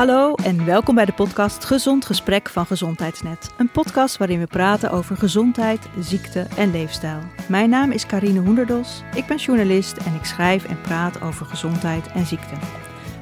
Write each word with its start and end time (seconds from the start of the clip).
Hallo 0.00 0.34
en 0.34 0.64
welkom 0.64 0.94
bij 0.94 1.04
de 1.04 1.12
podcast 1.12 1.64
Gezond 1.64 2.06
Gesprek 2.06 2.48
van 2.48 2.66
Gezondheidsnet. 2.66 3.50
Een 3.56 3.70
podcast 3.70 4.16
waarin 4.16 4.38
we 4.38 4.46
praten 4.46 4.90
over 4.90 5.16
gezondheid, 5.16 5.88
ziekte 5.98 6.46
en 6.56 6.70
leefstijl. 6.70 7.18
Mijn 7.48 7.70
naam 7.70 7.90
is 7.90 8.06
Karine 8.06 8.40
Hoenderdos, 8.40 9.02
ik 9.14 9.26
ben 9.26 9.36
journalist 9.36 9.96
en 9.96 10.14
ik 10.14 10.24
schrijf 10.24 10.64
en 10.64 10.80
praat 10.80 11.22
over 11.22 11.46
gezondheid 11.46 12.06
en 12.06 12.26
ziekte. 12.26 12.54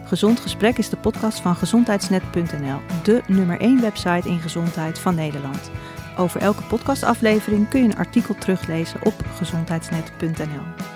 Gezond 0.05 0.41
Gesprek 0.41 0.79
is 0.79 0.89
de 0.89 0.97
podcast 0.97 1.41
van 1.41 1.57
gezondheidsnet.nl, 1.57 2.81
de 3.03 3.23
nummer 3.27 3.61
1 3.61 3.81
website 3.81 4.29
in 4.29 4.39
gezondheid 4.39 4.99
van 4.99 5.15
Nederland. 5.15 5.71
Over 6.19 6.41
elke 6.41 6.63
podcastaflevering 6.63 7.69
kun 7.69 7.83
je 7.83 7.89
een 7.89 7.99
artikel 7.99 8.35
teruglezen 8.35 9.01
op 9.05 9.15
gezondheidsnet.nl. 9.37 10.87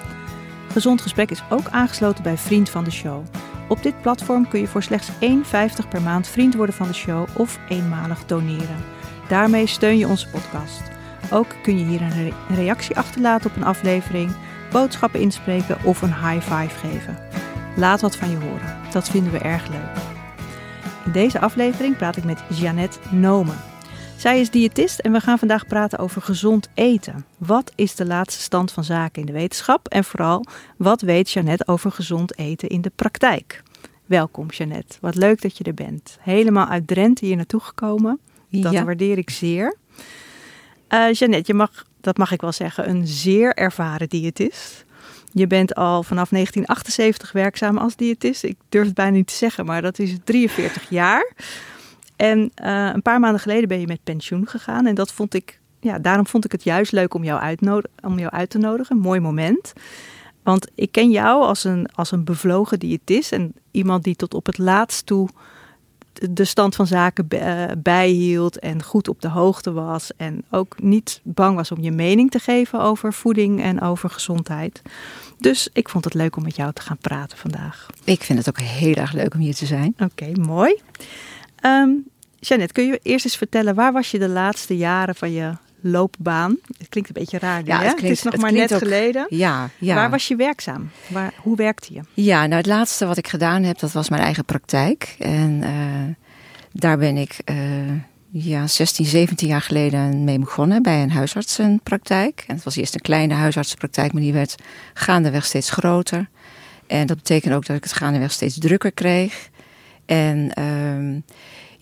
Gezond 0.68 1.00
Gesprek 1.00 1.30
is 1.30 1.42
ook 1.50 1.68
aangesloten 1.70 2.22
bij 2.22 2.36
Vriend 2.36 2.70
van 2.70 2.84
de 2.84 2.90
Show. 2.90 3.24
Op 3.72 3.82
dit 3.82 4.00
platform 4.00 4.48
kun 4.48 4.60
je 4.60 4.66
voor 4.66 4.82
slechts 4.82 5.10
1,50 5.12 5.88
per 5.88 6.02
maand 6.02 6.28
vriend 6.28 6.54
worden 6.54 6.74
van 6.74 6.86
de 6.86 6.94
show 6.94 7.26
of 7.36 7.58
eenmalig 7.68 8.26
doneren. 8.26 8.84
Daarmee 9.28 9.66
steun 9.66 9.98
je 9.98 10.08
onze 10.08 10.28
podcast. 10.28 10.82
Ook 11.30 11.46
kun 11.62 11.78
je 11.78 11.84
hier 11.84 12.02
een 12.02 12.32
reactie 12.54 12.96
achterlaten 12.96 13.50
op 13.50 13.56
een 13.56 13.64
aflevering, 13.64 14.32
boodschappen 14.70 15.20
inspreken 15.20 15.78
of 15.84 16.02
een 16.02 16.14
high 16.14 16.40
five 16.40 16.88
geven. 16.88 17.18
Laat 17.76 18.00
wat 18.00 18.16
van 18.16 18.30
je 18.30 18.36
horen. 18.36 18.76
Dat 18.90 19.08
vinden 19.08 19.32
we 19.32 19.38
erg 19.38 19.68
leuk. 19.68 20.02
In 21.04 21.12
deze 21.12 21.40
aflevering 21.40 21.96
praat 21.96 22.16
ik 22.16 22.24
met 22.24 22.42
Jeannette 22.48 22.98
Nomen. 23.10 23.71
Zij 24.22 24.40
is 24.40 24.50
diëtist 24.50 24.98
en 24.98 25.12
we 25.12 25.20
gaan 25.20 25.38
vandaag 25.38 25.66
praten 25.66 25.98
over 25.98 26.22
gezond 26.22 26.68
eten. 26.74 27.26
Wat 27.38 27.72
is 27.74 27.94
de 27.94 28.06
laatste 28.06 28.42
stand 28.42 28.72
van 28.72 28.84
zaken 28.84 29.20
in 29.20 29.26
de 29.26 29.32
wetenschap? 29.32 29.88
En 29.88 30.04
vooral, 30.04 30.44
wat 30.76 31.00
weet 31.00 31.30
Jeannette 31.30 31.66
over 31.66 31.92
gezond 31.92 32.38
eten 32.38 32.68
in 32.68 32.80
de 32.80 32.92
praktijk? 32.94 33.62
Welkom 34.06 34.50
Jeannette, 34.50 34.98
wat 35.00 35.14
leuk 35.14 35.42
dat 35.42 35.58
je 35.58 35.64
er 35.64 35.74
bent. 35.74 36.18
Helemaal 36.20 36.66
uit 36.66 36.86
Drenthe 36.86 37.26
hier 37.26 37.36
naartoe 37.36 37.60
gekomen. 37.60 38.18
Dat 38.48 38.74
waardeer 38.74 39.18
ik 39.18 39.30
zeer. 39.30 39.76
Uh, 40.88 41.12
Jeannette, 41.12 41.52
je 41.52 41.54
mag, 41.54 41.84
dat 42.00 42.16
mag 42.16 42.32
ik 42.32 42.40
wel 42.40 42.52
zeggen, 42.52 42.88
een 42.88 43.06
zeer 43.06 43.54
ervaren 43.54 44.08
diëtist. 44.08 44.84
Je 45.32 45.46
bent 45.46 45.74
al 45.74 46.02
vanaf 46.02 46.28
1978 46.28 47.32
werkzaam 47.32 47.78
als 47.78 47.96
diëtist. 47.96 48.42
Ik 48.42 48.56
durf 48.68 48.86
het 48.86 48.94
bijna 48.94 49.16
niet 49.16 49.26
te 49.26 49.34
zeggen, 49.34 49.64
maar 49.64 49.82
dat 49.82 49.98
is 49.98 50.16
43 50.24 50.88
jaar. 50.88 51.32
En 52.22 52.52
uh, 52.64 52.90
een 52.92 53.02
paar 53.02 53.20
maanden 53.20 53.40
geleden 53.40 53.68
ben 53.68 53.80
je 53.80 53.86
met 53.86 54.04
pensioen 54.04 54.48
gegaan. 54.48 54.86
En 54.86 54.94
dat 54.94 55.12
vond 55.12 55.34
ik, 55.34 55.60
ja, 55.80 55.98
daarom 55.98 56.26
vond 56.26 56.44
ik 56.44 56.52
het 56.52 56.64
juist 56.64 56.92
leuk 56.92 57.14
om 57.14 57.24
jou, 57.24 57.56
om 58.02 58.18
jou 58.18 58.32
uit 58.32 58.50
te 58.50 58.58
nodigen. 58.58 58.96
Een 58.96 59.02
mooi 59.02 59.20
moment. 59.20 59.72
Want 60.42 60.70
ik 60.74 60.92
ken 60.92 61.10
jou 61.10 61.42
als 61.42 61.64
een, 61.64 61.88
als 61.94 62.10
een 62.10 62.24
bevlogen 62.24 62.78
diëtist. 62.78 63.32
En 63.32 63.54
iemand 63.70 64.04
die 64.04 64.16
tot 64.16 64.34
op 64.34 64.46
het 64.46 64.58
laatst 64.58 65.06
toe 65.06 65.28
de 66.30 66.44
stand 66.44 66.74
van 66.74 66.86
zaken 66.86 67.28
eh, 67.28 67.64
bijhield 67.78 68.58
en 68.58 68.82
goed 68.82 69.08
op 69.08 69.20
de 69.20 69.28
hoogte 69.28 69.72
was. 69.72 70.10
En 70.16 70.44
ook 70.50 70.82
niet 70.82 71.20
bang 71.22 71.56
was 71.56 71.72
om 71.72 71.80
je 71.80 71.90
mening 71.90 72.30
te 72.30 72.38
geven 72.38 72.80
over 72.80 73.12
voeding 73.12 73.62
en 73.62 73.80
over 73.80 74.10
gezondheid. 74.10 74.82
Dus 75.38 75.68
ik 75.72 75.88
vond 75.88 76.04
het 76.04 76.14
leuk 76.14 76.36
om 76.36 76.42
met 76.42 76.56
jou 76.56 76.72
te 76.72 76.82
gaan 76.82 76.98
praten 76.98 77.38
vandaag. 77.38 77.86
Ik 78.04 78.22
vind 78.22 78.38
het 78.38 78.48
ook 78.48 78.60
heel 78.60 78.94
erg 78.94 79.12
leuk 79.12 79.34
om 79.34 79.40
hier 79.40 79.54
te 79.54 79.66
zijn. 79.66 79.94
Oké, 79.98 80.32
mooi. 80.40 80.80
Um, 81.64 82.10
Jeannette, 82.46 82.72
kun 82.72 82.86
je 82.86 83.00
eerst 83.02 83.24
eens 83.24 83.36
vertellen, 83.36 83.74
waar 83.74 83.92
was 83.92 84.10
je 84.10 84.18
de 84.18 84.28
laatste 84.28 84.76
jaren 84.76 85.14
van 85.14 85.32
je 85.32 85.52
loopbaan? 85.80 86.58
Het 86.78 86.88
klinkt 86.88 87.08
een 87.08 87.22
beetje 87.22 87.38
raar, 87.38 87.62
ja, 87.64 87.80
het, 87.82 87.94
klinkt, 87.94 88.16
is 88.16 88.22
nog 88.22 88.36
maar 88.36 88.52
net 88.52 88.72
geleden. 88.72 89.26
Ja, 89.28 89.70
ja. 89.78 89.94
Waar 89.94 90.10
was 90.10 90.28
je 90.28 90.36
werkzaam? 90.36 90.90
Waar, 91.08 91.32
hoe 91.36 91.56
werkte 91.56 91.94
je? 91.94 92.00
Ja, 92.14 92.40
nou 92.46 92.54
het 92.54 92.66
laatste 92.66 93.06
wat 93.06 93.16
ik 93.16 93.28
gedaan 93.28 93.62
heb, 93.62 93.78
dat 93.78 93.92
was 93.92 94.08
mijn 94.08 94.22
eigen 94.22 94.44
praktijk. 94.44 95.16
En 95.18 95.62
uh, 95.62 96.14
daar 96.72 96.98
ben 96.98 97.16
ik 97.16 97.36
uh, 97.44 97.56
ja, 98.30 98.66
16, 98.66 99.04
17 99.04 99.48
jaar 99.48 99.60
geleden 99.60 100.24
mee 100.24 100.38
begonnen 100.38 100.82
bij 100.82 101.02
een 101.02 101.10
huisartsenpraktijk. 101.10 102.44
En 102.46 102.54
het 102.54 102.64
was 102.64 102.76
eerst 102.76 102.94
een 102.94 103.00
kleine 103.00 103.34
huisartsenpraktijk, 103.34 104.12
maar 104.12 104.22
die 104.22 104.32
werd 104.32 104.54
gaandeweg 104.94 105.44
steeds 105.44 105.70
groter. 105.70 106.28
En 106.86 107.06
dat 107.06 107.16
betekent 107.16 107.54
ook 107.54 107.66
dat 107.66 107.76
ik 107.76 107.82
het 107.82 107.92
gaandeweg 107.92 108.32
steeds 108.32 108.58
drukker 108.58 108.92
kreeg. 108.92 109.50
En 110.06 110.52
uh, 110.58 111.22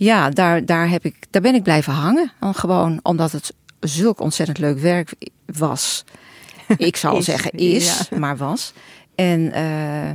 ja, 0.00 0.30
daar, 0.30 0.64
daar, 0.64 0.88
heb 0.88 1.04
ik, 1.04 1.14
daar 1.30 1.42
ben 1.42 1.54
ik 1.54 1.62
blijven 1.62 1.92
hangen. 1.92 2.32
Gewoon 2.40 3.00
omdat 3.02 3.32
het 3.32 3.54
zulk 3.80 4.20
ontzettend 4.20 4.58
leuk 4.58 4.78
werk 4.78 5.12
was. 5.46 6.04
Ik 6.76 6.96
zal 6.96 7.22
zeggen 7.22 7.50
is, 7.50 8.08
maar 8.18 8.36
was. 8.36 8.72
En 9.14 9.40
uh, 9.40 10.10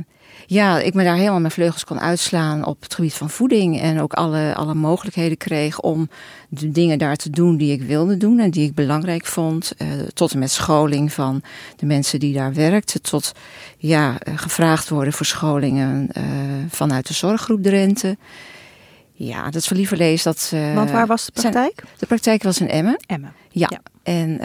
ja, 0.46 0.78
ik 0.78 0.94
me 0.94 1.04
daar 1.04 1.16
helemaal 1.16 1.40
mijn 1.40 1.52
vleugels 1.52 1.84
kon 1.84 2.00
uitslaan 2.00 2.64
op 2.64 2.82
het 2.82 2.94
gebied 2.94 3.14
van 3.14 3.30
voeding. 3.30 3.80
En 3.80 4.00
ook 4.00 4.12
alle, 4.12 4.54
alle 4.54 4.74
mogelijkheden 4.74 5.36
kreeg 5.36 5.80
om 5.80 6.08
de 6.48 6.70
dingen 6.70 6.98
daar 6.98 7.16
te 7.16 7.30
doen 7.30 7.56
die 7.56 7.72
ik 7.72 7.82
wilde 7.82 8.16
doen 8.16 8.38
en 8.38 8.50
die 8.50 8.66
ik 8.66 8.74
belangrijk 8.74 9.26
vond. 9.26 9.72
Uh, 9.78 9.88
tot 10.14 10.32
en 10.32 10.38
met 10.38 10.50
scholing 10.50 11.12
van 11.12 11.42
de 11.76 11.86
mensen 11.86 12.20
die 12.20 12.34
daar 12.34 12.54
werkten. 12.54 13.02
Tot 13.02 13.32
ja, 13.78 14.10
uh, 14.10 14.38
gevraagd 14.38 14.88
worden 14.88 15.12
voor 15.12 15.26
scholingen 15.26 16.08
uh, 16.18 16.24
vanuit 16.68 17.06
de 17.06 17.14
zorggroep 17.14 17.62
Drenthe. 17.62 18.16
Ja, 19.18 19.44
dat 19.44 19.54
is 19.54 19.68
voor 19.68 19.96
lees 19.96 20.22
dat. 20.22 20.52
Want 20.74 20.90
waar 20.90 21.06
was 21.06 21.26
de 21.26 21.32
praktijk? 21.32 21.72
Zijn, 21.76 21.96
de 21.98 22.06
praktijk 22.06 22.42
was 22.42 22.60
in 22.60 22.68
Emmen. 22.68 22.96
Emmen. 23.06 23.32
Ja. 23.50 23.66
ja. 23.70 23.80
En 24.02 24.40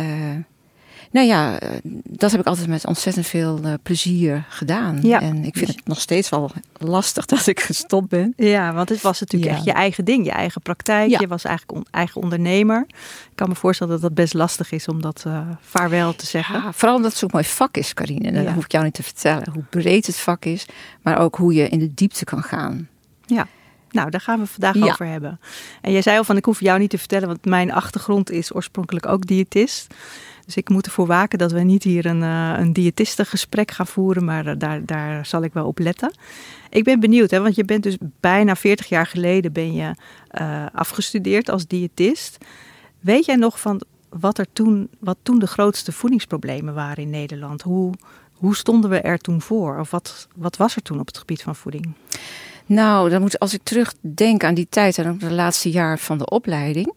nou 1.12 1.28
ja, 1.28 1.59
eh, 1.59 1.70
dat 2.04 2.32
heb 2.32 2.40
ik 2.40 2.46
altijd 2.46 2.68
met 2.68 2.86
ontzettend 2.86 3.26
veel 3.28 3.59
uh, 3.66 3.74
plezier 3.84 4.46
gedaan. 4.50 5.00
Ja. 5.02 5.22
En 5.22 5.46
ik 5.46 5.58
vind 5.58 5.70
het 5.70 5.88
nog 5.88 6.00
steeds 6.00 6.30
wel 6.30 6.52
lastig 6.78 7.26
dat 7.36 7.48
ik 7.48 7.59
gestopt 7.59 8.09
ben. 8.09 8.34
Ja, 8.36 8.74
want 8.74 8.90
het 8.90 9.02
was 9.02 9.20
natuurlijk 9.20 9.52
echt 9.52 9.64
je 9.64 9.72
eigen 9.72 10.06
ding, 10.06 10.26
je 10.26 10.32
eigen 10.32 10.62
praktijk. 10.62 11.09
Ja. 11.09 11.18
Je 11.20 11.28
was 11.28 11.44
eigenlijk 11.44 11.78
on 11.78 11.86
eigen 11.92 12.22
ondernemer. 12.22 12.86
Ik 12.88 13.36
kan 13.36 13.50
me 13.50 13.56
voorstellen 13.56 13.94
dat 13.94 14.02
dat 14.02 14.14
best 14.14 14.34
lastig 14.34 14.72
is 14.72 14.88
om 14.88 15.02
dat 15.02 15.24
uh, 15.28 15.42
vaarwel 15.62 16.16
te 16.16 16.26
zeggen. 16.26 16.62
Ja, 16.62 16.74
vooral 16.74 16.96
omdat 16.96 17.12
het 17.12 17.20
zo'n 17.20 17.30
mooi 17.32 17.46
vak 17.46 17.78
is, 17.78 17.94
Carine. 17.94 18.28
En 18.28 18.46
dat 18.46 18.53
hoef 18.53 18.64
ik 18.64 18.72
jou 18.72 18.84
niet 18.84 18.94
te 18.94 19.03
vertellen. 19.03 19.52
Hoe 19.53 19.64
breed 19.70 20.08
het 20.08 20.18
vak 20.18 20.46
is, 20.46 20.66
maar 21.02 21.18
ook 21.18 21.36
hoe 21.36 21.53
je 21.53 21.70
in 21.70 21.80
de 21.80 21.94
diepte 21.94 22.26
kan 22.26 22.44
gaan. 22.44 22.88
Ja. 23.26 23.48
Nou, 23.91 24.09
daar 24.09 24.22
gaan 24.22 24.40
we 24.40 24.46
vandaag 24.46 24.90
over 24.91 25.06
hebben. 25.06 25.40
En 25.81 25.91
jij 25.91 26.02
zei 26.02 26.18
al 26.18 26.24
van, 26.24 26.38
ik 26.38 26.46
hoef 26.46 26.59
jou 26.59 26.79
niet 26.79 26.90
te 26.90 26.97
vertellen, 26.97 27.28
want 27.28 27.46
mijn 27.46 27.72
achtergrond 27.72 28.31
is 28.31 28.56
oorspronkelijk 28.56 29.06
ook 29.06 29.25
diëtist. 29.25 29.94
Dus 30.46 30.56
ik 30.56 30.69
moet 30.69 30.85
ervoor 30.85 31.07
waken 31.07 31.38
dat 31.38 31.52
we 31.52 31.59
niet 31.59 31.84
hier 31.84 32.06
een, 32.06 32.22
uh, 32.22 32.53
een 32.57 32.74
diëtistengesprek 32.74 33.72
gaan 33.72 33.88
voeren, 33.88 34.25
maar 34.25 34.46
eh, 34.46 34.56
daar, 34.57 34.85
daar 34.85 35.25
zal 35.25 35.44
ik 35.44 35.53
wel 35.53 35.66
op 35.66 35.79
letten. 35.79 36.13
Ik 36.69 36.84
ben 36.84 37.00
benieuwd, 37.00 37.31
hè, 37.31 37.41
want 37.41 37.56
je 37.56 37.66
bent 37.66 37.84
dus 37.84 37.97
bijna 38.19 38.56
40 38.56 38.90
jaar 38.90 39.06
geleden 39.06 39.52
ben 39.52 39.74
je 39.74 39.96
uh, 40.41 40.66
afgestudeerd 40.73 41.50
als 41.50 41.68
diëtist. 41.68 42.38
Weet 43.00 43.25
jij 43.25 43.35
nog 43.35 43.59
van 43.59 43.81
wat, 44.09 44.38
er 44.38 44.47
toen, 44.53 44.90
wat 45.00 45.18
toen 45.23 45.40
de 45.40 45.47
grootste 45.47 45.91
voedingsproblemen 45.91 46.73
waren 46.73 47.03
in 47.03 47.09
Nederland? 47.09 47.62
Hoe, 47.62 47.94
hoe 48.34 48.56
stonden 48.56 48.90
we 48.90 49.02
er 49.02 49.18
toen 49.18 49.41
voor? 49.41 49.79
Of 49.79 49.91
wat, 49.91 50.28
wat 50.35 50.58
was 50.58 50.75
er 50.75 50.81
toen 50.81 51.00
op 51.00 51.08
het 51.08 51.18
gebied 51.18 51.41
van 51.41 51.56
voeding? 51.56 51.94
Nou, 52.72 53.09
dan 53.09 53.22
moet, 53.22 53.40
als 53.40 53.54
ik 53.54 53.64
terugdenk 53.64 54.44
aan 54.44 54.54
die 54.54 54.68
tijd 54.70 54.98
en 54.98 55.09
ook 55.09 55.20
de 55.20 55.32
laatste 55.32 55.70
jaar 55.70 56.00
van 56.00 56.18
de 56.18 56.30
opleiding. 56.30 56.94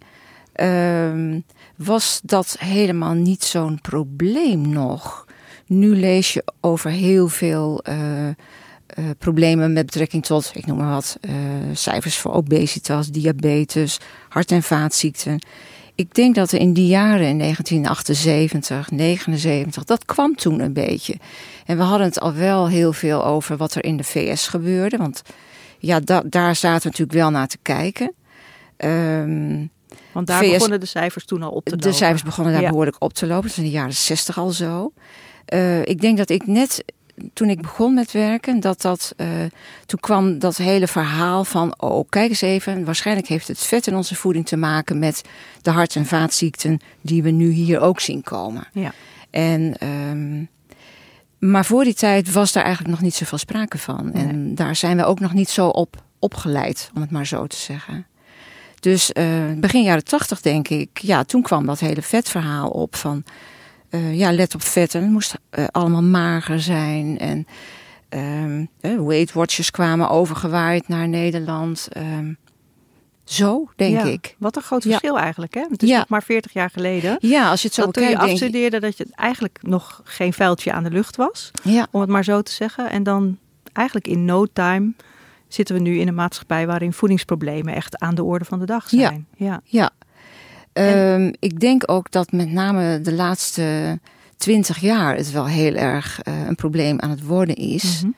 Uh, 0.56 1.40
was 1.76 2.20
dat 2.24 2.56
helemaal 2.58 3.12
niet 3.12 3.44
zo'n 3.44 3.80
probleem 3.80 4.68
nog. 4.68 5.26
Nu 5.66 5.96
lees 5.96 6.32
je 6.32 6.44
over 6.60 6.90
heel 6.90 7.28
veel 7.28 7.80
uh, 7.88 8.26
uh, 8.26 8.34
problemen 9.18 9.72
met 9.72 9.86
betrekking 9.86 10.24
tot, 10.24 10.50
ik 10.54 10.66
noem 10.66 10.76
maar 10.76 10.94
wat, 10.94 11.18
uh, 11.20 11.32
cijfers 11.72 12.16
voor 12.16 12.32
obesitas, 12.32 13.10
diabetes, 13.10 13.98
hart- 14.28 14.50
en 14.50 14.62
vaatziekten. 14.62 15.38
Ik 15.94 16.14
denk 16.14 16.34
dat 16.34 16.52
er 16.52 16.60
in 16.60 16.72
die 16.72 16.86
jaren, 16.86 17.26
in 17.26 17.38
1978, 17.38 18.90
79, 18.90 19.84
dat 19.84 20.04
kwam 20.04 20.36
toen 20.36 20.60
een 20.60 20.72
beetje. 20.72 21.14
En 21.66 21.76
we 21.76 21.82
hadden 21.82 22.06
het 22.06 22.20
al 22.20 22.34
wel 22.34 22.68
heel 22.68 22.92
veel 22.92 23.24
over 23.24 23.56
wat 23.56 23.74
er 23.74 23.84
in 23.84 23.96
de 23.96 24.04
VS 24.04 24.48
gebeurde. 24.48 24.96
Want 24.96 25.22
ja, 25.86 26.00
da 26.00 26.22
daar 26.26 26.56
zaten 26.56 26.82
we 26.82 26.88
natuurlijk 26.88 27.18
wel 27.18 27.30
naar 27.30 27.48
te 27.48 27.58
kijken. 27.62 28.12
Um, 28.76 29.70
want 30.12 30.26
daar 30.26 30.40
begonnen 30.40 30.80
de 30.80 30.86
cijfers 30.86 31.24
toen 31.24 31.42
al 31.42 31.50
op 31.50 31.64
te 31.64 31.70
lopen. 31.70 31.90
De 31.90 31.96
cijfers 31.96 32.22
begonnen 32.22 32.52
daar 32.52 32.70
behoorlijk 32.70 32.96
op 32.98 33.12
te 33.12 33.26
lopen. 33.26 33.42
Dat 33.42 33.50
is 33.50 33.58
in 33.58 33.64
de 33.64 33.70
jaren 33.70 33.94
zestig 33.94 34.38
al 34.38 34.50
zo. 34.50 34.92
Uh, 35.54 35.80
ik 35.80 36.00
denk 36.00 36.16
dat 36.16 36.30
ik 36.30 36.46
net 36.46 36.84
toen 37.32 37.48
ik 37.48 37.62
begon 37.62 37.94
met 37.94 38.12
werken, 38.12 38.60
dat 38.60 38.82
dat, 38.82 39.14
uh, 39.16 39.28
toen 39.86 40.00
kwam 40.00 40.38
dat 40.38 40.56
hele 40.56 40.86
verhaal 40.86 41.44
van, 41.44 41.74
oh 41.80 42.08
kijk 42.08 42.28
eens 42.28 42.40
even, 42.40 42.84
waarschijnlijk 42.84 43.26
heeft 43.26 43.48
het 43.48 43.58
vet 43.58 43.86
in 43.86 43.96
onze 43.96 44.14
voeding 44.14 44.46
te 44.46 44.56
maken 44.56 44.98
met 44.98 45.22
de 45.62 45.70
hart- 45.70 45.96
en 45.96 46.06
vaatziekten 46.06 46.80
die 47.00 47.22
we 47.22 47.30
nu 47.30 47.50
hier 47.50 47.80
ook 47.80 48.00
zien 48.00 48.22
komen. 48.22 48.66
Ja. 48.72 48.92
En, 49.30 49.74
um, 50.10 50.48
maar 51.50 51.64
voor 51.64 51.84
die 51.84 51.94
tijd 51.94 52.32
was 52.32 52.52
daar 52.52 52.64
eigenlijk 52.64 52.94
nog 52.94 53.04
niet 53.04 53.14
zoveel 53.14 53.38
sprake 53.38 53.78
van. 53.78 54.10
Nee. 54.12 54.26
En 54.26 54.54
daar 54.54 54.76
zijn 54.76 54.96
we 54.96 55.04
ook 55.04 55.20
nog 55.20 55.32
niet 55.32 55.48
zo 55.48 55.68
op 55.68 56.02
opgeleid, 56.18 56.90
om 56.94 57.00
het 57.00 57.10
maar 57.10 57.26
zo 57.26 57.46
te 57.46 57.56
zeggen. 57.56 58.06
Dus 58.80 59.10
uh, 59.12 59.24
begin 59.56 59.82
jaren 59.82 60.04
tachtig 60.04 60.40
denk 60.40 60.68
ik, 60.68 60.98
ja, 60.98 61.24
toen 61.24 61.42
kwam 61.42 61.66
dat 61.66 61.80
hele 61.80 62.02
vetverhaal 62.02 62.68
op 62.68 62.96
van, 62.96 63.24
uh, 63.90 64.18
ja, 64.18 64.32
let 64.32 64.54
op 64.54 64.62
vetten, 64.62 65.02
het 65.02 65.10
moest 65.10 65.34
uh, 65.58 65.64
allemaal 65.70 66.02
mager 66.02 66.60
zijn 66.60 67.18
en 67.18 67.46
Um, 68.16 68.68
Weight 68.80 69.32
Watchers 69.32 69.70
kwamen 69.70 70.08
overgewaaid 70.08 70.88
naar 70.88 71.08
Nederland. 71.08 71.88
Ehm, 71.92 72.32
zo, 73.24 73.68
denk 73.76 74.02
ik. 74.02 74.36
Wat 74.38 74.56
een 74.56 74.62
groot 74.62 74.82
verschil 74.82 75.18
eigenlijk, 75.18 75.54
hè? 75.54 75.64
Het 75.70 75.82
is 75.82 75.90
nog 75.90 76.08
maar 76.08 76.22
40 76.22 76.52
jaar 76.52 76.70
geleden. 76.70 77.16
Ja, 77.20 77.50
als 77.50 77.60
je 77.60 77.66
het 77.66 77.76
zo 77.76 77.86
bekijkt. 77.86 78.18
Toen 78.18 78.26
je 78.26 78.32
afstudeerde, 78.32 78.80
dat 78.80 78.96
je 78.96 79.06
eigenlijk 79.14 79.58
nog 79.62 80.00
geen 80.04 80.32
vuiltje 80.32 80.72
aan 80.72 80.84
de 80.84 80.90
lucht 80.90 81.16
was. 81.16 81.50
Om 81.90 82.00
het 82.00 82.10
maar 82.10 82.24
zo 82.24 82.42
te 82.42 82.52
zeggen. 82.52 82.90
En 82.90 83.02
dan 83.02 83.38
eigenlijk 83.72 84.06
in 84.06 84.24
no 84.24 84.46
time 84.52 84.92
zitten 85.48 85.74
we 85.74 85.80
nu 85.80 85.98
in 85.98 86.08
een 86.08 86.14
maatschappij 86.14 86.66
waarin 86.66 86.92
voedingsproblemen 86.92 87.74
echt 87.74 87.98
aan 87.98 88.14
de 88.14 88.24
orde 88.24 88.44
van 88.44 88.58
de 88.58 88.66
dag 88.66 88.88
zijn. 88.88 89.26
Ja, 89.36 89.60
ja. 89.64 89.90
Ehm, 90.72 91.32
ik 91.38 91.60
denk 91.60 91.90
ook 91.90 92.10
dat 92.10 92.32
met 92.32 92.52
name 92.52 93.00
de 93.00 93.12
laatste 93.12 93.98
twintig 94.36 94.78
jaar 94.78 95.16
het 95.16 95.30
wel 95.30 95.46
heel 95.46 95.74
erg 95.74 96.20
uh, 96.28 96.46
een 96.46 96.54
probleem 96.54 97.00
aan 97.00 97.10
het 97.10 97.24
worden 97.24 97.56
is. 97.56 98.02
Mhm. 98.02 98.12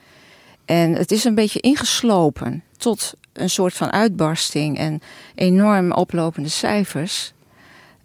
En 0.64 0.92
het 0.92 1.10
is 1.10 1.24
een 1.24 1.34
beetje 1.34 1.60
ingeslopen 1.60 2.62
tot 2.76 3.14
een 3.38 3.50
soort 3.50 3.74
van 3.74 3.92
uitbarsting 3.92 4.78
en 4.78 5.00
enorm 5.34 5.92
oplopende 5.92 6.48
cijfers. 6.48 7.32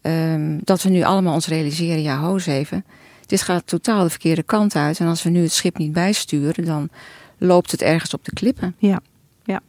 Um, 0.02 0.60
dat 0.64 0.82
we 0.84 0.90
nu 0.90 1.04
allemaal 1.04 1.34
ons 1.34 1.48
realiseren, 1.48 2.02
ja, 2.02 2.20
hoos 2.20 2.46
even. 2.46 2.86
Dit 3.26 3.42
gaat 3.42 3.68
totaal 3.68 4.04
de 4.04 4.10
verkeerde 4.10 4.44
kant 4.44 4.76
uit. 4.76 5.00
En 5.00 5.08
als 5.08 5.24
we 5.24 5.30
nu 5.30 5.42
het 5.42 5.52
schip 5.52 5.78
niet 5.78 5.94
bijsturen, 5.94 6.66
dan 6.66 6.90
loopt 7.38 7.72
het 7.72 7.82
ergens 7.82 8.14
op 8.14 8.26
de 8.26 8.34
klippen. 8.34 8.76
Ja, 8.78 9.02
ja. 9.44 9.62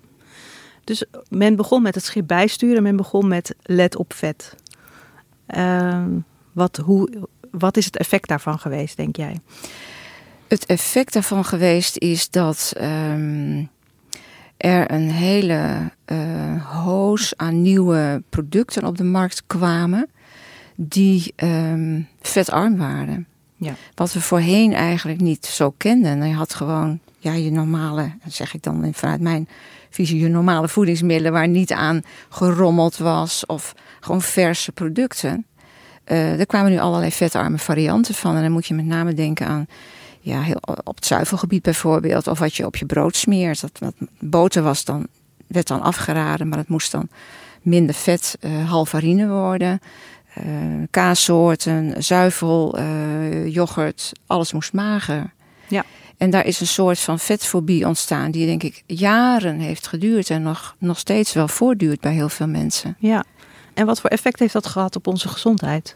Dus 0.85 1.05
men 1.29 1.57
begon 1.57 1.83
met 1.83 1.95
het 1.95 2.05
schip 2.05 2.27
bijsturen, 2.27 2.83
men 2.83 2.97
begon 2.97 3.29
met 3.29 3.55
let 3.63 3.97
op 3.97 4.13
vet. 4.13 4.55
Uh, 5.49 6.05
wat, 6.53 6.77
hoe, 6.77 7.29
wat 7.51 7.77
is 7.77 7.85
het 7.85 7.97
effect 7.97 8.29
daarvan 8.29 8.59
geweest, 8.59 8.97
denk 8.97 9.17
jij? 9.17 9.41
Het 10.49 10.67
effect 10.67 11.13
daarvan 11.13 11.45
geweest 11.45 11.97
is 11.97 12.31
dat 12.31 12.73
um, 12.81 13.69
er 14.63 14.91
een 14.91 15.11
hele 15.11 15.91
uh, 16.07 16.65
hoos 16.65 17.33
aan 17.37 17.63
nieuwe 17.63 18.23
producten 18.29 18.85
op 18.85 18.97
de 18.97 19.05
markt 19.05 19.43
kwamen 19.47 20.09
die 20.77 21.35
um, 21.37 22.09
vetarm 22.21 22.77
waren. 22.77 23.27
Ja. 23.57 23.75
Wat 23.95 24.13
we 24.13 24.21
voorheen 24.21 24.73
eigenlijk 24.73 25.21
niet 25.21 25.47
zo 25.47 25.75
kenden. 25.77 26.29
Je 26.29 26.35
had 26.35 26.55
gewoon 26.55 27.01
ja, 27.19 27.33
je 27.33 27.51
normale, 27.51 28.13
zeg 28.27 28.55
ik 28.55 28.63
dan 28.63 28.89
vanuit 28.93 29.21
mijn 29.21 29.49
visie, 29.91 30.21
je 30.21 30.29
normale 30.29 30.69
voedingsmiddelen 30.69 31.33
waar 31.33 31.49
niet 31.49 31.73
aan 31.73 32.03
gerommeld 32.29 32.97
was 32.97 33.47
of 33.47 33.75
gewoon 34.01 34.23
verse 34.23 34.73
producten. 34.73 35.47
Uh, 36.07 36.41
er 36.41 36.47
kwamen 36.47 36.71
nu 36.71 36.79
allerlei 36.79 37.11
vetarme 37.11 37.59
varianten 37.59 38.15
van. 38.15 38.37
En 38.37 38.43
dan 38.43 38.53
moet 38.53 38.67
je 38.67 38.75
met 38.75 38.85
name 38.85 39.15
denken 39.15 39.47
aan 39.47 39.67
ja, 40.23 40.41
heel, 40.41 40.61
op 40.85 40.95
het 40.95 41.07
zuivelgebied 41.07 41.63
bijvoorbeeld. 41.63 42.27
Of 42.27 42.39
wat 42.39 42.55
je 42.55 42.67
op 42.67 42.77
je 42.77 42.87
brood 42.87 43.17
smeert. 43.17 43.61
Dat, 43.61 43.93
boter 44.19 44.63
was 44.63 44.85
dan, 44.85 45.07
werd 45.47 45.67
dan 45.67 45.83
afgeraden, 45.83 46.49
maar 46.49 46.59
het 46.59 46.69
moest 46.69 46.93
dan 46.93 47.09
minder 47.63 47.95
vet, 47.95 48.39
uh, 48.41 48.71
halvarine 48.71 49.29
worden. 49.29 49.81
Uh, 50.39 50.45
kaassoorten, 50.91 52.03
zuivel, 52.03 52.79
uh, 52.79 53.49
yoghurt, 53.49 54.13
alles 54.27 54.53
moest 54.53 54.73
mager. 54.73 55.33
Ja. 55.69 55.85
En 56.17 56.31
daar 56.31 56.47
is 56.47 56.61
een 56.61 56.67
soort 56.67 56.99
van 56.99 57.19
vetfobie 57.19 57.87
ontstaan, 57.87 58.31
die 58.31 58.47
denk 58.47 58.63
ik 58.63 58.83
jaren 58.87 59.59
heeft 59.59 59.87
geduurd 59.87 60.31
en 60.31 60.43
nog, 60.43 60.77
nog 60.79 60.99
steeds 60.99 61.33
wel 61.33 61.49
voortduurt 61.49 62.01
bij 62.01 62.13
heel 62.13 62.29
veel 62.29 62.47
mensen. 62.47 62.97
Ja, 62.99 63.25
en 63.75 63.87
wat 63.87 64.01
voor 64.01 64.11
effect 64.11 64.39
heeft 64.39 64.53
dat 64.53 64.67
gehad 64.67 64.97
op 64.97 65.07
onze 65.07 65.29
gezondheid? 65.29 65.95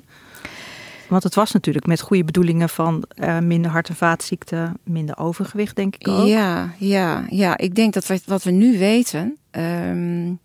Want 1.08 1.22
het 1.22 1.34
was 1.34 1.52
natuurlijk 1.52 1.86
met 1.86 2.00
goede 2.00 2.24
bedoelingen 2.24 2.68
van 2.68 3.04
uh, 3.16 3.38
minder 3.38 3.70
hart- 3.70 3.88
en 3.88 3.96
vaatziekten, 3.96 4.78
minder 4.84 5.18
overgewicht, 5.18 5.76
denk 5.76 5.94
ik 5.96 6.08
ook. 6.08 6.26
Ja, 6.26 6.74
ja, 6.78 7.26
ja. 7.30 7.56
ik 7.56 7.74
denk 7.74 7.92
dat 7.92 8.06
we, 8.06 8.20
wat 8.26 8.42
we 8.42 8.50
nu 8.50 8.78
weten, 8.78 9.36
um, 9.50 10.38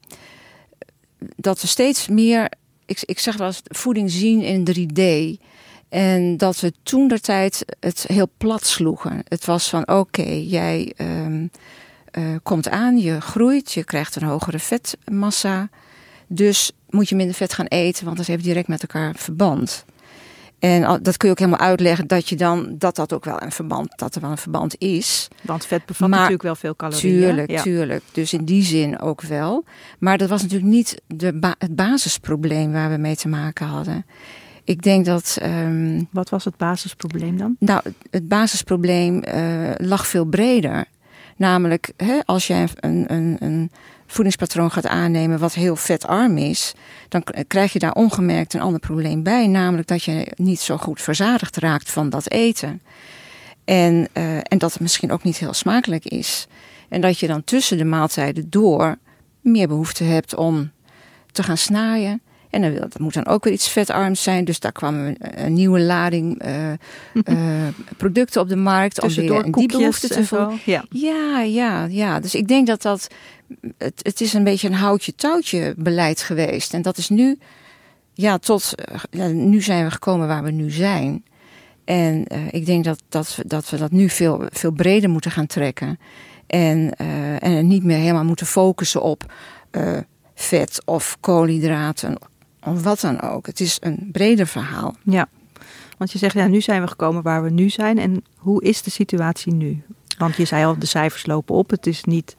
dat 1.35 1.61
we 1.61 1.67
steeds 1.67 2.07
meer, 2.07 2.51
ik, 2.85 3.01
ik 3.01 3.19
zeg 3.19 3.37
wel 3.37 3.47
eens, 3.47 3.61
voeding 3.63 4.11
zien 4.11 4.41
in 4.41 4.67
3D. 4.67 5.41
En 5.89 6.37
dat 6.37 6.59
we 6.59 6.73
toen 6.83 7.07
der 7.07 7.21
tijd 7.21 7.65
het 7.79 8.05
heel 8.07 8.29
plat 8.37 8.65
sloegen. 8.65 9.21
Het 9.27 9.45
was 9.45 9.69
van 9.69 9.87
oké, 9.87 10.29
jij 10.29 10.93
um, 10.97 11.51
uh, 12.11 12.35
komt 12.43 12.69
aan, 12.69 12.97
je 12.97 13.21
groeit, 13.21 13.71
je 13.71 13.83
krijgt 13.83 14.15
een 14.15 14.27
hogere 14.27 14.59
vetmassa. 14.59 15.69
Dus 16.27 16.71
moet 16.89 17.09
je 17.09 17.15
minder 17.15 17.35
vet 17.35 17.53
gaan 17.53 17.65
eten, 17.65 18.05
want 18.05 18.17
dat 18.17 18.25
heeft 18.25 18.43
direct 18.43 18.67
met 18.67 18.81
elkaar 18.81 19.15
verband. 19.15 19.85
En 20.61 20.99
dat 21.01 21.17
kun 21.17 21.27
je 21.27 21.33
ook 21.33 21.39
helemaal 21.39 21.67
uitleggen 21.67 22.07
dat 22.07 22.29
je 22.29 22.35
dan 22.35 22.75
dat 22.77 22.95
dat 22.95 23.13
ook 23.13 23.25
wel 23.25 23.41
een 23.41 23.51
verband, 23.51 23.93
dat 23.95 24.15
er 24.15 24.21
wel 24.21 24.31
een 24.31 24.37
verband 24.37 24.75
is. 24.77 25.27
Want 25.41 25.65
vet 25.65 25.85
bevat 25.85 26.09
natuurlijk 26.09 26.41
wel 26.41 26.55
veel 26.55 26.75
calorieën. 26.75 27.21
Tuurlijk, 27.21 27.51
ja. 27.51 27.61
tuurlijk. 27.61 28.03
Dus 28.11 28.33
in 28.33 28.45
die 28.45 28.63
zin 28.63 28.99
ook 28.99 29.21
wel. 29.21 29.63
Maar 29.99 30.17
dat 30.17 30.29
was 30.29 30.41
natuurlijk 30.41 30.71
niet 30.71 31.01
de 31.07 31.33
ba 31.33 31.55
het 31.57 31.75
basisprobleem 31.75 32.71
waar 32.71 32.89
we 32.89 32.97
mee 32.97 33.15
te 33.15 33.27
maken 33.27 33.67
hadden. 33.67 34.05
Ik 34.63 34.81
denk 34.81 35.05
dat. 35.05 35.37
Um, 35.43 36.07
Wat 36.11 36.29
was 36.29 36.45
het 36.45 36.57
basisprobleem 36.57 37.37
dan? 37.37 37.55
Nou, 37.59 37.81
het 38.09 38.27
basisprobleem 38.27 39.23
uh, 39.27 39.69
lag 39.77 40.07
veel 40.07 40.25
breder. 40.25 40.85
Namelijk, 41.35 41.91
hè, 41.97 42.19
als 42.25 42.47
jij 42.47 42.67
een, 42.75 43.05
een, 43.07 43.37
een 43.39 43.71
voedingspatroon 44.07 44.71
gaat 44.71 44.87
aannemen 44.87 45.39
wat 45.39 45.53
heel 45.53 45.75
vetarm 45.75 46.37
is, 46.37 46.73
dan 47.09 47.23
krijg 47.47 47.73
je 47.73 47.79
daar 47.79 47.93
ongemerkt 47.93 48.53
een 48.53 48.61
ander 48.61 48.79
probleem 48.79 49.23
bij. 49.23 49.47
Namelijk 49.47 49.87
dat 49.87 50.03
je 50.03 50.31
niet 50.35 50.59
zo 50.59 50.77
goed 50.77 51.01
verzadigd 51.01 51.57
raakt 51.57 51.91
van 51.91 52.09
dat 52.09 52.29
eten. 52.29 52.81
En, 53.65 54.07
uh, 54.13 54.37
en 54.37 54.57
dat 54.57 54.71
het 54.73 54.81
misschien 54.81 55.11
ook 55.11 55.23
niet 55.23 55.37
heel 55.37 55.53
smakelijk 55.53 56.05
is. 56.05 56.47
En 56.89 57.01
dat 57.01 57.19
je 57.19 57.27
dan 57.27 57.43
tussen 57.43 57.77
de 57.77 57.85
maaltijden 57.85 58.49
door 58.49 58.97
meer 59.41 59.67
behoefte 59.67 60.03
hebt 60.03 60.35
om 60.35 60.71
te 61.31 61.43
gaan 61.43 61.57
snaaien. 61.57 62.21
En 62.51 62.61
dan, 62.61 62.75
dat 62.75 62.99
moet 62.99 63.13
dan 63.13 63.25
ook 63.25 63.43
weer 63.43 63.53
iets 63.53 63.69
vetarms 63.69 64.23
zijn. 64.23 64.45
Dus 64.45 64.59
daar 64.59 64.71
kwam 64.71 64.95
een, 64.95 65.17
een 65.19 65.53
nieuwe 65.53 65.79
lading 65.79 66.45
uh, 66.45 66.71
uh, 67.13 67.67
producten 67.97 68.41
op 68.41 68.49
de 68.49 68.55
markt. 68.55 69.01
Om 69.01 69.09
weer 69.09 69.43
die 69.51 69.67
behoefte 69.67 70.07
te 70.07 70.25
vullen. 70.25 70.59
Ja. 70.65 70.85
ja, 70.89 71.41
ja, 71.41 71.85
ja. 71.85 72.19
Dus 72.19 72.35
ik 72.35 72.47
denk 72.47 72.67
dat 72.67 72.81
dat. 72.81 73.07
Het, 73.77 73.99
het 74.01 74.21
is 74.21 74.33
een 74.33 74.43
beetje 74.43 74.67
een 74.67 74.73
houtje-touwtje 74.73 75.73
beleid 75.77 76.21
geweest. 76.21 76.73
En 76.73 76.81
dat 76.81 76.97
is 76.97 77.09
nu. 77.09 77.37
Ja, 78.13 78.37
tot. 78.37 78.73
Ja, 79.09 79.27
nu 79.27 79.61
zijn 79.61 79.85
we 79.85 79.91
gekomen 79.91 80.27
waar 80.27 80.43
we 80.43 80.51
nu 80.51 80.69
zijn. 80.69 81.23
En 81.85 82.25
uh, 82.33 82.39
ik 82.51 82.65
denk 82.65 82.83
dat, 82.83 83.01
dat, 83.09 83.37
dat 83.45 83.69
we 83.69 83.77
dat 83.77 83.91
nu 83.91 84.09
veel, 84.09 84.43
veel 84.49 84.71
breder 84.71 85.09
moeten 85.09 85.31
gaan 85.31 85.47
trekken. 85.47 85.99
En, 86.47 86.95
en 87.39 87.67
niet 87.67 87.83
meer 87.83 87.97
helemaal 87.97 88.23
moeten 88.23 88.45
focussen 88.45 89.01
op 89.01 89.33
vet 90.35 90.81
of 90.85 91.17
koolhydraten 91.19 92.17
of 92.65 92.83
wat 92.83 92.99
dan 92.99 93.21
ook. 93.21 93.45
Het 93.45 93.59
is 93.59 93.77
een 93.79 94.09
breder 94.11 94.47
verhaal. 94.47 94.95
Ja, 95.03 95.27
want 96.01 96.13
je 96.13 96.19
zegt, 96.19 96.35
ja, 96.35 96.47
nu 96.47 96.61
zijn 96.61 96.81
we 96.81 96.87
gekomen 96.87 97.21
waar 97.21 97.43
we 97.43 97.49
nu 97.49 97.69
zijn. 97.69 97.97
En 97.97 98.23
hoe 98.35 98.63
is 98.63 98.81
de 98.81 98.89
situatie 98.89 99.53
nu? 99.53 99.83
Want 100.17 100.35
je 100.35 100.45
zei 100.45 100.65
al, 100.65 100.79
de 100.79 100.85
cijfers 100.85 101.25
lopen 101.25 101.55
op. 101.55 101.69
Het 101.69 101.87
is, 101.87 102.03
niet, 102.03 102.35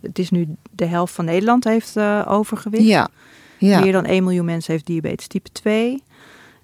het 0.00 0.18
is 0.18 0.30
nu 0.30 0.56
de 0.70 0.84
helft 0.84 1.14
van 1.14 1.24
Nederland 1.24 1.64
heeft 1.64 1.96
uh, 1.96 2.22
overgewicht. 2.28 2.84
Ja. 2.84 3.08
ja. 3.58 3.80
Meer 3.80 3.92
dan 3.92 4.04
1 4.04 4.24
miljoen 4.24 4.44
mensen 4.44 4.72
heeft 4.72 4.86
diabetes 4.86 5.26
type 5.26 5.52
2. 5.52 6.02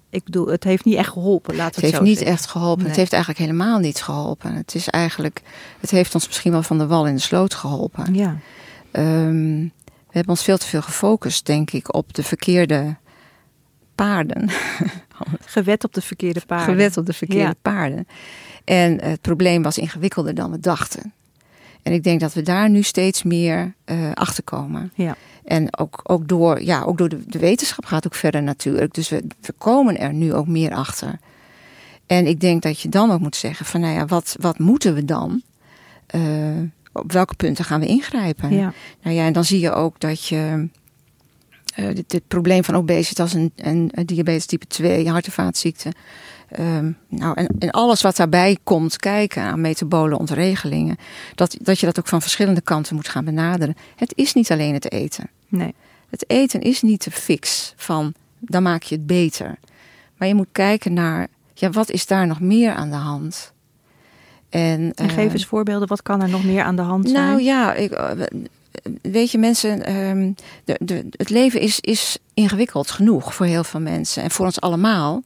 Ik 0.09 0.23
bedoel, 0.23 0.47
het 0.47 0.63
heeft 0.63 0.85
niet 0.85 0.95
echt 0.95 1.09
geholpen. 1.09 1.59
Het, 1.59 1.75
het 1.75 1.85
heeft 1.85 2.01
niet 2.01 2.21
echt 2.21 2.45
geholpen. 2.45 2.79
Nee. 2.79 2.87
Het 2.87 2.97
heeft 2.97 3.13
eigenlijk 3.13 3.43
helemaal 3.43 3.79
niet 3.79 4.01
geholpen. 4.01 4.53
Het 4.53 4.75
is 4.75 4.89
eigenlijk, 4.89 5.41
het 5.79 5.91
heeft 5.91 6.15
ons 6.15 6.27
misschien 6.27 6.51
wel 6.51 6.63
van 6.63 6.77
de 6.77 6.87
wal 6.87 7.07
in 7.07 7.15
de 7.15 7.21
sloot 7.21 7.53
geholpen. 7.53 8.13
Ja. 8.13 8.37
Um, 8.91 9.71
we 9.83 10.19
hebben 10.19 10.29
ons 10.35 10.43
veel 10.43 10.57
te 10.57 10.67
veel 10.67 10.81
gefocust, 10.81 11.45
denk 11.45 11.71
ik, 11.71 11.93
op 11.93 12.13
de 12.13 12.23
verkeerde 12.23 12.95
paarden. 13.95 14.49
Gewet 15.45 15.83
op 15.83 15.93
de 15.93 16.01
verkeerde 16.01 16.41
paarden. 16.47 16.75
Gewet 16.75 16.97
op 16.97 17.05
de 17.05 17.13
verkeerde 17.13 17.43
ja. 17.43 17.53
paarden. 17.61 18.07
En 18.63 19.01
het 19.01 19.21
probleem 19.21 19.63
was 19.63 19.77
ingewikkelder 19.77 20.35
dan 20.35 20.51
we 20.51 20.59
dachten. 20.59 21.13
En 21.83 21.93
ik 21.93 22.03
denk 22.03 22.19
dat 22.19 22.33
we 22.33 22.41
daar 22.41 22.69
nu 22.69 22.81
steeds 22.81 23.23
meer 23.23 23.73
uh, 23.85 24.11
achter 24.13 24.43
komen. 24.43 24.91
Ja. 24.95 25.15
En 25.45 25.77
ook, 25.77 25.99
ook 26.03 26.27
door, 26.27 26.61
ja, 26.61 26.81
ook 26.81 26.97
door 26.97 27.09
de, 27.09 27.23
de 27.27 27.39
wetenschap 27.39 27.85
gaat 27.85 28.05
ook 28.05 28.15
verder 28.15 28.43
natuurlijk. 28.43 28.93
Dus 28.93 29.09
we, 29.09 29.23
we 29.41 29.53
komen 29.57 29.99
er 29.99 30.13
nu 30.13 30.33
ook 30.33 30.47
meer 30.47 30.73
achter. 30.73 31.19
En 32.05 32.27
ik 32.27 32.39
denk 32.39 32.61
dat 32.61 32.79
je 32.79 32.89
dan 32.89 33.11
ook 33.11 33.19
moet 33.19 33.35
zeggen 33.35 33.65
van 33.65 33.81
nou 33.81 33.93
ja, 33.93 34.05
wat, 34.05 34.35
wat 34.39 34.59
moeten 34.59 34.93
we 34.93 35.05
dan? 35.05 35.41
Uh, 36.15 36.61
op 36.93 37.11
welke 37.11 37.35
punten 37.35 37.65
gaan 37.65 37.79
we 37.79 37.85
ingrijpen? 37.85 38.55
Ja. 38.55 38.73
Nou 39.01 39.15
ja, 39.15 39.25
en 39.25 39.33
dan 39.33 39.45
zie 39.45 39.59
je 39.59 39.71
ook 39.71 39.99
dat 39.99 40.27
je 40.27 40.67
uh, 41.75 41.95
dit, 41.95 42.09
dit, 42.09 42.27
probleem 42.27 42.63
van 42.63 42.75
obesitas 42.75 43.33
en, 43.33 43.51
en, 43.55 43.89
en 43.91 44.05
diabetes 44.05 44.45
type 44.45 44.67
2, 44.67 45.09
hart- 45.09 45.25
en 45.25 45.31
vaatziekten. 45.31 45.93
Um, 46.59 46.97
nou, 47.09 47.35
en, 47.35 47.47
en, 47.59 47.71
alles 47.71 48.01
wat 48.01 48.15
daarbij 48.15 48.57
komt 48.63 48.97
kijken 48.97 49.43
aan 49.43 49.61
metabole 49.61 50.17
ontregelingen, 50.17 50.97
dat, 51.35 51.57
dat 51.61 51.79
je 51.79 51.85
dat 51.85 51.99
ook 51.99 52.07
van 52.07 52.21
verschillende 52.21 52.61
kanten 52.61 52.95
moet 52.95 53.07
gaan 53.07 53.25
benaderen. 53.25 53.75
Het 53.95 54.13
is 54.15 54.33
niet 54.33 54.51
alleen 54.51 54.73
het 54.73 54.91
eten. 54.91 55.29
Nee. 55.47 55.73
Het 56.09 56.29
eten 56.29 56.61
is 56.61 56.81
niet 56.81 57.03
de 57.03 57.11
fix 57.11 57.73
van 57.75 58.13
dan 58.39 58.63
maak 58.63 58.83
je 58.83 58.95
het 58.95 59.05
beter. 59.05 59.55
Maar 60.17 60.27
je 60.27 60.35
moet 60.35 60.47
kijken 60.51 60.93
naar, 60.93 61.27
ja, 61.53 61.69
wat 61.69 61.89
is 61.89 62.05
daar 62.05 62.27
nog 62.27 62.39
meer 62.39 62.73
aan 62.73 62.89
de 62.89 62.95
hand? 62.95 63.53
En, 64.49 64.91
En 64.95 65.09
geef 65.09 65.27
eh, 65.27 65.33
eens 65.33 65.45
voorbeelden, 65.45 65.87
wat 65.87 66.01
kan 66.01 66.21
er 66.21 66.29
nog 66.29 66.43
meer 66.43 66.63
aan 66.63 66.75
de 66.75 66.81
hand 66.81 67.09
zijn? 67.09 67.23
Nou 67.23 67.41
ja, 67.41 67.73
ik, 67.73 67.91
eh, 67.91 68.11
weet 69.01 69.31
je, 69.31 69.37
mensen, 69.37 69.85
ehm, 69.85 70.31
de, 70.63 70.77
de, 70.79 71.07
het 71.11 71.29
leven 71.29 71.59
is, 71.59 71.79
is 71.79 72.17
ingewikkeld 72.33 72.91
genoeg 72.91 73.35
voor 73.35 73.45
heel 73.45 73.63
veel 73.63 73.79
mensen 73.79 74.23
en 74.23 74.31
voor 74.31 74.45
ons 74.45 74.61
allemaal. 74.61 75.23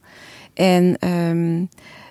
En 0.54 0.96
ehm, 0.98 1.64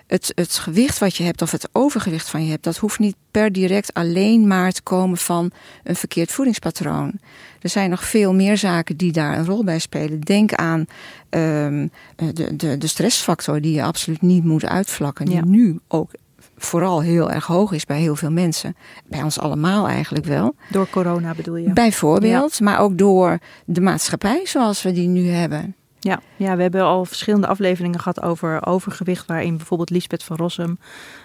het, 0.06 0.32
het 0.34 0.52
gewicht 0.52 0.98
wat 0.98 1.16
je 1.16 1.24
hebt, 1.24 1.42
of 1.42 1.50
het 1.50 1.68
overgewicht 1.72 2.28
van 2.28 2.44
je 2.44 2.50
hebt, 2.50 2.64
dat 2.64 2.76
hoeft 2.76 2.98
niet 2.98 3.16
per 3.30 3.52
direct 3.52 3.94
alleen 3.94 4.46
maar 4.46 4.72
te 4.72 4.82
komen 4.82 5.18
van 5.18 5.50
een 5.84 5.96
verkeerd 5.96 6.32
voedingspatroon. 6.32 7.12
Er 7.60 7.68
zijn 7.68 7.90
nog 7.90 8.04
veel 8.04 8.34
meer 8.34 8.56
zaken 8.56 8.96
die 8.96 9.12
daar 9.12 9.38
een 9.38 9.46
rol 9.46 9.64
bij 9.64 9.78
spelen. 9.78 10.20
Denk 10.20 10.52
aan 10.54 10.86
ehm, 11.28 11.86
de, 12.34 12.56
de, 12.56 12.78
de 12.78 12.86
stressfactor 12.86 13.60
die 13.60 13.74
je 13.74 13.82
absoluut 13.82 14.22
niet 14.22 14.44
moet 14.44 14.64
uitvlakken, 14.64 15.24
die 15.24 15.34
Ja. 15.34 15.44
nu 15.44 15.78
ook 15.88 16.10
vooral 16.58 17.02
heel 17.02 17.30
erg 17.30 17.46
hoog 17.46 17.72
is 17.72 17.84
bij 17.84 18.00
heel 18.00 18.16
veel 18.16 18.30
mensen. 18.30 18.76
Bij 19.06 19.22
ons 19.22 19.38
allemaal 19.38 19.88
eigenlijk 19.88 20.24
wel. 20.24 20.54
Door 20.70 20.88
corona 20.90 21.34
bedoel 21.34 21.56
je? 21.56 21.72
Bijvoorbeeld, 21.72 22.60
maar 22.60 22.78
ook 22.78 22.98
door 22.98 23.38
de 23.64 23.80
maatschappij 23.80 24.40
zoals 24.44 24.82
we 24.82 24.92
die 24.92 25.08
nu 25.08 25.28
hebben. 25.28 25.76
Ja, 26.00 26.20
ja, 26.36 26.56
we 26.56 26.62
hebben 26.62 26.82
al 26.82 27.04
verschillende 27.04 27.46
afleveringen 27.46 27.98
gehad 27.98 28.22
over 28.22 28.66
overgewicht, 28.66 29.26
waarin 29.26 29.56
bijvoorbeeld 29.56 29.90
Lisbeth 29.90 30.24
van 30.24 30.36
Rossum 30.36 30.78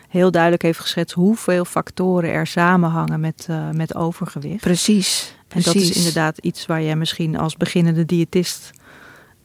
heel 0.10 0.32
duidelijk 0.32 0.62
heeft 0.62 0.80
geschetst 0.80 1.16
hoeveel 1.16 1.66
factoren 1.66 2.30
er 2.30 2.48
samenhangen 2.48 3.20
met, 3.20 3.46
eh, 3.50 3.70
met 3.70 3.96
overgewicht. 3.96 4.62
Precies. 4.62 5.36
En 5.48 5.62
dat 5.62 5.76
is 5.76 5.92
inderdaad 5.92 6.38
iets 6.38 6.66
waar 6.66 6.82
jij 6.82 6.96
misschien 6.96 7.38
als 7.38 7.58
beginnende 7.58 8.06
diëtist, 8.06 8.72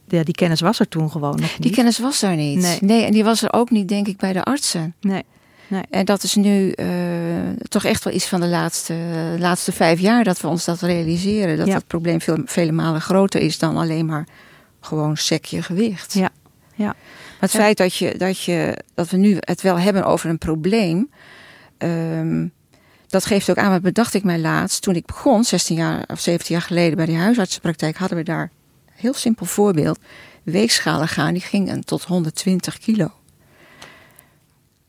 ja, 0.07 0.23
die 0.23 0.33
kennis 0.33 0.61
was 0.61 0.79
er 0.79 0.87
toen 0.87 1.11
gewoon 1.11 1.39
nog 1.39 1.51
niet. 1.51 1.61
Die 1.61 1.71
kennis 1.71 1.99
was 1.99 2.21
er 2.21 2.35
niet. 2.35 2.81
Nee. 2.81 3.03
en 3.03 3.11
die 3.11 3.23
was 3.23 3.41
er 3.41 3.53
ook 3.53 3.69
niet, 3.69 3.87
denk 3.87 4.07
ik, 4.07 4.17
bij 4.17 4.33
de 4.33 4.43
artsen. 4.43 4.95
Nee, 5.01 5.23
En 5.89 6.05
dat 6.05 6.23
is 6.23 6.35
nu 6.35 6.71
eh, 6.71 6.87
toch 7.67 7.83
echt 7.85 8.03
wel 8.03 8.13
iets 8.13 8.27
van 8.27 8.41
de 8.41 8.47
laatste, 8.47 8.95
laatste 9.39 9.71
vijf 9.71 9.99
jaar 9.99 10.23
dat 10.23 10.41
we 10.41 10.47
ons 10.47 10.65
dat 10.65 10.81
realiseren. 10.81 11.57
Dat 11.57 11.67
Ja. 11.67 11.73
het 11.75 11.87
probleem 11.87 12.21
veel, 12.21 12.37
vele 12.45 12.71
malen 12.71 13.01
groter 13.01 13.41
is 13.41 13.57
dan 13.59 13.77
alleen 13.77 14.05
maar 14.05 14.27
gewoon 14.81 15.17
sekje 15.17 15.61
gewicht. 15.63 16.13
Ja, 16.13 16.29
ja. 16.75 16.85
Maar 16.85 16.95
het 17.39 17.51
Ja. 17.51 17.59
feit 17.59 17.77
dat, 17.77 17.95
je, 17.95 18.17
dat, 18.17 18.43
je, 18.43 18.77
dat 18.93 19.09
we 19.09 19.17
nu 19.17 19.37
het 19.39 19.61
wel 19.61 19.79
hebben 19.79 20.05
over 20.05 20.29
een 20.29 20.37
probleem. 20.37 21.09
ehm, 21.77 22.47
dat 23.07 23.25
geeft 23.25 23.49
ook 23.49 23.57
aan, 23.57 23.71
wat 23.71 23.81
bedacht 23.81 24.13
ik 24.13 24.23
mij 24.23 24.39
laatst. 24.39 24.81
Toen 24.81 24.95
ik 24.95 25.05
begon, 25.05 25.43
16 25.43 25.75
jaar 25.75 26.03
of 26.07 26.19
17 26.19 26.55
jaar 26.55 26.63
geleden 26.65 26.95
bij 26.97 27.05
die 27.05 27.17
huisartsenpraktijk, 27.17 27.97
hadden 27.97 28.17
we 28.17 28.23
daar, 28.23 28.51
heel 28.95 29.13
simpel 29.13 29.45
voorbeeld, 29.45 29.99
weegschalen 30.43 31.07
gaan. 31.07 31.33
Die 31.33 31.41
gingen 31.41 31.85
tot 31.85 32.03
120 32.03 32.77
kilo. 32.77 33.11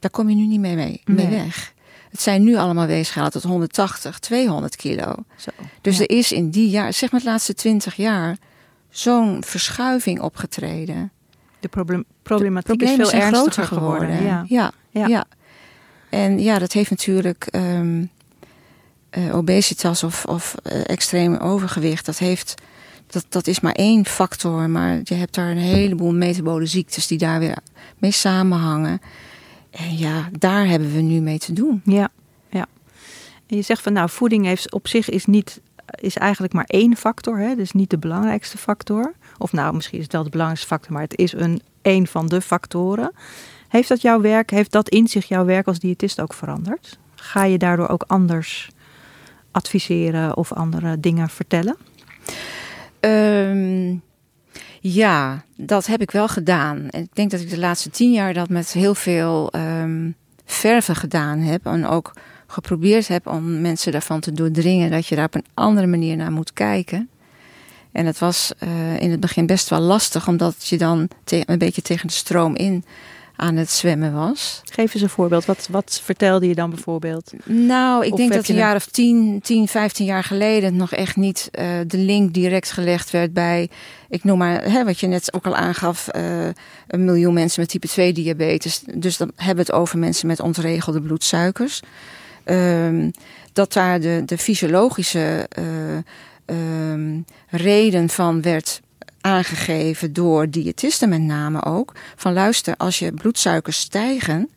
Daar 0.00 0.10
kom 0.10 0.28
je 0.28 0.34
nu 0.34 0.46
niet 0.46 0.60
mee, 0.60 0.74
mee, 0.76 1.00
mee 1.04 1.28
weg. 1.28 1.72
Het 2.10 2.20
zijn 2.20 2.42
nu 2.44 2.56
allemaal 2.56 2.86
weegschalen 2.86 3.30
tot 3.30 3.42
180, 3.42 4.18
200 4.18 4.76
kilo. 4.76 5.14
Zo. 5.36 5.50
Dus 5.80 5.96
Ja. 5.98 6.02
er 6.02 6.10
is 6.10 6.32
in 6.32 6.50
die 6.50 6.68
jaar, 6.70 6.92
zeg 6.92 7.10
maar 7.10 7.20
de 7.20 7.26
laatste 7.26 7.54
20 7.54 7.94
jaar, 7.94 8.36
zo'n 8.90 9.42
verschuiving 9.44 10.20
opgetreden. 10.20 11.10
De 11.60 11.68
probleem, 11.68 12.04
problematiek 12.22 12.82
is 12.82 12.90
veel 12.94 13.06
zijn 13.06 13.22
ernstiger 13.22 13.64
groter 13.64 13.78
geworden. 13.78 14.22
Ja. 14.22 14.44
Ja, 14.48 14.72
Ja. 14.90 15.06
ja. 15.06 15.24
En 16.10 16.38
ja, 16.42 16.58
dat 16.58 16.72
heeft 16.72 16.90
natuurlijk 16.90 17.46
ehm, 17.50 18.04
eh, 19.10 19.36
obesitas 19.36 20.02
of, 20.04 20.24
of 20.24 20.54
eh, 20.62 20.80
extreem 20.86 21.36
overgewicht. 21.36 22.06
Dat, 22.06 22.18
heeft, 22.18 22.54
dat, 23.06 23.26
dat 23.28 23.46
is 23.46 23.60
maar 23.60 23.72
één 23.72 24.06
factor. 24.06 24.70
Maar 24.70 25.00
je 25.04 25.14
hebt 25.14 25.34
daar 25.34 25.50
een 25.50 25.56
heleboel 25.56 26.12
metabole 26.14 26.66
ziektes 26.66 27.06
die 27.06 27.18
daar 27.18 27.38
weer 27.38 27.56
mee 27.98 28.10
samenhangen. 28.10 29.00
En 29.70 29.96
ja, 29.96 30.28
daar 30.38 30.66
hebben 30.66 30.92
we 30.92 31.00
nu 31.00 31.20
mee 31.20 31.38
te 31.38 31.52
doen. 31.52 31.82
Ja, 31.84 32.08
ja. 32.48 32.66
En 33.46 33.56
je 33.56 33.62
zegt 33.62 33.82
van 33.82 33.92
nou, 33.92 34.10
voeding 34.10 34.44
heeft 34.44 34.72
op 34.72 34.88
zich 34.88 35.08
is 35.08 35.26
niet 35.26 35.60
is 36.00 36.16
eigenlijk 36.16 36.52
maar 36.52 36.64
één 36.66 36.96
factor, 36.96 37.38
hè? 37.38 37.54
dus 37.54 37.72
niet 37.72 37.90
de 37.90 37.98
belangrijkste 37.98 38.58
factor. 38.58 39.14
Of 39.38 39.52
nou, 39.52 39.74
misschien 39.74 39.98
is 39.98 40.04
het 40.04 40.12
wel 40.12 40.22
de 40.22 40.30
belangrijkste 40.30 40.68
factor, 40.68 40.92
maar 40.92 41.02
het 41.02 41.18
is 41.18 41.32
een 41.32 41.62
een 41.82 42.06
van 42.06 42.26
de 42.26 42.40
factoren. 42.40 43.12
Heeft 43.68 43.88
dat 43.88 44.02
jouw 44.02 44.20
werk, 44.20 44.50
heeft 44.50 44.72
dat 44.72 44.88
inzicht 44.88 45.28
jouw 45.28 45.44
werk 45.44 45.66
als 45.66 45.78
diëtist 45.78 46.20
ook 46.20 46.34
veranderd? 46.34 46.98
Ga 47.14 47.44
je 47.44 47.58
daardoor 47.58 47.88
ook 47.88 48.04
anders 48.06 48.70
adviseren 49.50 50.36
of 50.36 50.52
andere 50.52 51.00
dingen 51.00 51.28
vertellen? 51.28 51.76
Ehm, 53.00 53.94
ja, 54.80 55.44
dat 55.56 55.86
heb 55.86 56.00
ik 56.00 56.10
wel 56.10 56.28
gedaan. 56.28 56.88
En 56.90 57.02
ik 57.02 57.14
denk 57.14 57.30
dat 57.30 57.40
ik 57.40 57.50
de 57.50 57.58
laatste 57.58 57.90
tien 57.90 58.12
jaar 58.12 58.34
dat 58.34 58.48
met 58.48 58.72
heel 58.72 58.94
veel 58.94 59.50
ehm, 59.50 60.10
verven 60.44 60.96
gedaan 60.96 61.38
heb. 61.38 61.66
En 61.66 61.86
ook 61.86 62.12
geprobeerd 62.46 63.08
heb 63.08 63.26
om 63.26 63.60
mensen 63.60 63.92
daarvan 63.92 64.20
te 64.20 64.32
doordringen 64.32 64.90
dat 64.90 65.06
je 65.06 65.16
daar 65.16 65.24
op 65.24 65.34
een 65.34 65.46
andere 65.54 65.86
manier 65.86 66.16
naar 66.16 66.32
moet 66.32 66.52
kijken. 66.52 67.08
En 67.92 68.06
het 68.06 68.18
was 68.18 68.52
eh, 68.58 69.00
in 69.00 69.10
het 69.10 69.20
begin 69.20 69.46
best 69.46 69.68
wel 69.68 69.80
lastig, 69.80 70.28
omdat 70.28 70.68
je 70.68 70.78
dan 70.78 71.08
een 71.24 71.58
beetje 71.58 71.82
tegen 71.82 72.06
de 72.06 72.12
stroom 72.12 72.56
in 72.56 72.84
aan 73.40 73.56
het 73.56 73.70
zwemmen 73.70 74.12
was. 74.12 74.60
Geef 74.64 74.94
eens 74.94 75.02
een 75.02 75.08
voorbeeld. 75.08 75.44
Wat, 75.44 75.68
wat 75.70 76.00
vertelde 76.04 76.48
je 76.48 76.54
dan 76.54 76.70
bijvoorbeeld? 76.70 77.32
Nou, 77.44 78.04
ik 78.06 78.12
Of 78.12 78.18
denk 78.18 78.32
dat 78.32 78.48
een- 78.48 78.54
jaar 78.54 78.74
of 78.76 78.86
10, 78.86 79.40
10, 79.42 79.68
15 79.68 80.06
jaar 80.06 80.24
geleden 80.24 80.76
nog 80.76 80.92
echt 80.92 81.16
niet 81.16 81.48
eh, 81.52 81.66
de 81.86 81.98
link 81.98 82.32
direct 82.34 82.70
gelegd 82.70 83.10
werd 83.10 83.32
bij, 83.32 83.68
ik 84.08 84.24
noem 84.24 84.38
maar, 84.38 84.62
hè, 84.64 84.84
wat 84.84 85.00
je 85.00 85.06
net 85.06 85.34
ook 85.34 85.46
al 85.46 85.56
aangaf, 85.56 86.08
eh, 86.08 86.46
een 86.86 87.04
miljoen 87.04 87.34
mensen 87.34 87.60
met 87.60 87.70
type 87.70 87.88
2 87.88 88.12
diabetes. 88.12 88.82
Dus 88.94 89.16
dan 89.16 89.30
hebben 89.36 89.64
we 89.64 89.72
het 89.72 89.80
over 89.80 89.98
mensen 89.98 90.26
met 90.26 90.40
ontregelde 90.40 91.00
bloedsuikers. 91.00 91.80
Ehm, 92.44 93.10
dat 93.52 93.72
daar 93.72 94.00
de, 94.00 94.22
de 94.26 94.38
fysiologische 94.38 95.46
eh, 95.48 95.96
ehm, 96.44 97.20
reden 97.48 98.08
van 98.08 98.42
werd 98.42 98.80
aangegeven 99.20 100.12
door 100.12 100.50
diëtisten 100.50 101.08
met 101.08 101.20
name 101.20 101.64
ook. 101.64 101.92
Van 102.16 102.32
luister, 102.32 102.74
als 102.76 102.98
je 102.98 103.12
bloedsuikers 103.12 103.78
stijgen, 103.78 104.50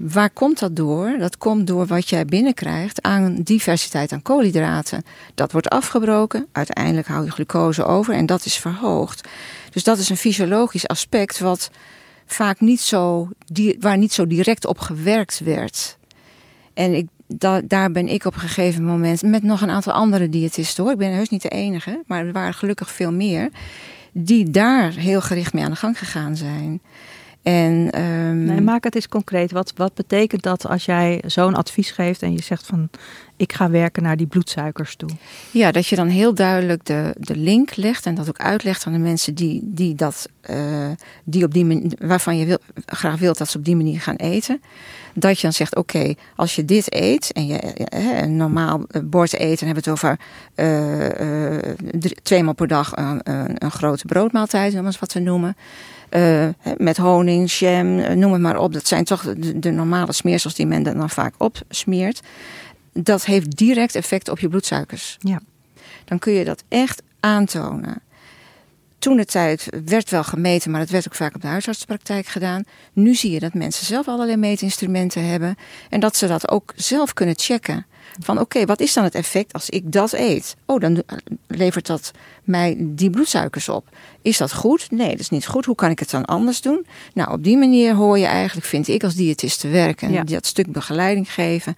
Waar 0.00 0.30
komt 0.30 0.58
dat 0.58 0.76
door? 0.76 1.16
Dat 1.18 1.38
komt 1.38 1.66
door 1.66 1.86
wat 1.86 2.08
jij 2.08 2.24
binnenkrijgt 2.24 3.02
aan 3.02 3.34
diversiteit 3.42 4.12
aan 4.12 4.22
koolhydraten. 4.22 5.04
Dat 5.34 5.52
wordt 5.52 5.68
afgebroken, 5.68 6.46
uiteindelijk 6.52 7.06
hou 7.06 7.24
je 7.24 7.30
glucose 7.30 7.84
over 7.84 8.14
en 8.14 8.26
dat 8.26 8.44
is 8.44 8.56
verhoogd. 8.56 9.28
Dus 9.70 9.84
dat 9.84 9.98
is 9.98 10.08
een 10.08 10.16
fysiologisch 10.16 10.86
aspect 10.86 11.38
wat 11.38 11.70
vaak 12.26 12.60
niet 12.60 12.80
zo, 12.80 13.28
waar 13.80 13.98
niet 13.98 14.12
zo 14.12 14.26
direct 14.26 14.66
op 14.66 14.78
gewerkt 14.78 15.38
werd. 15.38 15.98
En 16.74 16.94
ik, 16.94 17.08
da- 17.28 17.60
daar 17.64 17.90
ben 17.90 18.08
ik 18.08 18.24
op 18.24 18.34
een 18.34 18.40
gegeven 18.40 18.84
moment 18.84 19.22
met 19.22 19.42
nog 19.42 19.60
een 19.60 19.70
aantal 19.70 19.92
andere 19.92 20.28
diëtisten 20.28 20.82
hoor. 20.82 20.92
Ik 20.92 20.98
ben 20.98 21.12
heus 21.12 21.28
niet 21.28 21.42
de 21.42 21.48
enige, 21.48 22.02
maar 22.06 22.26
er 22.26 22.32
waren 22.32 22.54
gelukkig 22.54 22.90
veel 22.90 23.12
meer. 23.12 23.48
Die 24.12 24.50
daar 24.50 24.92
heel 24.92 25.20
gericht 25.20 25.52
mee 25.52 25.64
aan 25.64 25.70
de 25.70 25.76
gang 25.76 25.98
gegaan 25.98 26.36
zijn. 26.36 26.80
En, 27.42 27.90
ehm, 27.90 28.44
Nee, 28.44 28.60
maak 28.60 28.84
het 28.84 28.94
eens 28.94 29.08
concreet. 29.08 29.52
Wat, 29.52 29.72
wat 29.76 29.94
betekent 29.94 30.42
dat 30.42 30.66
als 30.66 30.84
jij 30.84 31.22
zo'n 31.26 31.54
advies 31.54 31.90
geeft 31.90 32.22
en 32.22 32.32
je 32.32 32.42
zegt 32.42 32.66
van 32.66 32.90
ik 33.36 33.52
ga 33.52 33.70
werken 33.70 34.02
naar 34.02 34.16
die 34.16 34.26
bloedsuikers 34.26 34.96
toe? 34.96 35.08
Ja, 35.50 35.72
dat 35.72 35.86
je 35.86 35.96
dan 35.96 36.08
heel 36.08 36.34
duidelijk 36.34 36.84
de, 36.84 37.14
de 37.18 37.36
link 37.36 37.76
legt 37.76 38.06
en 38.06 38.14
dat 38.14 38.28
ook 38.28 38.38
uitlegt 38.38 38.86
aan 38.86 38.92
de 38.92 38.98
mensen 38.98 39.34
die, 39.34 39.60
die 39.64 39.94
dat, 39.94 40.28
eh, 40.40 40.90
die 41.24 41.44
op 41.44 41.52
die 41.52 41.64
manier, 41.64 41.92
waarvan 41.98 42.36
je 42.36 42.46
wil, 42.46 42.58
graag 42.86 43.18
wilt 43.18 43.38
dat 43.38 43.48
ze 43.48 43.58
op 43.58 43.64
die 43.64 43.76
manier 43.76 44.00
gaan 44.00 44.16
eten. 44.16 44.60
Dat 45.14 45.36
je 45.36 45.42
dan 45.42 45.52
zegt, 45.52 45.76
oké, 45.76 46.14
als 46.36 46.56
je 46.56 46.64
dit 46.64 46.94
eet 46.94 47.32
en 47.32 47.46
je 47.46 47.58
eh, 47.58 48.20
een 48.20 48.36
normaal 48.36 48.86
bord 49.04 49.32
eet, 49.32 49.58
dan 49.58 49.68
hebben 49.68 49.84
we 49.84 49.90
het 49.90 50.04
over 50.04 50.18
eh, 50.54 51.56
eh, 51.56 51.76
drie, 51.98 52.16
tweemaal 52.22 52.54
per 52.54 52.68
dag 52.68 52.96
een, 52.96 53.20
een, 53.22 53.64
een 53.64 53.70
grote 53.70 54.06
broodmaaltijd, 54.06 54.74
om 54.74 54.86
eens 54.86 54.98
wat 54.98 55.08
te 55.08 55.20
noemen. 55.20 55.56
Eh, 56.08 56.48
met 56.76 56.96
honing, 56.96 57.52
jam, 57.52 57.98
eh, 57.98 58.16
noem 58.16 58.32
het 58.32 58.40
maar 58.40 58.58
op. 58.58 58.72
Dat 58.72 58.86
zijn 58.86 59.04
toch 59.04 59.22
de, 59.22 59.58
de 59.58 59.70
normale 59.70 60.12
smeersels 60.12 60.54
die 60.54 60.66
men 60.66 60.82
dan 60.82 61.10
vaak 61.10 61.34
opsmeert. 61.38 62.20
Dat 62.92 63.24
heeft 63.24 63.56
direct 63.56 63.94
effect 63.94 64.28
op 64.28 64.38
je 64.38 64.48
bloedsuikers. 64.48 65.16
Ja. 65.20 65.40
Dan 66.04 66.18
kun 66.18 66.32
je 66.32 66.44
dat 66.44 66.64
echt 66.68 67.02
aantonen. 67.20 68.02
Toen 68.98 69.16
de 69.16 69.24
tijd 69.24 69.68
werd 69.84 70.10
wel 70.10 70.24
gemeten, 70.24 70.70
maar 70.70 70.80
het 70.80 70.90
werd 70.90 71.06
ook 71.06 71.14
vaak 71.14 71.34
op 71.34 71.40
de 71.40 71.46
huisartsenpraktijk 71.46 72.26
gedaan. 72.26 72.64
Nu 72.92 73.14
zie 73.14 73.30
je 73.30 73.40
dat 73.40 73.54
mensen 73.54 73.86
zelf 73.86 74.08
allerlei 74.08 74.36
meetinstrumenten 74.36 75.28
hebben. 75.28 75.56
En 75.88 76.00
dat 76.00 76.16
ze 76.16 76.26
dat 76.26 76.50
ook 76.50 76.72
zelf 76.76 77.12
kunnen 77.12 77.38
checken. 77.38 77.86
Van 78.20 78.40
oké, 78.40 78.64
wat 78.64 78.80
is 78.80 78.92
dan 78.92 79.04
het 79.04 79.14
effect 79.14 79.52
als 79.52 79.70
ik 79.70 79.92
dat 79.92 80.12
eet? 80.12 80.56
Oh, 80.66 80.80
dan 80.80 81.02
levert 81.46 81.86
dat 81.86 82.10
mij 82.44 82.76
die 82.78 83.10
bloedsuikers 83.10 83.68
op. 83.68 83.88
Is 84.22 84.38
dat 84.38 84.54
goed? 84.54 84.90
Nee, 84.90 85.10
dat 85.10 85.20
is 85.20 85.28
niet 85.28 85.46
goed. 85.46 85.64
Hoe 85.64 85.74
kan 85.74 85.90
ik 85.90 85.98
het 85.98 86.10
dan 86.10 86.24
anders 86.24 86.60
doen? 86.60 86.86
Nou, 87.14 87.32
op 87.32 87.44
die 87.44 87.56
manier 87.56 87.94
hoor 87.94 88.18
je 88.18 88.26
eigenlijk, 88.26 88.66
vind 88.66 88.88
ik 88.88 89.04
als 89.04 89.14
diëtist 89.14 89.60
te 89.60 89.68
werken. 89.68 90.12
Ja. 90.12 90.24
Dat 90.24 90.46
stuk 90.46 90.72
begeleiding 90.72 91.32
geven 91.32 91.76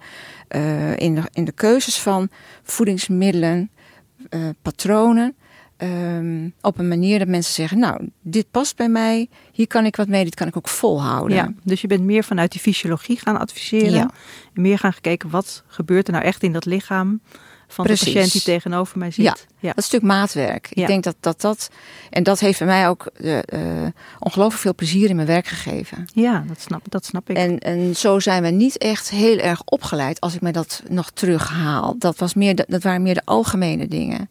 uh, 0.49 0.97
in, 0.97 1.15
de, 1.15 1.21
in 1.33 1.45
de 1.45 1.51
keuzes 1.51 1.99
van 1.99 2.29
voedingsmiddelen, 2.63 3.69
uh, 4.29 4.49
patronen. 4.61 5.35
Ehm, 5.81 6.49
op 6.61 6.79
een 6.79 6.87
manier 6.87 7.19
dat 7.19 7.27
mensen 7.27 7.53
zeggen: 7.53 7.79
Nou, 7.79 8.09
dit 8.21 8.51
past 8.51 8.75
bij 8.75 8.89
mij, 8.89 9.29
hier 9.51 9.67
kan 9.67 9.85
ik 9.85 9.95
wat 9.95 10.07
mee, 10.07 10.23
dit 10.23 10.35
kan 10.35 10.47
ik 10.47 10.57
ook 10.57 10.67
volhouden. 10.67 11.37
Ja, 11.37 11.53
dus 11.63 11.81
je 11.81 11.87
bent 11.87 12.03
meer 12.03 12.23
vanuit 12.23 12.51
die 12.51 12.61
fysiologie 12.61 13.19
gaan 13.19 13.39
adviseren. 13.39 13.91
Ja. 13.91 14.11
En 14.53 14.61
meer 14.61 14.77
gaan 14.79 14.93
gekeken 14.93 15.29
wat 15.29 15.63
gebeurt 15.67 16.07
er 16.07 16.13
nou 16.13 16.25
echt 16.25 16.43
in 16.43 16.53
dat 16.53 16.65
lichaam 16.65 17.21
van 17.71 17.85
Precies. 17.85 18.05
de 18.05 18.11
patiënt 18.13 18.31
die 18.31 18.41
tegenover 18.41 18.97
mij 18.97 19.11
zit. 19.11 19.47
Ja, 19.59 19.67
Dat 19.67 19.77
is 19.77 19.85
stuk 19.85 20.01
maatwerk. 20.01 20.67
Ja. 20.73 20.81
Ik 20.81 20.87
denk 20.87 21.03
dat, 21.03 21.15
dat 21.19 21.41
dat. 21.41 21.69
En 22.09 22.23
dat 22.23 22.39
heeft 22.39 22.59
bij 22.59 22.67
mij 22.67 22.87
ook 22.87 23.05
eh, 23.05 23.37
eh, 23.37 23.91
ongelooflijk 24.19 24.61
veel 24.61 24.75
plezier 24.75 25.09
in 25.09 25.15
mijn 25.15 25.27
werk 25.27 25.47
gegeven. 25.47 26.05
Ja, 26.13 26.43
dat 26.47 26.61
snap, 26.61 26.81
dat 26.89 27.05
snap 27.05 27.29
ik. 27.29 27.37
En, 27.37 27.59
en 27.59 27.95
zo 27.95 28.19
zijn 28.19 28.43
we 28.43 28.49
niet 28.49 28.77
echt 28.77 29.09
heel 29.09 29.37
erg 29.37 29.61
opgeleid 29.65 30.19
als 30.19 30.35
ik 30.35 30.41
mij 30.41 30.51
dat 30.51 30.83
nog 30.89 31.11
terughaal. 31.11 31.95
Dat, 31.97 32.17
was 32.17 32.33
meer 32.33 32.65
dat 32.67 32.83
waren 32.83 33.01
meer 33.01 33.13
de 33.13 33.25
algemene 33.25 33.87
dingen. 33.87 34.29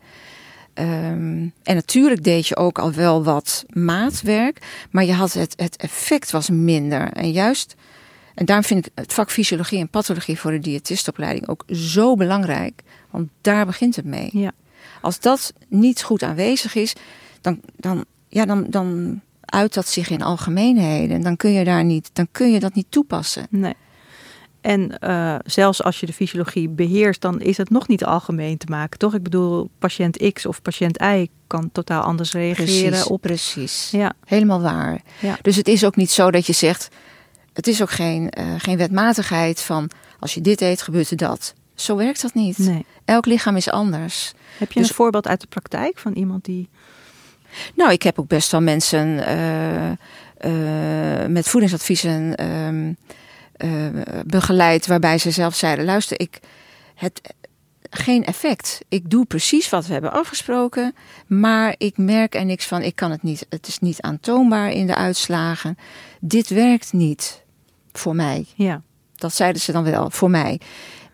Ehm, 0.74 1.48
en 1.62 1.74
natuurlijk 1.74 2.24
deed 2.24 2.46
je 2.46 2.56
ook 2.56 2.78
al 2.78 2.92
wel 2.92 3.24
wat 3.24 3.64
maatwerk, 3.68 4.86
maar 4.90 5.04
je 5.04 5.12
had 5.12 5.32
het, 5.32 5.52
het 5.56 5.76
effect 5.76 6.30
was 6.30 6.50
minder. 6.50 7.12
En 7.12 7.32
juist, 7.32 7.74
en 8.34 8.44
daarom 8.44 8.64
vind 8.64 8.86
ik 8.86 8.92
het 8.94 9.12
vak 9.12 9.30
fysiologie 9.30 9.78
en 9.78 9.88
pathologie 9.88 10.38
voor 10.38 10.50
de 10.50 10.58
diëtistopleiding 10.58 11.48
ook 11.48 11.64
zo 11.72 12.14
belangrijk, 12.14 12.82
want 13.10 13.28
daar 13.40 13.66
begint 13.66 13.96
het 13.96 14.04
mee. 14.04 14.28
Ja. 14.32 14.52
Als 15.00 15.20
dat 15.20 15.52
niet 15.68 16.02
goed 16.02 16.22
aanwezig 16.22 16.74
is, 16.74 16.94
dan, 17.40 17.60
dan, 17.76 18.04
ja, 18.28 18.44
dan, 18.44 18.66
dan 18.68 19.20
uit 19.50 19.74
dat 19.74 19.88
zich 19.88 20.10
in 20.10 20.22
algemeenheden. 20.22 21.20
Dan 21.20 21.36
kun 21.36 21.52
je 21.52 21.64
daar 21.64 21.84
niet, 21.84 22.10
dan 22.12 22.28
kun 22.30 22.52
je 22.52 22.60
dat 22.60 22.74
niet 22.74 22.86
toepassen. 22.88 23.46
Nee. 23.50 23.74
En 24.60 24.98
eh, 24.98 25.34
zelfs 25.44 25.82
als 25.82 26.00
je 26.00 26.06
de 26.06 26.12
fysiologie 26.12 26.68
beheerst, 26.68 27.20
dan 27.20 27.40
is 27.40 27.56
het 27.56 27.70
nog 27.70 27.88
niet 27.88 28.04
algemeen 28.04 28.56
te 28.58 28.66
maken, 28.68 28.98
toch? 28.98 29.14
Ik 29.14 29.22
bedoel, 29.22 29.70
patiënt 29.78 30.32
X 30.32 30.46
of 30.46 30.62
patiënt 30.62 31.02
Y 31.02 31.26
kan 31.46 31.68
totaal 31.72 32.02
anders 32.02 32.32
reageren 32.32 32.90
Precies, 32.90 33.04
op. 33.06 33.20
precies. 33.20 33.88
Ja, 33.90 34.12
Helemaal 34.24 34.60
waar. 34.60 35.00
Ja. 35.20 35.38
Dus 35.42 35.56
het 35.56 35.68
is 35.68 35.84
ook 35.84 35.96
niet 35.96 36.10
zo 36.10 36.30
dat 36.30 36.46
je 36.46 36.52
zegt, 36.52 36.88
het 37.52 37.66
is 37.66 37.82
ook 37.82 37.90
geen, 37.90 38.30
eh, 38.30 38.44
geen 38.58 38.76
wetmatigheid 38.76 39.60
van 39.60 39.90
als 40.18 40.34
je 40.34 40.40
dit 40.40 40.60
eet, 40.60 40.82
gebeurt 40.82 41.10
er 41.10 41.16
dat. 41.16 41.54
Zo 41.74 41.96
werkt 41.96 42.22
dat 42.22 42.34
niet. 42.34 42.58
nee. 42.58 42.86
Elk 43.04 43.26
lichaam 43.26 43.56
is 43.56 43.70
anders. 43.70 44.32
Heb 44.58 44.72
je 44.72 44.80
Dus- 44.80 44.88
een 44.88 44.94
voorbeeld 44.94 45.26
uit 45.28 45.40
de 45.40 45.46
praktijk 45.46 45.98
van 45.98 46.12
iemand 46.12 46.44
die. 46.44 46.68
Nou, 47.74 47.92
ik 47.92 48.02
heb 48.02 48.18
ook 48.18 48.28
best 48.28 48.50
wel 48.50 48.60
mensen 48.60 49.26
eh, 50.40 51.26
met 51.28 51.48
voedingsadviezen 51.48 52.36
ehm, 52.36 52.86
eh, 52.88 52.94
begeleid 54.26 54.86
waarbij 54.86 55.18
ze 55.18 55.30
zelf 55.30 55.54
zeiden: 55.54 55.84
luister, 55.84 56.20
ik 56.20 56.40
het 56.94 57.20
geen 57.90 58.24
effect. 58.24 58.80
Ik 58.88 59.10
doe 59.10 59.24
precies 59.24 59.68
wat 59.68 59.86
we 59.86 59.92
hebben 59.92 60.12
afgesproken, 60.12 60.94
maar 61.26 61.74
ik 61.78 61.96
merk 61.96 62.34
er 62.34 62.44
niks 62.44 62.66
van. 62.66 62.82
Ik 62.82 62.96
kan 62.96 63.10
het 63.10 63.22
niet. 63.22 63.46
Het 63.48 63.66
is 63.66 63.78
niet 63.78 64.00
aantoonbaar 64.00 64.70
in 64.70 64.86
de 64.86 64.94
uitslagen. 64.94 65.76
Dit 66.20 66.48
werkt 66.48 66.92
niet 66.92 67.42
voor 67.92 68.14
mij. 68.14 68.46
Ja, 68.54 68.82
Dat 69.14 69.34
zeiden 69.34 69.60
ze 69.62 69.72
dan 69.72 69.84
wel 69.84 70.10
voor 70.10 70.30
mij. 70.30 70.60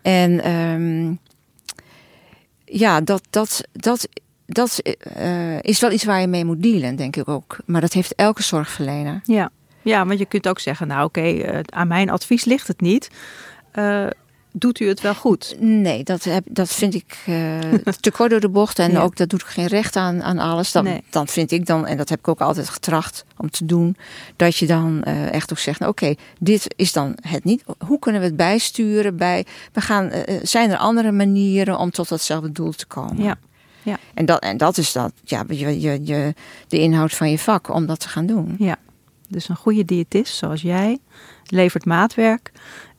En 0.01 0.41
ehm, 0.43 1.13
ja, 2.65 3.01
dat, 3.01 3.21
dat, 3.29 3.63
dat, 3.71 4.07
dat 4.45 4.79
eh, 4.79 5.61
is 5.61 5.79
wel 5.79 5.91
iets 5.91 6.03
waar 6.03 6.21
je 6.21 6.27
mee 6.27 6.45
moet 6.45 6.63
dealen, 6.63 6.95
denk 6.95 7.15
ik 7.15 7.27
ook. 7.27 7.57
Maar 7.65 7.81
dat 7.81 7.93
heeft 7.93 8.15
elke 8.15 8.43
zorgverlener. 8.43 9.21
ja. 9.25 9.51
Ja, 9.87 10.05
want 10.05 10.19
je 10.19 10.25
kunt 10.25 10.47
ook 10.47 10.59
zeggen: 10.59 10.87
Nou, 10.87 11.03
oké, 11.05 11.21
eh, 11.21 11.59
aan 11.69 11.87
mijn 11.87 12.09
advies 12.09 12.45
ligt 12.45 12.67
het 12.67 12.81
niet. 12.81 13.09
Eh, 13.71 14.07
doet 14.51 14.79
u 14.79 14.87
het 14.87 15.01
wel 15.01 15.15
goed? 15.15 15.55
Nee, 15.59 16.03
dat, 16.03 16.23
heb, 16.23 16.43
dat 16.49 16.69
vind 16.69 16.93
ik 16.93 17.17
eh, 17.25 17.59
te 17.99 18.11
kort 18.11 18.29
door 18.29 18.39
de 18.39 18.49
bocht. 18.49 18.79
En 18.79 18.91
Ja. 18.97 19.01
ook 19.01 19.15
dat 19.15 19.29
doet 19.29 19.43
geen 19.43 19.67
recht 19.67 19.95
aan, 19.95 20.23
aan 20.23 20.39
alles. 20.39 20.71
Dan, 20.71 20.83
Nee. 20.83 21.03
dan 21.09 21.27
vind 21.27 21.51
ik 21.51 21.65
dan, 21.65 21.85
en 21.85 21.97
dat 21.97 22.09
heb 22.09 22.19
ik 22.19 22.27
ook 22.27 22.41
altijd 22.41 22.69
getracht 22.69 23.25
om 23.37 23.49
te 23.49 23.65
doen, 23.65 23.97
dat 24.35 24.55
je 24.57 24.67
dan 24.67 25.03
echt 25.03 25.51
ook 25.51 25.59
zegt: 25.59 25.79
nou, 25.79 25.91
oké, 25.91 26.15
dit 26.39 26.73
is 26.75 26.93
dan 26.93 27.17
het 27.21 27.43
niet. 27.43 27.63
Hoe 27.85 27.99
kunnen 27.99 28.21
we 28.21 28.27
het 28.27 28.35
bijsturen? 28.35 29.17
Bij, 29.17 29.45
we 29.73 29.81
gaan, 29.81 30.11
zijn 30.41 30.71
er 30.71 30.77
andere 30.77 31.11
manieren 31.11 31.77
om 31.77 31.91
tot 31.91 32.09
datzelfde 32.09 32.51
doel 32.51 32.71
te 32.71 32.85
komen? 32.85 33.23
Ja. 33.23 33.37
Ja. 33.83 33.97
En, 34.13 34.25
dat, 34.25 34.39
en 34.41 34.57
dat 34.57 34.77
is 34.77 34.91
dat, 34.91 35.11
ja, 35.23 35.43
je, 35.47 35.79
je, 35.81 35.99
je, 36.05 36.33
de 36.67 36.79
inhoud 36.79 37.13
van 37.13 37.29
je 37.31 37.39
vak 37.39 37.69
om 37.73 37.85
dat 37.85 37.99
te 37.99 38.09
gaan 38.09 38.25
doen. 38.25 38.55
Ja. 38.59 38.75
Dus 39.27 39.49
een 39.49 39.55
goede 39.55 39.85
diëtist 39.85 40.35
zoals 40.35 40.61
jij 40.61 40.97
levert 41.45 41.85
maatwerk 41.85 42.51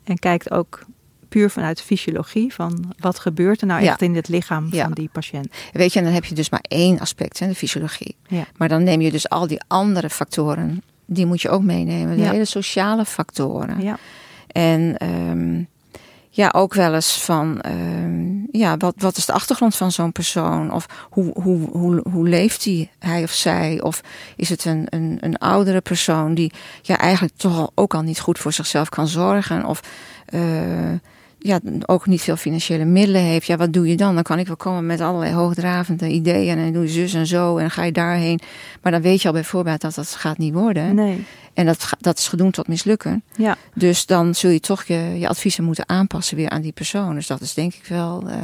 en 0.05 0.19
kijkt 0.19 0.51
ook 0.51 0.85
puur 1.29 1.51
vanuit 1.51 1.81
fysiologie 1.83 2.55
van 2.55 2.95
wat 2.99 3.19
gebeurt 3.19 3.61
er 3.61 3.67
nou 3.67 3.83
Ja. 3.83 3.91
echt 3.91 4.03
in 4.03 4.15
het 4.15 4.29
lichaam 4.29 4.69
Ja. 4.71 4.83
van 4.85 4.93
die 4.93 5.09
patiënt. 5.13 5.49
Weet 5.73 5.93
je, 5.93 5.99
en 5.99 6.05
dan 6.05 6.15
heb 6.15 6.25
je 6.25 6.35
dus 6.35 6.51
maar 6.51 6.65
één 6.69 6.99
aspect, 7.01 7.39
hè, 7.39 7.47
de 7.47 7.55
fysiologie. 7.55 8.17
Ja. 8.29 8.45
Maar 8.57 8.69
dan 8.69 8.83
neem 8.83 9.01
je 9.01 9.11
dus 9.11 9.29
al 9.29 9.47
die 9.47 9.61
andere 9.67 10.11
factoren, 10.11 10.83
die 11.07 11.27
moet 11.27 11.43
je 11.43 11.49
ook 11.49 11.63
meenemen. 11.63 12.17
De 12.17 12.23
hele 12.29 12.45
sociale 12.45 13.05
factoren. 13.05 13.81
Ja. 13.83 13.99
En 14.47 14.97
ehm, 14.97 15.63
ja, 16.39 16.51
ook 16.53 16.75
wel 16.75 16.95
eens 16.95 17.23
van, 17.25 17.61
ehm, 17.61 18.59
ja, 18.59 18.77
wat, 18.77 18.95
wat 18.99 19.17
is 19.17 19.27
de 19.27 19.33
achtergrond 19.33 19.77
van 19.77 19.93
zo'n 19.93 20.13
persoon? 20.13 20.73
Of 20.73 20.87
hoe, 21.11 21.31
hoe, 21.43 21.69
hoe, 21.71 22.03
hoe 22.11 22.29
leeft 22.29 22.65
hij, 22.65 22.91
hij 22.99 23.23
of 23.23 23.31
zij? 23.31 23.81
Of 23.83 24.01
is 24.37 24.49
het 24.49 24.65
een, 24.65 24.87
een, 24.91 25.19
een 25.21 25.39
oudere 25.39 25.81
persoon 25.81 26.35
die 26.35 26.53
ja, 26.83 26.99
eigenlijk 26.99 27.37
toch 27.37 27.71
ook 27.75 27.95
al 27.95 28.03
niet 28.03 28.21
goed 28.21 28.39
voor 28.39 28.53
zichzelf 28.53 28.89
kan 28.89 29.09
zorgen? 29.09 29.65
Of 29.65 29.81
eh, 30.27 30.41
ja, 31.39 31.61
ook 31.87 32.07
niet 32.07 32.23
veel 32.23 32.37
financiële 32.37 32.85
middelen 32.85 33.21
heeft. 33.23 33.47
Ja, 33.47 33.57
wat 33.57 33.73
doe 33.73 33.89
je 33.89 33.97
dan? 33.97 34.15
Dan 34.15 34.23
kan 34.23 34.39
ik 34.39 34.47
wel 34.47 34.57
komen 34.57 34.87
met 34.87 35.01
allerlei 35.01 35.33
hoogdravende 35.33 36.09
ideeën. 36.09 36.59
En 36.59 36.73
doe 36.73 36.83
je 36.83 36.89
zus 36.89 37.15
en 37.15 37.27
zo 37.27 37.57
en 37.57 37.71
ga 37.71 37.85
je 37.85 37.93
daarheen. 37.93 38.41
Maar 38.83 38.93
dan 38.93 39.03
weet 39.03 39.23
je 39.23 39.29
al 39.29 39.35
bij 39.35 39.45
voorbaat 39.45 39.81
dat 39.81 39.95
dat 39.95 40.09
gaat 40.09 40.39
niet 40.39 40.55
worden. 40.55 40.95
Nee. 40.95 41.25
En 41.55 41.67
dat, 41.67 41.91
dat 42.01 42.19
is 42.19 42.29
gedoemd 42.29 42.55
tot 42.55 42.69
mislukken. 42.69 43.23
Ja. 43.37 43.57
Dus 43.75 44.07
dan 44.07 44.35
zul 44.35 44.51
je 44.51 44.61
toch 44.61 44.85
je, 44.85 45.15
je 45.19 45.29
adviezen 45.29 45.65
moeten 45.65 45.89
aanpassen 45.89 46.37
weer 46.37 46.49
aan 46.51 46.63
die 46.63 46.73
persoon. 46.73 47.15
Dus 47.15 47.27
dat 47.27 47.41
is 47.41 47.55
denk 47.55 47.75
ik 47.75 47.87
wel. 47.87 48.29
eh, 48.29 48.37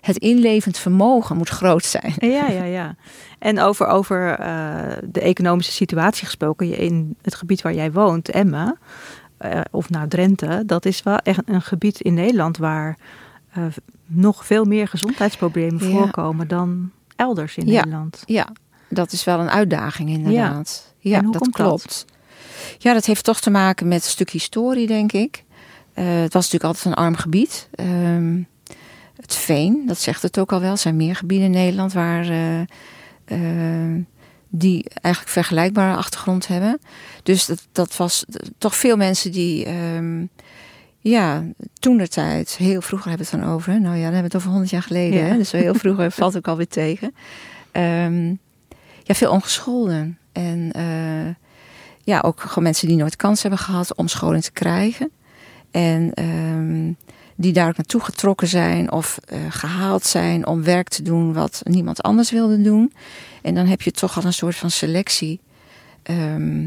het 0.00 0.16
inlevend 0.16 0.78
vermogen 0.78 1.36
moet 1.36 1.48
groot 1.48 1.84
zijn. 1.84 2.14
Ja, 2.18 2.48
ja, 2.48 2.64
ja. 2.64 2.96
En 3.38 3.60
over, 3.60 3.86
over 3.86 4.38
eh, 4.38 4.96
de 5.04 5.20
economische 5.20 5.72
situatie 5.72 6.24
gesproken, 6.24 6.78
in 6.78 7.16
het 7.22 7.34
gebied 7.34 7.62
waar 7.62 7.74
jij 7.74 7.92
woont, 7.92 8.28
Emmen, 8.28 8.78
eh, 9.40 9.60
of 9.70 9.90
nou 9.90 10.08
Drenthe, 10.08 10.62
dat 10.66 10.84
is 10.84 11.02
wel 11.02 11.16
echt 11.16 11.40
een 11.44 11.62
gebied 11.62 12.00
in 12.00 12.14
Nederland 12.14 12.56
waar 12.56 12.98
eh, 13.52 13.64
nog 14.06 14.46
veel 14.46 14.64
meer 14.64 14.88
gezondheidsproblemen 14.88 15.88
Ja. 15.88 15.90
voorkomen 15.90 16.48
dan 16.48 16.90
elders 17.16 17.56
in 17.56 17.66
Ja. 17.66 17.72
Nederland. 17.72 18.22
Ja, 18.26 18.48
dat 18.88 19.12
is 19.12 19.24
wel 19.24 19.40
een 19.40 19.50
uitdaging 19.50 20.08
inderdaad. 20.10 20.94
Ja, 20.98 21.20
dat 21.20 21.48
klopt. 21.50 22.04
Ja, 22.78 22.92
dat 22.92 23.06
heeft 23.06 23.24
toch 23.24 23.40
te 23.40 23.50
maken 23.50 23.88
met 23.88 24.04
een 24.04 24.10
stuk 24.10 24.30
historie, 24.30 24.86
denk 24.86 25.12
ik. 25.12 25.44
Eh, 25.92 26.04
het 26.06 26.32
was 26.32 26.44
natuurlijk 26.50 26.64
altijd 26.64 26.84
een 26.84 27.04
arm 27.04 27.14
gebied. 27.16 27.68
Ehm, 27.74 28.42
het 29.20 29.34
veen, 29.34 29.82
dat 29.86 29.98
zegt 29.98 30.22
het 30.22 30.38
ook 30.38 30.52
al 30.52 30.60
wel. 30.60 30.70
Er 30.70 30.78
zijn 30.78 30.96
meer 30.96 31.16
gebieden 31.16 31.46
in 31.46 31.52
Nederland 31.52 31.92
waar 31.92 32.24
die 34.50 34.84
eigenlijk 35.02 35.32
vergelijkbare 35.32 35.96
achtergrond 35.96 36.46
hebben. 36.46 36.80
Dus 37.22 37.46
dat, 37.46 37.66
dat 37.72 37.96
was 37.96 38.24
toch 38.58 38.76
veel 38.76 38.96
mensen 38.96 39.32
die, 39.32 39.64
ehm, 39.64 40.24
ja, 40.98 41.44
toen 41.78 41.96
de 41.96 42.08
tijd, 42.08 42.56
heel 42.56 42.82
vroeger 42.82 43.08
hebben 43.08 43.26
we 43.26 43.36
het 43.36 43.44
dan 43.44 43.54
over. 43.54 43.72
hè. 43.72 43.78
Nou 43.78 43.96
ja, 43.96 44.02
dan 44.02 44.12
hebben 44.12 44.20
we 44.20 44.26
het 44.26 44.36
over 44.36 44.48
honderd 44.50 44.70
jaar 44.70 44.82
geleden. 44.82 45.18
Ja. 45.18 45.26
Hè? 45.26 45.36
Dus 45.36 45.52
heel 45.52 45.74
vroeger 45.74 46.10
valt 46.20 46.36
ook 46.36 46.48
alweer 46.48 46.68
tegen. 46.68 47.14
Ehm, 47.72 48.28
ja, 49.02 49.14
veel 49.14 49.30
ongescholden. 49.30 50.18
En 50.32 50.72
eh, 50.72 51.34
ja, 52.02 52.20
ook 52.20 52.40
gewoon 52.40 52.64
mensen 52.64 52.88
die 52.88 52.96
nooit 52.96 53.16
kans 53.16 53.42
hebben 53.42 53.60
gehad 53.60 53.94
om 53.94 54.08
scholing 54.08 54.42
te 54.42 54.52
krijgen. 54.52 55.10
En 55.70 56.14
ehm, 56.14 56.92
die 57.40 57.52
daar 57.52 57.68
ook 57.68 57.76
naartoe 57.76 58.00
getrokken 58.00 58.48
zijn 58.48 58.92
of 58.92 59.18
eh, 59.24 59.38
gehaald 59.48 60.04
zijn 60.04 60.46
om 60.46 60.62
werk 60.62 60.88
te 60.88 61.02
doen 61.02 61.32
wat 61.32 61.60
niemand 61.64 62.02
anders 62.02 62.30
wilde 62.30 62.60
doen. 62.62 62.92
En 63.42 63.54
dan 63.54 63.66
heb 63.66 63.82
je 63.82 63.90
toch 63.90 64.16
al 64.16 64.24
een 64.24 64.32
soort 64.32 64.56
van 64.56 64.70
selectie. 64.70 65.40
Ehm, 66.02 66.66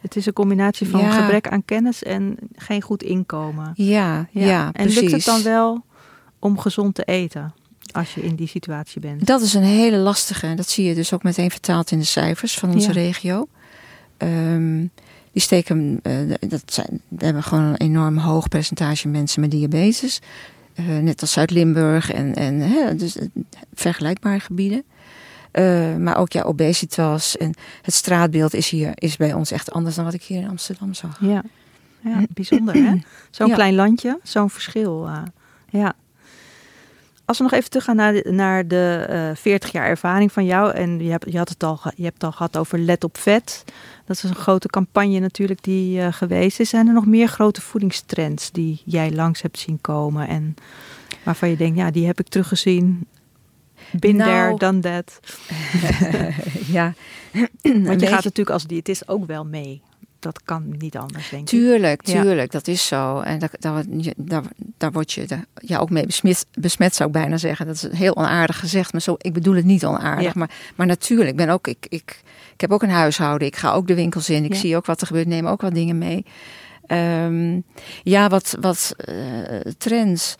Het 0.00 0.16
is 0.16 0.26
een 0.26 0.32
combinatie 0.32 0.88
van 0.88 1.00
Ja. 1.00 1.10
gebrek 1.10 1.48
aan 1.48 1.64
kennis 1.64 2.02
en 2.02 2.36
geen 2.56 2.82
goed 2.82 3.02
inkomen. 3.02 3.72
ja, 3.74 4.28
ja, 4.30 4.66
en 4.66 4.72
precies. 4.72 5.00
lukt 5.00 5.12
het 5.12 5.24
dan 5.24 5.42
wel 5.42 5.84
om 6.38 6.58
gezond 6.58 6.94
te 6.94 7.04
eten 7.04 7.54
als 7.92 8.14
je 8.14 8.22
in 8.22 8.34
die 8.34 8.48
situatie 8.48 9.00
bent? 9.00 9.26
Dat 9.26 9.40
is 9.40 9.54
een 9.54 9.62
hele 9.62 9.96
lastige. 9.96 10.54
Dat 10.54 10.68
zie 10.68 10.84
je 10.84 10.94
dus 10.94 11.12
ook 11.12 11.22
meteen 11.22 11.50
vertaald 11.50 11.90
in 11.90 11.98
de 11.98 12.04
cijfers 12.04 12.58
van 12.58 12.70
onze 12.72 12.86
Ja. 12.86 12.92
regio. 12.92 13.48
Ehm, 14.16 14.86
die 15.34 15.42
steken, 15.42 16.00
eh, 16.02 16.14
dat 16.48 16.62
zijn, 16.66 17.00
we 17.08 17.24
hebben 17.24 17.42
gewoon 17.42 17.64
een 17.64 17.76
enorm 17.76 18.16
hoog 18.16 18.48
percentage 18.48 19.08
mensen 19.08 19.40
met 19.40 19.50
diabetes. 19.50 20.20
Eh, 20.74 20.84
net 20.98 21.20
als 21.20 21.32
Zuid-Limburg 21.32 22.12
en, 22.12 22.34
en 22.34 22.60
hè, 22.60 22.94
dus, 22.94 23.16
eh, 23.16 23.26
vergelijkbare 23.74 24.40
gebieden. 24.40 24.84
Maar 25.98 26.16
ook 26.16 26.32
ja, 26.32 26.42
obesitas 26.42 27.36
en 27.36 27.54
het 27.82 27.94
straatbeeld 27.94 28.54
is 28.54 28.68
hier 28.68 28.92
is 28.94 29.16
bij 29.16 29.32
ons 29.32 29.50
echt 29.50 29.72
anders 29.72 29.94
dan 29.94 30.04
wat 30.04 30.14
ik 30.14 30.22
hier 30.22 30.40
in 30.40 30.48
Amsterdam 30.48 30.94
zag. 30.94 31.18
Ja, 31.20 31.42
ja 32.00 32.22
bijzonder 32.30 32.74
hè? 32.74 32.94
Zo'n 33.30 33.48
Ja. 33.48 33.54
klein 33.54 33.74
landje, 33.74 34.18
zo'n 34.22 34.50
verschil. 34.50 35.08
ja. 35.70 35.92
als 37.24 37.36
we 37.38 37.42
nog 37.42 37.52
even 37.52 37.70
teruggaan 37.70 37.96
naar 37.96 38.12
de, 38.12 38.30
naar 38.30 38.68
de 38.68 39.06
uh, 39.30 39.36
40 39.36 39.72
jaar 39.72 39.86
ervaring 39.86 40.32
van 40.32 40.44
jou. 40.44 40.72
En 40.72 40.98
je 41.04 41.10
hebt, 41.10 41.32
je, 41.32 41.38
had 41.38 41.48
het 41.48 41.62
al, 41.62 41.80
je 41.96 42.02
hebt 42.02 42.14
het 42.14 42.24
al 42.24 42.32
gehad 42.32 42.56
over 42.56 42.78
Let 42.78 43.04
op 43.04 43.18
Vet. 43.18 43.64
Dat 44.06 44.16
is 44.16 44.22
een 44.22 44.34
grote 44.34 44.68
campagne 44.68 45.18
natuurlijk 45.18 45.62
die 45.62 45.98
uh, 45.98 46.12
geweest 46.12 46.60
is. 46.60 46.68
Zijn 46.68 46.86
er 46.86 46.92
nog 46.92 47.06
meer 47.06 47.28
grote 47.28 47.60
voedingstrends 47.60 48.50
die 48.50 48.82
jij 48.84 49.12
langs 49.12 49.42
hebt 49.42 49.58
zien 49.58 49.78
komen? 49.80 50.28
En 50.28 50.54
waarvan 51.22 51.48
je 51.50 51.56
denkt, 51.56 51.78
ja, 51.78 51.90
die 51.90 52.06
heb 52.06 52.20
ik 52.20 52.28
teruggezien. 52.28 53.06
Been 53.90 54.16
nou, 54.16 54.56
there, 54.56 54.72
done 54.72 54.80
that. 54.80 55.20
ja. 56.76 56.94
Want 57.88 58.00
je 58.00 58.06
gaat 58.06 58.24
natuurlijk 58.24 58.50
als 58.50 58.66
diëtist 58.66 59.08
ook 59.08 59.26
wel 59.26 59.44
mee 59.44 59.82
dat 60.24 60.42
kan 60.44 60.74
niet 60.78 60.96
anders, 60.96 61.28
denk 61.28 61.46
tuurlijk, 61.46 61.92
ik. 61.92 62.02
Tuurlijk, 62.02 62.26
tuurlijk, 62.26 62.52
dat 62.52 62.68
is 62.68 62.86
zo. 62.86 63.20
En 63.20 63.38
daar, 63.38 63.50
daar, 63.58 63.84
daar, 64.16 64.42
daar 64.78 64.92
word 64.92 65.12
je 65.12 65.26
de, 65.26 65.38
ja, 65.54 65.78
ook 65.78 65.90
mee 65.90 66.06
besmet, 66.06 66.46
besmet, 66.58 66.94
zou 66.94 67.08
ik 67.08 67.14
bijna 67.14 67.36
zeggen. 67.36 67.66
Dat 67.66 67.74
is 67.74 67.98
heel 67.98 68.16
onaardig 68.16 68.58
gezegd, 68.58 68.92
maar 68.92 69.00
zo, 69.00 69.14
ik 69.18 69.32
bedoel 69.32 69.54
het 69.54 69.64
niet 69.64 69.86
onaardig. 69.86 70.34
Maar, 70.34 70.50
maar 70.74 70.86
natuurlijk, 70.86 71.30
ik, 71.30 71.36
ben 71.36 71.48
ook, 71.48 71.66
ik, 71.66 71.86
ik, 71.88 72.22
ik 72.54 72.60
heb 72.60 72.72
ook 72.72 72.82
een 72.82 72.90
huishouden. 72.90 73.48
Ik 73.48 73.56
ga 73.56 73.72
ook 73.72 73.86
de 73.86 73.94
winkels 73.94 74.30
in. 74.30 74.44
Ik 74.44 74.54
zie 74.54 74.76
ook 74.76 74.86
wat 74.86 75.00
er 75.00 75.06
gebeurt, 75.06 75.26
neem 75.26 75.46
ook 75.46 75.60
wat 75.60 75.74
dingen 75.74 75.98
mee. 75.98 76.24
Um, 76.88 77.64
ja, 78.02 78.28
wat, 78.28 78.56
wat 78.60 78.94
uh, 79.08 79.60
trends. 79.78 80.34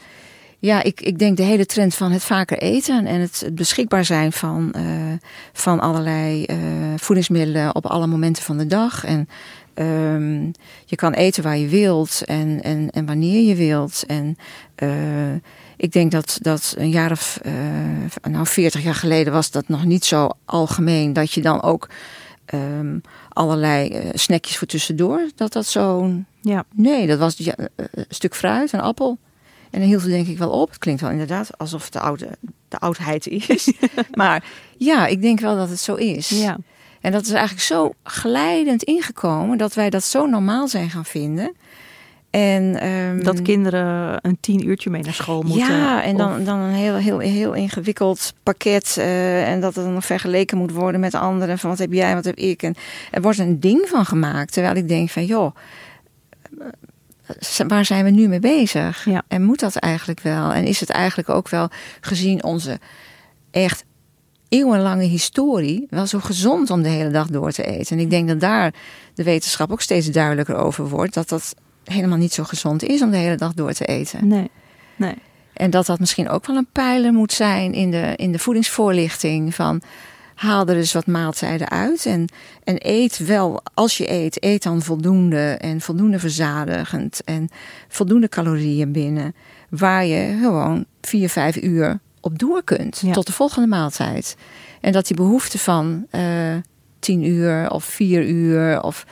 Ja, 0.58 0.82
ik, 0.82 1.00
ik 1.00 1.18
denk 1.18 1.36
de 1.36 1.42
hele 1.42 1.66
trend 1.66 1.94
van 1.94 2.12
het 2.12 2.22
vaker 2.22 2.58
eten 2.58 3.06
en 3.06 3.20
het, 3.20 3.50
beschikbaar 3.52 4.04
zijn 4.04 4.32
van, 4.32 4.74
uh, 4.76 5.12
van 5.52 5.80
allerlei 5.80 6.44
uh, 6.50 6.56
voedingsmiddelen 6.96 7.74
op 7.74 7.86
alle 7.86 8.06
momenten 8.06 8.42
van 8.42 8.58
de 8.58 8.66
dag. 8.66 9.04
En 9.04 9.28
Um, 9.74 10.52
je 10.84 10.96
kan 10.96 11.12
eten 11.12 11.42
waar 11.42 11.56
je 11.56 11.68
wilt 11.68 12.22
en, 12.24 12.62
en, 12.62 12.90
en 12.90 13.06
wanneer 13.06 13.42
je 13.42 13.54
wilt. 13.54 14.04
En 14.06 14.36
uh, 14.82 15.34
ik 15.76 15.92
denk 15.92 16.10
dat, 16.10 16.38
dat 16.40 16.74
een 16.78 16.90
jaar 16.90 17.10
of, 17.10 17.40
uh, 17.46 17.52
nou 18.30 18.46
40 18.46 18.82
jaar 18.82 18.94
geleden 18.94 19.32
was 19.32 19.50
dat 19.50 19.68
nog 19.68 19.84
niet 19.84 20.04
zo 20.04 20.30
algemeen. 20.44 21.12
Dat 21.12 21.32
je 21.32 21.42
dan 21.42 21.62
ook 21.62 21.88
um, 22.54 23.00
allerlei 23.28 23.88
uh, 23.88 24.10
snackjes 24.12 24.56
voor 24.56 24.66
tussendoor, 24.66 25.28
dat 25.34 25.52
dat 25.52 25.66
zo... 25.66 26.12
Ja. 26.40 26.64
Nee, 26.74 27.06
dat 27.06 27.18
was 27.18 27.36
ja, 27.36 27.54
een 27.76 28.04
stuk 28.08 28.34
fruit, 28.34 28.72
een 28.72 28.80
appel. 28.80 29.18
En 29.70 29.80
dan 29.80 29.88
hield 29.88 30.02
het 30.02 30.10
denk 30.10 30.26
ik 30.26 30.38
wel 30.38 30.50
op. 30.50 30.68
Het 30.68 30.78
klinkt 30.78 31.00
wel 31.00 31.10
inderdaad 31.10 31.58
alsof 31.58 31.84
het 31.84 31.92
de, 31.92 32.00
oude, 32.00 32.38
de 32.68 32.78
oudheid 32.78 33.26
is. 33.26 33.72
maar 34.12 34.44
ja, 34.76 35.06
ik 35.06 35.22
denk 35.22 35.40
wel 35.40 35.56
dat 35.56 35.68
het 35.68 35.80
zo 35.80 35.94
is. 35.94 36.28
Ja. 36.28 36.58
En 37.04 37.12
dat 37.12 37.22
is 37.24 37.30
eigenlijk 37.30 37.60
zo 37.60 37.92
glijdend 38.02 38.82
ingekomen 38.82 39.58
dat 39.58 39.74
wij 39.74 39.90
dat 39.90 40.04
zo 40.04 40.26
normaal 40.26 40.68
zijn 40.68 40.90
gaan 40.90 41.04
vinden. 41.04 41.52
En, 42.30 42.86
um, 42.88 43.24
dat 43.24 43.42
kinderen 43.42 44.18
een 44.22 44.36
tien 44.40 44.68
uurtje 44.68 44.90
mee 44.90 45.02
naar 45.02 45.12
school 45.12 45.42
moeten. 45.42 45.76
Ja, 45.76 46.02
en 46.02 46.16
dan, 46.16 46.44
dan 46.44 46.58
een 46.58 46.74
heel, 46.74 46.94
heel, 46.94 47.18
heel 47.18 47.52
ingewikkeld 47.52 48.34
pakket. 48.42 48.96
Uh, 48.98 49.48
en 49.48 49.60
dat 49.60 49.74
het 49.74 49.84
dan 49.84 49.94
nog 49.94 50.04
vergeleken 50.06 50.58
moet 50.58 50.72
worden 50.72 51.00
met 51.00 51.14
anderen. 51.14 51.58
Van 51.58 51.70
wat 51.70 51.78
heb 51.78 51.92
jij, 51.92 52.14
wat 52.14 52.24
heb 52.24 52.36
ik. 52.36 52.62
En 52.62 52.74
er 53.10 53.22
wordt 53.22 53.38
een 53.38 53.60
ding 53.60 53.88
van 53.88 54.04
gemaakt. 54.04 54.52
Terwijl 54.52 54.76
ik 54.76 54.88
denk 54.88 55.10
van 55.10 55.24
joh, 55.24 55.54
eh, 57.26 57.66
waar 57.68 57.84
zijn 57.84 58.04
we 58.04 58.10
nu 58.10 58.28
mee 58.28 58.40
bezig? 58.40 59.04
Ja. 59.04 59.22
En 59.28 59.42
moet 59.42 59.60
dat 59.60 59.76
eigenlijk 59.76 60.20
wel? 60.20 60.52
En 60.52 60.64
is 60.64 60.80
het 60.80 60.90
eigenlijk 60.90 61.28
ook 61.28 61.48
wel 61.48 61.68
gezien 62.00 62.44
onze 62.44 62.78
echt 63.50 63.84
eeuwenlange 64.54 65.04
historie 65.04 65.86
wel 65.90 66.06
zo 66.06 66.18
gezond 66.18 66.70
om 66.70 66.82
de 66.82 66.88
hele 66.88 67.10
dag 67.10 67.26
door 67.26 67.52
te 67.52 67.64
eten. 67.64 67.96
En 67.96 68.02
ik 68.02 68.10
denk 68.10 68.28
dat 68.28 68.40
daar 68.40 68.74
de 69.14 69.22
wetenschap 69.22 69.72
ook 69.72 69.80
steeds 69.80 70.06
duidelijker 70.06 70.56
over 70.56 70.88
wordt. 70.88 71.14
Dat 71.14 71.28
dat 71.28 71.54
helemaal 71.84 72.18
niet 72.18 72.32
zo 72.32 72.44
gezond 72.44 72.82
is 72.82 73.02
om 73.02 73.10
de 73.10 73.16
hele 73.16 73.36
dag 73.36 73.54
door 73.54 73.72
te 73.72 73.84
eten. 73.84 74.28
Nee, 74.28 74.50
nee. 74.96 75.14
En 75.52 75.70
dat 75.70 75.86
dat 75.86 75.98
misschien 75.98 76.28
ook 76.28 76.46
wel 76.46 76.56
een 76.56 76.68
pijler 76.72 77.12
moet 77.12 77.32
zijn 77.32 77.72
in 77.72 77.90
de, 77.90 78.12
in 78.16 78.32
de 78.32 78.38
voedingsvoorlichting. 78.38 79.54
Van 79.54 79.82
haal 80.34 80.66
er 80.66 80.74
dus 80.74 80.92
wat 80.92 81.06
maaltijden 81.06 81.70
uit. 81.70 82.06
En, 82.06 82.28
en 82.64 82.76
eet 82.78 83.18
wel, 83.18 83.62
als 83.74 83.96
je 83.96 84.10
eet, 84.10 84.44
eet 84.44 84.62
dan 84.62 84.82
voldoende 84.82 85.56
en 85.60 85.80
voldoende 85.80 86.18
verzadigend. 86.18 87.24
En 87.24 87.48
voldoende 87.88 88.28
calorieën 88.28 88.92
binnen. 88.92 89.34
Waar 89.68 90.04
je 90.04 90.38
gewoon 90.40 90.84
vier, 91.00 91.28
vijf 91.28 91.56
uur 91.56 92.00
op 92.24 92.38
door 92.38 92.64
kunt 92.64 93.02
tot 93.12 93.26
de 93.26 93.32
volgende 93.32 93.68
maaltijd. 93.68 94.36
En 94.80 94.92
dat 94.92 95.06
die 95.06 95.16
behoefte 95.16 95.58
van 95.58 96.06
uh, 96.10 96.56
tien 96.98 97.24
uur 97.24 97.70
of 97.70 97.84
vier 97.84 98.26
uur 98.28 98.82
of 98.82 99.06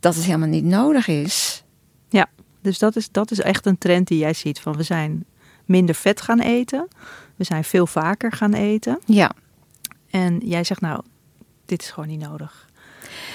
dat 0.00 0.14
het 0.14 0.24
helemaal 0.24 0.48
niet 0.48 0.64
nodig 0.64 1.06
is. 1.06 1.64
Ja, 2.08 2.26
dus 2.60 2.78
dat 2.78 2.96
is, 2.96 3.10
dat 3.10 3.30
is 3.30 3.40
echt 3.40 3.66
een 3.66 3.78
trend 3.78 4.08
die 4.08 4.18
jij 4.18 4.32
ziet 4.32 4.60
van 4.60 4.76
we 4.76 4.82
zijn 4.82 5.24
minder 5.64 5.94
vet 5.94 6.20
gaan 6.20 6.40
eten. 6.40 6.88
We 7.36 7.44
zijn 7.44 7.64
veel 7.64 7.86
vaker 7.86 8.32
gaan 8.32 8.52
eten. 8.52 8.98
Ja. 9.06 9.32
En 10.10 10.38
jij 10.38 10.64
zegt 10.64 10.80
nou, 10.80 11.02
dit 11.66 11.82
is 11.82 11.90
gewoon 11.90 12.08
niet 12.08 12.20
nodig. 12.20 12.68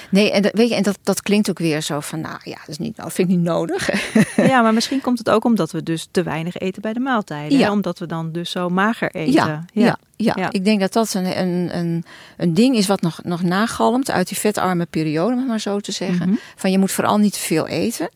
Nee, 0.10 0.32
en 0.32 0.42
dat, 0.42 0.52
weet 0.54 0.70
je, 0.70 0.76
en 0.76 0.84
dat, 0.84 0.98
dat 1.04 1.22
klinkt 1.22 1.50
ook 1.50 1.60
weer 1.60 1.82
zo 1.82 2.00
van, 2.00 2.22
nou 2.22 2.38
ja, 2.44 2.58
dat, 2.60 2.68
is 2.68 2.78
niet, 2.78 2.96
dat 2.96 3.14
vind 3.14 3.30
ik 3.30 3.36
niet 3.36 3.46
nodig. 3.46 3.90
ja, 4.52 4.62
maar 4.62 4.74
misschien 4.74 5.02
komt 5.02 5.18
het 5.18 5.30
ook 5.30 5.44
omdat 5.44 5.72
we 5.72 5.84
dus 5.84 6.08
te 6.12 6.24
weinig 6.24 6.58
eten 6.58 6.82
bij 6.82 6.94
de 6.94 7.00
maaltijden. 7.00 7.58
Ja. 7.58 7.72
Omdat 7.72 8.00
we 8.00 8.06
dan 8.06 8.32
dus 8.32 8.52
zo 8.52 8.70
mager 8.70 9.12
eten. 9.12 9.34
Ja, 9.34 9.66
ja. 9.74 9.98
ja, 10.16 10.34
ja. 10.36 10.52
ik 10.52 10.66
denk 10.66 10.80
dat 10.80 10.94
dat 10.94 11.14
een, 11.14 11.40
een, 11.40 11.78
een, 11.78 12.06
een 12.38 12.54
ding 12.54 12.76
is 12.76 12.88
wat 12.88 13.02
nog, 13.02 13.20
nog 13.24 13.44
nagalmt 13.44 14.12
uit 14.12 14.28
die 14.28 14.38
vetarme 14.38 14.86
periode, 14.86 15.36
om 15.36 15.46
maar 15.46 15.60
zo 15.60 15.80
te 15.80 15.92
zeggen. 15.92 16.30
Mhm. 16.30 16.38
Van 16.56 16.72
je 16.72 16.80
moet 16.80 16.92
vooral 16.92 17.18
niet 17.18 17.34
te 17.34 17.40
veel 17.40 17.68
eten. 17.68 18.10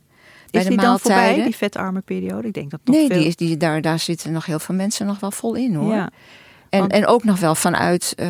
Bij 0.51 0.61
is 0.61 0.67
de 0.67 0.73
die 0.73 0.85
dan 0.85 0.99
voorbij, 0.99 1.43
die 1.43 1.55
vetarme 1.55 2.01
periode? 2.01 2.47
Ik 2.47 2.53
denk 2.53 2.71
dat 2.71 2.79
nog 2.83 2.95
nee, 2.95 3.07
veel... 3.07 3.17
die 3.17 3.27
is, 3.27 3.35
die, 3.35 3.57
daar, 3.57 3.81
daar 3.81 3.99
zitten 3.99 4.31
nog 4.31 4.45
heel 4.45 4.59
veel 4.59 4.75
mensen 4.75 5.05
nog 5.05 5.19
wel 5.19 5.31
vol 5.31 5.55
in 5.55 5.75
hoor. 5.75 5.93
Ja. 5.93 6.09
En, 6.71 6.89
en 6.89 7.05
ook 7.05 7.23
nog 7.23 7.39
wel 7.39 7.55
vanuit 7.55 8.13
uh, 8.17 8.27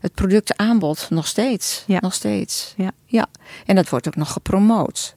het 0.00 0.14
productaanbod 0.14 1.06
nog 1.10 1.26
steeds. 1.26 1.84
Ja. 1.86 1.98
Nog 2.00 2.14
steeds. 2.14 2.74
Ja. 2.76 2.90
ja. 3.04 3.26
En 3.66 3.74
dat 3.74 3.88
wordt 3.88 4.06
ook 4.06 4.16
nog 4.16 4.32
gepromoot. 4.32 5.16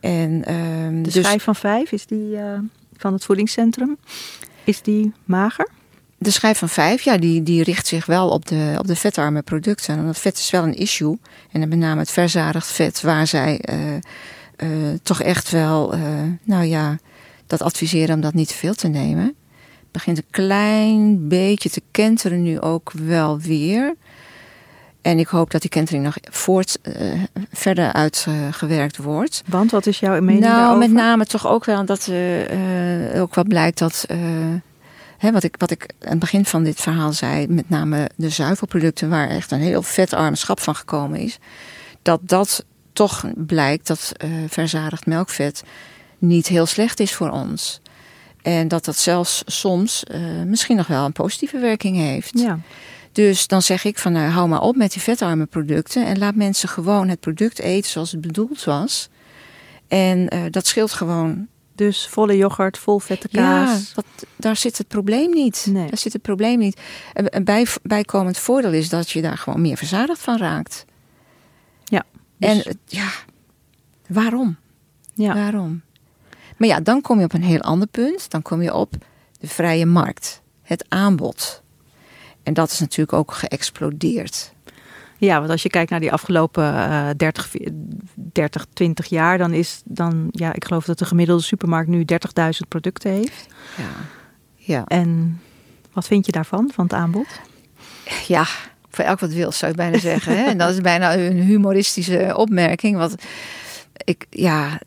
En, 0.00 0.54
um, 0.54 1.02
de 1.02 1.10
dus, 1.10 1.24
schijf 1.24 1.42
van 1.42 1.56
vijf 1.56 1.92
is 1.92 2.06
die 2.06 2.30
uh, 2.30 2.58
van 2.96 3.12
het 3.12 3.24
voedingscentrum. 3.24 3.96
Is 4.64 4.82
die 4.82 5.12
mager? 5.24 5.68
De 6.18 6.30
schijf 6.30 6.58
van 6.58 6.68
vijf, 6.68 7.02
ja, 7.02 7.16
die, 7.16 7.42
die 7.42 7.62
richt 7.62 7.86
zich 7.86 8.06
wel 8.06 8.28
op 8.28 8.46
de, 8.46 8.74
op 8.78 8.86
de 8.86 8.96
vetarme 8.96 9.42
producten. 9.42 9.96
En 9.96 10.06
dat 10.06 10.18
vet 10.18 10.38
is 10.38 10.50
wel 10.50 10.62
een 10.62 10.76
issue. 10.76 11.18
En 11.50 11.60
dan 11.60 11.68
met 11.68 11.78
name 11.78 12.00
het 12.00 12.10
verzadigd 12.10 12.66
vet, 12.66 13.00
waar 13.00 13.26
zij 13.26 13.64
uh, 14.62 14.68
toch 15.02 15.22
echt 15.22 15.50
wel, 15.50 15.94
nou 16.42 16.64
ja, 16.64 16.98
dat 17.46 17.62
adviseren 17.62 18.14
om 18.14 18.20
dat 18.20 18.34
niet 18.34 18.48
te 18.48 18.54
veel 18.54 18.74
te 18.74 18.88
nemen 18.88 19.34
begint 19.94 20.18
een 20.18 20.30
klein 20.30 21.28
beetje 21.28 21.70
te 21.70 21.82
kenteren 21.90 22.42
nu 22.42 22.60
ook 22.60 22.92
wel 22.92 23.38
weer. 23.38 23.94
En 25.02 25.18
ik 25.18 25.26
hoop 25.26 25.50
dat 25.50 25.60
die 25.60 25.70
kentering 25.70 26.04
nog 26.04 26.16
voort, 26.30 26.78
uh, 26.82 27.22
verder 27.52 27.92
uitgewerkt 27.92 28.96
wordt. 28.96 29.42
Want 29.46 29.70
wat 29.70 29.86
is 29.86 29.98
jouw 29.98 30.20
mening 30.20 30.40
nou, 30.40 30.54
daarover? 30.54 30.78
met 30.78 30.92
name 30.92 31.24
toch 31.24 31.46
ook 31.46 31.64
wel 31.64 31.84
dat 31.84 32.08
uh, 32.10 33.20
ook 33.20 33.34
wat 33.34 33.48
blijkt 33.48 33.78
dat... 33.78 34.06
Hè, 35.18 35.32
wat, 35.32 35.42
ik, 35.42 35.54
wat 35.58 35.70
ik 35.70 35.86
aan 36.00 36.10
het 36.10 36.18
begin 36.18 36.44
van 36.44 36.64
dit 36.64 36.80
verhaal 36.80 37.12
zei... 37.12 37.46
met 37.48 37.68
name 37.68 38.10
de 38.16 38.28
zuivelproducten 38.28 39.08
waar 39.08 39.28
echt 39.28 39.50
een 39.50 39.60
heel 39.60 39.82
vetarm 39.82 40.34
schap 40.34 40.60
van 40.60 40.74
gekomen 40.74 41.18
is... 41.18 41.38
dat 42.02 42.20
dat 42.22 42.64
toch 42.92 43.24
blijkt 43.36 43.86
dat 43.86 44.12
verzadigd 44.48 45.06
melkvet 45.06 45.62
niet 46.18 46.46
heel 46.46 46.66
slecht 46.66 47.00
is 47.00 47.14
voor 47.14 47.30
ons. 47.30 47.80
En 48.44 48.68
dat 48.68 48.84
dat 48.84 48.96
zelfs 48.96 49.42
soms 49.46 50.04
uh, 50.10 50.42
misschien 50.42 50.76
nog 50.76 50.86
wel 50.86 51.04
een 51.04 51.12
positieve 51.12 51.58
werking 51.58 51.96
heeft. 51.96 52.38
Ja. 52.38 52.58
Dus 53.12 53.46
dan 53.46 53.62
zeg 53.62 53.84
ik 53.84 53.98
van 53.98 54.12
nou, 54.12 54.30
hou 54.30 54.48
maar 54.48 54.60
op 54.60 54.76
met 54.76 54.92
die 54.92 55.02
vetarme 55.02 55.46
producten 55.46 56.06
en 56.06 56.18
laat 56.18 56.34
mensen 56.34 56.68
gewoon 56.68 57.08
het 57.08 57.20
product 57.20 57.58
eten 57.58 57.90
zoals 57.90 58.10
het 58.10 58.20
bedoeld 58.20 58.64
was. 58.64 59.08
En 59.88 60.34
uh, 60.34 60.42
dat 60.50 60.66
scheelt 60.66 60.92
gewoon. 60.92 61.46
Dus 61.74 62.06
volle 62.06 62.36
yoghurt, 62.36 62.78
vol 62.78 62.98
vette 62.98 63.28
kaas. 63.28 63.92
Ja, 63.96 64.02
daar 64.36 64.56
zit 64.56 64.78
het 64.78 64.88
probleem 64.88 65.30
niet. 65.30 65.66
Nee. 65.70 65.88
Daar 65.88 65.98
zit 65.98 66.12
het 66.12 66.22
probleem 66.22 66.58
niet. 66.58 66.80
Een 67.12 67.44
bij, 67.44 67.66
bijkomend 67.82 68.38
voordeel 68.38 68.72
is 68.72 68.88
dat 68.88 69.10
je 69.10 69.22
daar 69.22 69.38
gewoon 69.38 69.60
meer 69.60 69.76
verzadigd 69.76 70.20
van 70.20 70.38
raakt. 70.38 70.84
Ja. 71.84 72.04
Dus... 72.36 72.64
En 72.64 72.78
ja, 72.86 73.08
waarom? 74.06 74.56
Ja. 75.14 75.34
Waarom? 75.34 75.82
Maar 76.56 76.68
ja, 76.68 76.80
dan 76.80 77.00
kom 77.00 77.18
je 77.18 77.24
op 77.24 77.32
een 77.32 77.42
heel 77.42 77.60
ander 77.60 77.88
punt. 77.88 78.30
Dan 78.30 78.42
kom 78.42 78.62
je 78.62 78.74
op 78.74 78.94
de 79.40 79.48
vrije 79.48 79.86
markt, 79.86 80.42
het 80.62 80.84
aanbod. 80.88 81.62
En 82.42 82.54
dat 82.54 82.70
is 82.70 82.80
natuurlijk 82.80 83.12
ook 83.12 83.32
geëxplodeerd. 83.32 84.52
Ja, 85.18 85.38
want 85.38 85.50
als 85.50 85.62
je 85.62 85.68
kijkt 85.68 85.90
naar 85.90 86.00
die 86.00 86.12
afgelopen 86.12 86.64
uh, 86.64 87.08
30, 87.16 87.54
30, 88.14 88.66
20 88.72 89.06
jaar, 89.06 89.38
dan 89.38 89.52
is 89.52 89.82
dan, 89.84 90.28
ja, 90.30 90.52
ik 90.54 90.64
geloof 90.64 90.84
dat 90.84 90.98
de 90.98 91.04
gemiddelde 91.04 91.42
supermarkt 91.42 91.88
nu 91.88 92.04
30.000 92.12 92.68
producten 92.68 93.10
heeft. 93.10 93.46
Ja. 93.76 93.84
ja. 94.56 94.84
En 94.84 95.40
wat 95.92 96.06
vind 96.06 96.26
je 96.26 96.32
daarvan, 96.32 96.70
van 96.74 96.84
het 96.84 96.92
aanbod? 96.92 97.40
Ja, 98.26 98.46
voor 98.90 99.04
elk 99.04 99.20
wat 99.20 99.32
wil, 99.32 99.52
zou 99.52 99.70
ik 99.70 99.76
bijna 99.76 99.98
zeggen. 99.98 100.36
Hè? 100.38 100.44
En 100.44 100.58
dat 100.58 100.70
is 100.70 100.80
bijna 100.80 101.16
een 101.16 101.40
humoristische 101.40 102.32
opmerking. 102.36 102.96
Want 102.96 103.14
ik, 104.04 104.26
ja, 104.30 104.80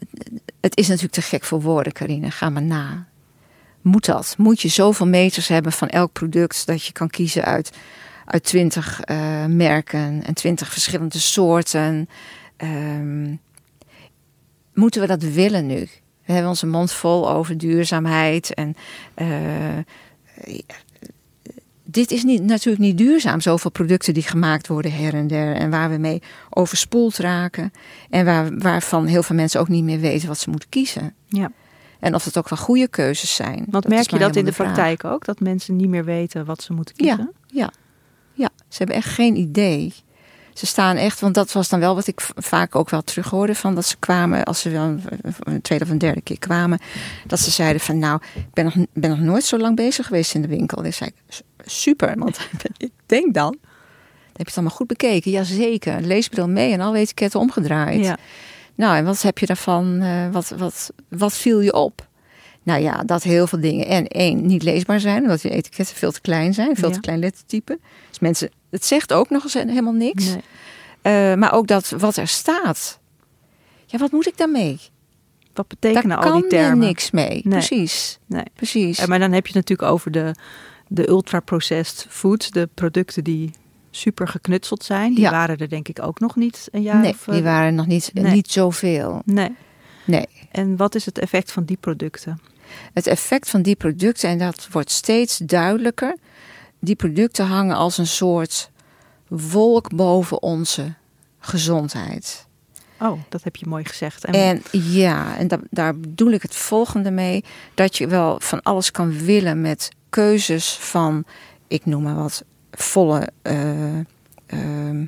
het 0.67 0.77
is 0.77 0.87
natuurlijk 0.87 1.13
te 1.13 1.21
gek 1.21 1.43
voor 1.43 1.61
woorden, 1.61 1.93
Carine. 1.93 2.31
Ga 2.31 2.49
maar 2.49 2.61
na. 2.61 3.07
moet 3.81 4.05
dat? 4.05 4.35
Moet 4.37 4.61
je 4.61 4.67
zoveel 4.67 5.07
meters 5.07 5.47
hebben 5.47 5.71
van 5.71 5.87
elk 5.87 6.11
product 6.11 6.65
dat 6.65 6.85
je 6.85 6.91
kan 6.91 7.09
kiezen 7.09 7.43
uit, 7.43 7.71
uit 8.25 8.43
20 8.43 9.01
uh, 9.05 9.45
merken 9.45 10.23
en 10.25 10.33
20 10.33 10.71
verschillende 10.71 11.19
soorten? 11.19 12.09
Um, 12.57 13.39
moeten 14.73 15.01
we 15.01 15.07
dat 15.07 15.23
willen 15.23 15.65
nu? 15.65 15.87
We 16.25 16.33
hebben 16.33 16.49
onze 16.49 16.67
mond 16.67 16.91
vol 16.91 17.29
over 17.29 17.57
duurzaamheid 17.57 18.53
en 18.53 18.75
uh, 19.15 19.77
dit 21.89 22.11
is 22.11 22.23
niet, 22.23 22.43
natuurlijk 22.43 22.83
niet 22.83 22.97
duurzaam. 22.97 23.41
Zoveel 23.41 23.71
producten 23.71 24.13
die 24.13 24.23
gemaakt 24.23 24.67
worden 24.67 24.91
her 24.91 25.13
en 25.13 25.27
der. 25.27 25.55
En 25.55 25.69
waar 25.69 25.89
we 25.89 25.97
mee 25.97 26.21
overspoeld 26.49 27.17
raken. 27.17 27.71
En 28.09 28.25
waar, 28.25 28.57
waarvan 28.57 29.05
heel 29.05 29.23
veel 29.23 29.35
mensen 29.35 29.59
ook 29.59 29.67
niet 29.67 29.83
meer 29.83 29.99
weten 29.99 30.27
wat 30.27 30.39
ze 30.39 30.49
moeten 30.49 30.69
kiezen. 30.69 31.13
Ja. 31.27 31.51
En 31.99 32.15
of 32.15 32.23
het 32.23 32.37
ook 32.37 32.49
wel 32.49 32.59
goede 32.59 32.87
keuzes 32.87 33.35
zijn. 33.35 33.65
Want 33.69 33.87
merk 33.87 34.09
je 34.09 34.19
dat 34.19 34.35
in 34.35 34.45
de, 34.45 34.51
praktijk 34.51 35.03
ook? 35.03 35.25
Dat 35.25 35.39
mensen 35.39 35.75
niet 35.75 35.89
meer 35.89 36.05
weten 36.05 36.45
wat 36.45 36.61
ze 36.61 36.73
moeten 36.73 36.95
kiezen? 36.95 37.31
Ja, 37.47 37.61
ja, 37.61 37.71
ja. 38.33 38.49
ze 38.67 38.77
hebben 38.77 38.95
echt 38.95 39.09
geen 39.09 39.35
idee. 39.35 39.93
Ze 40.53 40.65
staan 40.65 40.95
echt, 40.95 41.19
want 41.19 41.33
dat 41.33 41.51
was 41.51 41.69
dan 41.69 41.79
wel 41.79 41.95
wat 41.95 42.07
ik 42.07 42.27
vaak 42.35 42.75
ook 42.75 42.89
wel 42.89 43.01
terug 43.01 43.29
hoorde 43.29 43.55
van 43.55 43.75
dat 43.75 43.85
ze 43.85 43.97
kwamen, 43.99 44.43
als 44.43 44.59
ze 44.59 44.69
wel 44.69 44.97
een 45.39 45.61
tweede 45.61 45.83
of 45.83 45.89
een 45.89 45.97
derde 45.97 46.21
keer 46.21 46.39
kwamen, 46.39 46.79
dat 47.25 47.39
ze 47.39 47.51
zeiden 47.51 47.81
van 47.81 47.99
nou, 47.99 48.21
ik 48.35 48.53
ben 48.53 48.63
nog, 48.63 48.75
ben 48.93 49.09
nog 49.09 49.19
nooit 49.19 49.43
zo 49.43 49.57
lang 49.57 49.75
bezig 49.75 50.05
geweest 50.05 50.33
in 50.33 50.41
de 50.41 50.47
winkel. 50.47 50.83
En 50.83 50.93
zei 50.93 51.09
ik, 51.09 51.41
super, 51.69 52.15
want 52.17 52.39
ik 52.77 52.91
denk 53.05 53.33
dan, 53.33 53.57
heb 54.23 54.37
je 54.37 54.43
het 54.43 54.55
allemaal 54.55 54.75
goed 54.75 54.87
bekeken? 54.87 55.31
Jazeker, 55.31 56.01
leesbril 56.01 56.47
mee 56.47 56.71
en 56.71 56.81
al 56.81 56.95
etiketten 56.95 57.39
omgedraaid. 57.39 58.03
Ja. 58.03 58.17
Nou, 58.75 58.97
en 58.97 59.05
wat 59.05 59.21
heb 59.21 59.37
je 59.37 59.45
daarvan, 59.45 60.01
uh, 60.01 60.29
wat, 60.31 60.53
wat, 60.57 60.91
wat 61.09 61.33
viel 61.33 61.59
je 61.59 61.73
op? 61.73 62.07
Nou 62.63 62.81
ja, 62.81 63.03
dat 63.03 63.23
heel 63.23 63.47
veel 63.47 63.59
dingen. 63.59 63.87
En 63.87 64.07
één, 64.07 64.45
niet 64.45 64.63
leesbaar 64.63 64.99
zijn, 64.99 65.21
omdat 65.21 65.41
die 65.41 65.51
etiketten 65.51 65.95
veel 65.95 66.11
te 66.11 66.21
klein 66.21 66.53
zijn, 66.53 66.75
veel 66.75 66.91
te 66.91 66.99
klein 66.99 67.19
lettertype. 67.19 67.79
Dus 68.09 68.19
mensen, 68.19 68.49
het 68.69 68.85
zegt 68.85 69.13
ook 69.13 69.29
nog 69.29 69.43
eens 69.43 69.53
helemaal 69.53 69.93
niks. 69.93 70.25
Nee. 70.25 71.31
Uh, 71.31 71.37
maar 71.37 71.53
ook 71.53 71.67
dat 71.67 71.89
wat 71.97 72.17
er 72.17 72.27
staat. 72.27 72.99
Ja, 73.85 73.97
wat 73.97 74.11
moet 74.11 74.27
ik 74.27 74.37
daarmee? 74.37 74.79
Wat 75.53 75.67
betekenen 75.67 76.09
Daar 76.09 76.31
al 76.31 76.39
die 76.41 76.47
termen? 76.47 76.69
kan 76.69 76.79
je 76.79 76.85
niks 76.85 77.11
mee. 77.11 77.29
Nee. 77.29 77.41
Precies. 77.43 78.19
Nee. 78.25 78.43
Precies. 78.53 79.05
maar 79.05 79.19
dan 79.19 79.31
heb 79.31 79.47
je 79.47 79.53
het 79.53 79.67
natuurlijk 79.67 79.91
over 79.91 80.11
de, 80.11 80.31
de 80.87 81.09
ultra-processed 81.09 82.05
food. 82.09 82.53
De 82.53 82.69
producten 82.73 83.23
die 83.23 83.51
super 83.91 84.27
geknutseld 84.27 84.83
zijn. 84.83 85.13
Die 85.13 85.29
waren 85.29 85.57
er 85.57 85.69
denk 85.69 85.87
ik 85.87 86.01
ook 86.01 86.19
nog 86.19 86.35
niet 86.35 86.67
een 86.71 86.81
jaar 86.81 87.01
nee, 87.01 87.11
of... 87.11 87.23
die 87.33 87.43
waren 87.43 87.75
nog 87.75 87.87
niet, 87.87 88.11
nee. 88.13 88.33
niet 88.33 88.51
zoveel. 88.51 89.21
Nee. 89.25 89.55
Nee. 90.05 90.27
En 90.51 90.77
wat 90.77 90.95
is 90.95 91.05
het 91.05 91.19
effect 91.19 91.51
van 91.51 91.63
die 91.63 91.77
producten? 91.77 92.41
Het 92.93 93.07
effect 93.07 93.49
van 93.49 93.61
die 93.61 93.75
producten, 93.75 94.29
en 94.29 94.37
dat 94.37 94.67
wordt 94.71 94.91
steeds 94.91 95.37
duidelijker. 95.37 96.15
Die 96.79 96.95
producten 96.95 97.45
hangen 97.45 97.75
als 97.75 97.97
een 97.97 98.07
soort 98.07 98.71
wolk 99.27 99.95
boven 99.95 100.41
onze 100.41 100.93
gezondheid. 101.39 102.47
Oh, 102.99 103.19
dat 103.29 103.43
heb 103.43 103.55
je 103.55 103.65
mooi 103.67 103.85
gezegd. 103.85 104.25
En, 104.25 104.33
en 104.33 104.61
ja, 104.71 105.37
en 105.37 105.47
da 105.47 105.59
daar 105.69 105.99
bedoel 105.99 106.31
ik 106.31 106.41
het 106.41 106.55
volgende 106.55 107.11
mee: 107.11 107.43
dat 107.73 107.97
je 107.97 108.07
wel 108.07 108.39
van 108.39 108.61
alles 108.61 108.91
kan 108.91 109.17
willen 109.17 109.61
met 109.61 109.89
keuzes 110.09 110.77
van, 110.79 111.25
ik 111.67 111.85
noem 111.85 112.03
maar 112.03 112.15
wat, 112.15 112.43
volle. 112.71 113.29
Uh, 113.43 113.97
uh, 114.47 115.07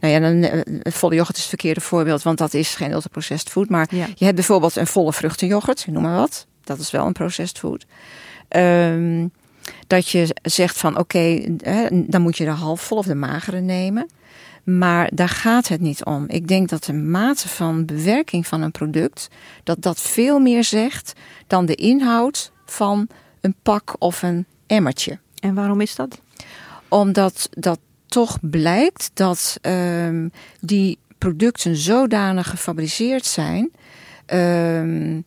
nou 0.00 0.12
ja, 0.12 0.18
dan, 0.18 0.34
uh, 0.34 0.60
volle 0.82 1.14
yoghurt 1.14 1.36
is 1.36 1.42
het 1.42 1.48
verkeerde 1.48 1.80
voorbeeld, 1.80 2.22
want 2.22 2.38
dat 2.38 2.54
is 2.54 2.74
geen 2.74 2.92
ultraprocessed 2.92 3.50
food. 3.50 3.68
Maar 3.68 3.86
ja. 3.90 4.06
je 4.14 4.24
hebt 4.24 4.36
bijvoorbeeld 4.36 4.76
een 4.76 4.86
volle 4.86 5.12
vruchtenyoghurt, 5.12 5.86
noem 5.86 6.02
maar 6.02 6.16
wat. 6.16 6.46
Dat 6.64 6.78
is 6.78 6.90
wel 6.90 7.06
een 7.06 7.12
processed 7.12 7.58
food. 7.58 7.86
Um, 8.48 9.32
dat 9.86 10.08
je 10.08 10.36
zegt 10.42 10.78
van 10.78 10.98
oké, 10.98 11.00
okay, 11.00 11.56
dan 11.90 12.22
moet 12.22 12.36
je 12.36 12.44
de 12.44 12.50
halfvol 12.50 12.98
of 12.98 13.06
de 13.06 13.14
magere 13.14 13.60
nemen. 13.60 14.06
Maar 14.64 15.10
daar 15.14 15.28
gaat 15.28 15.68
het 15.68 15.80
niet 15.80 16.04
om. 16.04 16.24
Ik 16.28 16.48
denk 16.48 16.68
dat 16.68 16.84
de 16.84 16.92
mate 16.92 17.48
van 17.48 17.84
bewerking 17.84 18.46
van 18.46 18.62
een 18.62 18.70
product, 18.70 19.28
dat 19.64 19.82
dat 19.82 20.00
veel 20.00 20.38
meer 20.38 20.64
zegt 20.64 21.12
dan 21.46 21.66
de 21.66 21.74
inhoud 21.74 22.52
van 22.64 23.08
een 23.44 23.54
pak 23.62 23.96
of 23.98 24.22
een 24.22 24.46
emmertje. 24.66 25.18
En 25.40 25.54
waarom 25.54 25.80
is 25.80 25.94
dat? 25.94 26.20
Omdat 26.88 27.48
dat 27.50 27.78
toch 28.06 28.38
blijkt 28.40 29.10
dat 29.14 29.58
um, 29.62 30.32
die 30.60 30.98
producten 31.18 31.76
zodanig 31.76 32.50
gefabriceerd 32.50 33.26
zijn 33.26 33.70
um, 34.26 35.24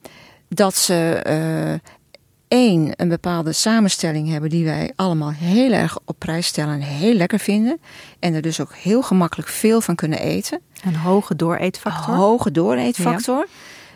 dat 0.47 0.75
ze 0.75 1.23
uh, 1.27 1.91
één, 2.47 2.91
een 2.95 3.09
bepaalde 3.09 3.51
samenstelling 3.51 4.29
hebben 4.29 4.49
die 4.49 4.65
wij 4.65 4.93
allemaal 4.95 5.31
heel 5.31 5.71
erg 5.71 5.97
op 6.05 6.15
prijs 6.19 6.47
stellen 6.47 6.73
en 6.73 6.81
heel 6.81 7.13
lekker 7.13 7.39
vinden. 7.39 7.79
En 8.19 8.33
er 8.33 8.41
dus 8.41 8.59
ook 8.59 8.75
heel 8.75 9.01
gemakkelijk 9.01 9.49
veel 9.49 9.81
van 9.81 9.95
kunnen 9.95 10.19
eten. 10.19 10.61
Een 10.83 10.95
hoge 10.95 11.35
dooreetfactor. 11.35 12.13
Een 12.13 12.19
hoge 12.19 12.51
dooreetfactor. 12.51 13.37
Ja. 13.37 13.45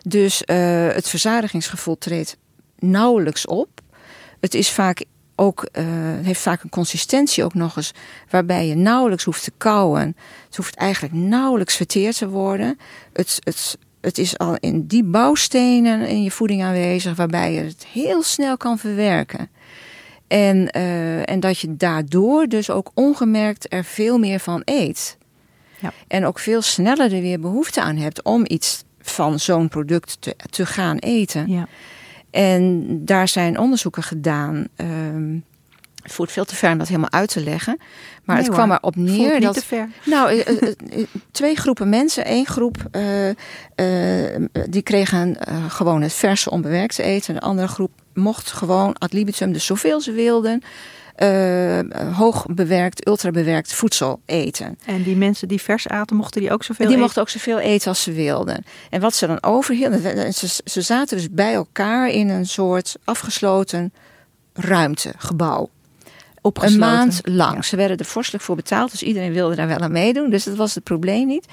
Dus 0.09 0.43
uh, 0.45 0.87
het 0.87 1.09
verzadigingsgevoel 1.09 1.97
treedt 1.97 2.37
nauwelijks 2.79 3.45
op. 3.45 3.80
Het 4.41 4.53
is 4.53 4.71
vaak 4.71 5.05
ook, 5.35 5.69
uh, 5.73 5.83
heeft 6.21 6.41
vaak 6.41 6.63
een 6.63 6.69
consistentie 6.69 7.43
ook 7.43 7.53
nog 7.53 7.77
eens, 7.77 7.93
waarbij 8.29 8.67
je 8.67 8.75
nauwelijks 8.75 9.23
hoeft 9.23 9.43
te 9.43 9.51
kauwen. 9.57 10.15
Het 10.45 10.55
hoeft 10.55 10.75
eigenlijk 10.75 11.13
nauwelijks 11.13 11.75
verteerd 11.75 12.17
te 12.17 12.29
worden. 12.29 12.79
Het, 13.13 13.39
het, 13.43 13.77
het 14.01 14.17
is 14.17 14.37
al 14.37 14.55
in 14.59 14.87
die 14.87 15.03
bouwstenen 15.03 16.07
in 16.07 16.23
je 16.23 16.31
voeding 16.31 16.63
aanwezig, 16.63 17.15
waarbij 17.15 17.53
je 17.53 17.61
het 17.61 17.85
heel 17.85 18.23
snel 18.23 18.57
kan 18.57 18.77
verwerken. 18.77 19.49
En, 20.27 20.69
uh, 20.77 21.29
en 21.29 21.39
dat 21.39 21.59
je 21.59 21.75
daardoor 21.77 22.47
dus 22.47 22.69
ook 22.69 22.91
ongemerkt 22.93 23.73
er 23.73 23.83
veel 23.83 24.17
meer 24.17 24.39
van 24.39 24.61
eet. 24.65 25.17
Ja. 25.79 25.93
En 26.07 26.25
ook 26.25 26.39
veel 26.39 26.61
sneller 26.61 27.13
er 27.13 27.21
weer 27.21 27.39
behoefte 27.39 27.81
aan 27.81 27.97
hebt 27.97 28.21
om 28.21 28.43
iets 28.47 28.83
van 29.01 29.39
zo'n 29.39 29.69
product 29.69 30.17
te, 30.19 30.35
te 30.49 30.65
gaan 30.65 30.97
eten. 30.97 31.51
Ja. 31.51 31.67
En 32.31 32.85
daar 33.05 33.27
zijn 33.27 33.57
onderzoeken 33.57 34.03
gedaan. 34.03 34.67
Um, 34.75 35.43
het 36.01 36.11
voert 36.11 36.31
veel 36.31 36.45
te 36.45 36.55
ver 36.55 36.71
om 36.71 36.77
dat 36.77 36.87
helemaal 36.87 37.11
uit 37.11 37.29
te 37.29 37.43
leggen. 37.43 37.77
Maar 38.23 38.35
nee, 38.35 38.45
het 38.45 38.53
kwam 38.53 38.71
erop 38.71 38.95
neer 38.95 39.33
niet 39.33 39.41
dat. 39.41 39.53
Te 39.53 39.65
ver. 39.65 39.89
Nou, 40.05 40.33
uh, 40.33 40.61
uh, 40.97 41.05
twee 41.31 41.55
groepen 41.55 41.89
mensen. 41.89 42.31
Eén 42.31 42.45
groep 42.45 42.77
uh, 42.91 44.45
die 44.69 44.81
kregen 44.81 45.37
gewoon 45.67 46.01
het 46.01 46.13
verse 46.13 46.49
onbewerkt 46.49 46.99
eten. 46.99 47.33
De 47.33 47.41
andere 47.41 47.67
groep 47.67 47.91
mocht 48.13 48.51
gewoon 48.51 48.97
ad 48.97 49.13
libitum, 49.13 49.53
dus 49.53 49.65
zoveel 49.65 50.01
ze 50.01 50.11
wilden. 50.11 50.61
Hoog 52.13 52.45
bewerkt, 52.49 53.07
ultra 53.07 53.31
bewerkt 53.31 53.73
voedsel 53.73 54.21
eten. 54.25 54.77
En 54.85 55.03
die 55.03 55.15
mensen 55.15 55.47
die 55.47 55.61
vers 55.61 55.87
aten, 55.87 56.15
mochten 56.15 56.41
die 56.41 56.51
ook 56.51 56.63
zoveel 56.63 56.85
die 56.85 56.87
eten? 56.87 56.99
mochten 56.99 57.21
ook 57.21 57.29
zoveel 57.29 57.59
eten 57.59 57.87
als 57.87 58.03
ze 58.03 58.11
wilden. 58.11 58.63
En 58.89 59.01
wat 59.01 59.15
ze 59.15 59.27
dan 59.27 59.43
overhielden, 59.43 60.33
ze, 60.33 60.61
ze 60.65 60.81
zaten 60.81 61.17
dus 61.17 61.29
bij 61.31 61.53
elkaar 61.53 62.09
in 62.09 62.29
een 62.29 62.45
soort 62.45 62.95
afgesloten 63.03 63.93
ruimte, 64.53 65.13
gebouw. 65.17 65.69
Opgesloten. 66.41 66.83
Een 66.83 66.95
maand 66.95 67.21
lang. 67.23 67.55
Ja. 67.55 67.61
Ze 67.61 67.75
werden 67.75 67.97
er 67.97 68.05
vorstelijk 68.05 68.43
voor 68.43 68.55
betaald, 68.55 68.91
dus 68.91 69.03
iedereen 69.03 69.33
wilde 69.33 69.55
daar 69.55 69.67
wel 69.67 69.77
aan 69.79 69.91
meedoen. 69.91 70.29
Dus 70.29 70.43
dat 70.43 70.55
was 70.55 70.75
het 70.75 70.83
probleem 70.83 71.27
niet. 71.27 71.45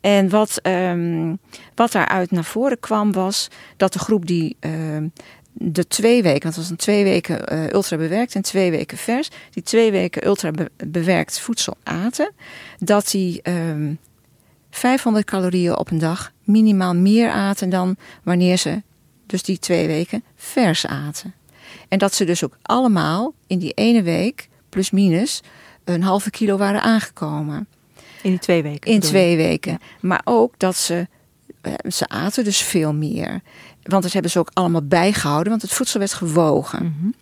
En 0.00 0.28
wat, 0.28 0.60
um, 0.62 1.38
wat 1.74 1.92
daaruit 1.92 2.30
naar 2.30 2.44
voren 2.44 2.80
kwam 2.80 3.12
was 3.12 3.48
dat 3.76 3.92
de 3.92 3.98
groep 3.98 4.26
die 4.26 4.56
um, 4.60 5.12
de 5.56 5.86
twee 5.86 6.22
weken, 6.22 6.42
want 6.42 6.54
het 6.54 6.62
was 6.64 6.70
een 6.70 6.76
twee 6.76 7.04
weken 7.04 7.52
uh, 7.52 7.68
ultra 7.68 7.96
bewerkt 7.96 8.34
en 8.34 8.42
twee 8.42 8.70
weken 8.70 8.98
vers, 8.98 9.28
die 9.50 9.62
twee 9.62 9.90
weken 9.90 10.26
ultra 10.26 10.50
be 10.50 10.70
bewerkt 10.86 11.40
voedsel 11.40 11.76
aten, 11.82 12.32
dat 12.78 13.10
die 13.10 13.40
um, 13.42 13.98
500 14.70 15.24
calorieën 15.24 15.76
op 15.76 15.90
een 15.90 15.98
dag 15.98 16.32
minimaal 16.44 16.94
meer 16.94 17.30
aten 17.30 17.70
dan 17.70 17.96
wanneer 18.22 18.56
ze 18.56 18.82
dus 19.26 19.42
die 19.42 19.58
twee 19.58 19.86
weken 19.86 20.24
vers 20.36 20.86
aten. 20.86 21.34
En 21.88 21.98
dat 21.98 22.14
ze 22.14 22.24
dus 22.24 22.44
ook 22.44 22.56
allemaal 22.62 23.34
in 23.46 23.58
die 23.58 23.72
ene 23.72 24.02
week, 24.02 24.48
plus 24.68 24.90
minus, 24.90 25.40
een 25.84 26.02
halve 26.02 26.30
kilo 26.30 26.56
waren 26.56 26.82
aangekomen. 26.82 27.66
In 28.22 28.30
die 28.30 28.38
twee 28.38 28.62
weken? 28.62 28.90
In 28.90 29.00
twee 29.00 29.36
weken. 29.36 29.72
Ja. 29.72 29.78
Maar 30.00 30.20
ook 30.24 30.58
dat 30.58 30.76
ze, 30.76 31.06
ze 31.88 32.08
aten 32.08 32.44
dus 32.44 32.62
veel 32.62 32.94
meer. 32.94 33.42
Want 33.84 34.02
dat 34.02 34.12
hebben 34.12 34.30
ze 34.30 34.38
ook 34.38 34.50
allemaal 34.52 34.86
bijgehouden, 34.86 35.48
want 35.50 35.62
het 35.62 35.72
voedsel 35.72 35.98
werd 35.98 36.12
gewogen. 36.12 36.78
Mhm. 36.78 36.92
Mm 36.92 37.00
-hmm. 37.00 37.14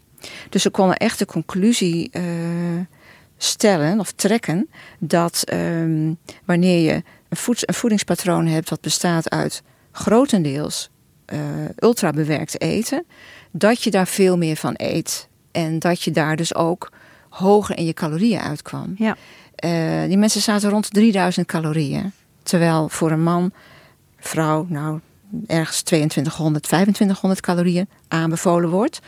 Dus 0.48 0.62
ze 0.62 0.70
konden 0.70 0.96
echt 0.96 1.18
de 1.18 1.26
conclusie 1.26 2.10
uh, 2.12 2.22
stellen 3.36 4.00
of 4.00 4.12
trekken 4.12 4.68
dat 4.98 5.44
um, 5.52 6.18
wanneer 6.44 6.92
je 6.92 7.02
een, 7.28 7.36
voed 7.36 7.68
een 7.68 7.74
voedingspatroon 7.74 8.46
hebt 8.46 8.70
wat 8.70 8.80
bestaat 8.80 9.30
uit 9.30 9.62
grotendeels 9.92 10.90
uh, 11.32 11.38
ultra 11.78 12.10
bewerkt 12.10 12.60
eten, 12.60 13.04
dat 13.50 13.82
je 13.82 13.90
daar 13.90 14.06
veel 14.06 14.36
meer 14.36 14.56
van 14.56 14.74
eet. 14.76 15.28
En 15.50 15.78
dat 15.78 16.02
je 16.02 16.10
daar 16.10 16.36
dus 16.36 16.54
ook 16.54 16.92
hoger 17.28 17.76
in 17.76 17.84
je 17.84 17.92
calorieën 17.92 18.40
uitkwam. 18.40 18.94
Ja. 18.96 19.16
Uh, 19.64 20.08
die 20.08 20.18
mensen 20.18 20.40
zaten 20.40 20.70
rond 20.70 20.92
3000 20.92 21.46
calorieën. 21.46 22.12
Terwijl 22.42 22.88
voor 22.88 23.10
een 23.10 23.22
man, 23.22 23.52
vrouw, 24.18 24.66
nou 24.68 25.00
ergens 25.46 25.82
2200, 25.82 26.64
2500 26.64 27.40
calorieën 27.40 27.88
aanbevolen 28.08 28.70
wordt. 28.70 29.00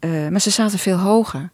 Uh, 0.00 0.28
maar 0.28 0.40
ze 0.40 0.50
zaten 0.50 0.78
veel 0.78 0.96
hoger. 0.96 1.50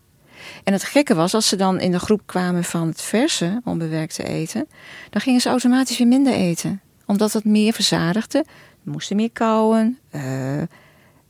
En 0.64 0.72
het 0.72 0.84
gekke 0.84 1.14
was, 1.14 1.34
als 1.34 1.48
ze 1.48 1.56
dan 1.56 1.80
in 1.80 1.90
de 1.90 1.98
groep 1.98 2.22
kwamen 2.26 2.64
van 2.64 2.88
het 2.88 3.02
verse 3.02 3.60
onbewerkte 3.64 4.24
eten, 4.24 4.68
dan 5.10 5.20
gingen 5.20 5.40
ze 5.40 5.48
automatisch 5.48 5.98
weer 5.98 6.06
minder 6.06 6.32
eten. 6.32 6.80
Omdat 7.06 7.32
het 7.32 7.44
meer 7.44 7.72
verzadigde, 7.72 8.44
moesten 8.82 9.16
meer 9.16 9.30
kauwen. 9.30 9.98
Uh, 10.14 10.22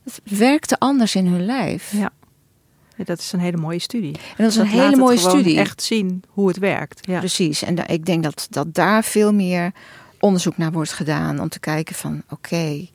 het 0.03 0.21
werkte 0.23 0.79
anders 0.79 1.15
in 1.15 1.25
hun 1.25 1.45
lijf. 1.45 1.91
Ja. 1.91 2.09
dat 3.05 3.19
is 3.19 3.31
een 3.31 3.39
hele 3.39 3.57
mooie 3.57 3.79
studie. 3.79 4.15
En 4.15 4.43
dat 4.43 4.51
is 4.51 4.55
een 4.55 4.65
hele 4.65 4.97
mooie 4.97 5.17
studie. 5.17 5.57
Echt 5.57 5.83
zien 5.83 6.23
hoe 6.29 6.47
het 6.47 6.57
werkt. 6.57 7.07
Ja. 7.07 7.19
Precies. 7.19 7.61
En 7.61 7.87
ik 7.87 8.05
denk 8.05 8.23
dat, 8.23 8.47
dat 8.49 8.73
daar 8.73 9.03
veel 9.03 9.33
meer 9.33 9.71
onderzoek 10.21 10.57
naar 10.57 10.71
wordt 10.71 10.93
gedaan. 10.93 11.39
Om 11.39 11.49
te 11.49 11.59
kijken 11.59 11.95
van 11.95 12.23
oké, 12.29 12.87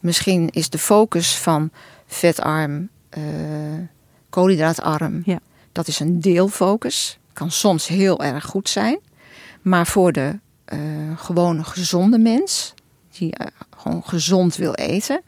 misschien 0.00 0.50
is 0.50 0.70
de 0.70 0.78
focus 0.78 1.38
van 1.38 1.70
vetarm, 2.06 2.88
uh, 3.18 3.24
koolhydraatarm. 4.30 5.22
Ja. 5.24 5.38
Dat 5.72 5.88
is 5.88 6.00
een 6.00 6.20
deelfocus. 6.20 7.18
Kan 7.32 7.50
soms 7.50 7.86
heel 7.86 8.22
erg 8.22 8.44
goed 8.44 8.68
zijn. 8.68 8.98
Maar 9.62 9.86
voor 9.86 10.12
de 10.12 10.38
uh, 10.72 10.78
gewone 11.16 11.64
gezonde 11.64 12.18
mens, 12.18 12.74
die 13.18 13.34
uh, 13.40 13.46
gewoon 13.76 14.02
gezond 14.04 14.56
wil 14.56 14.72
eten. 14.72 15.20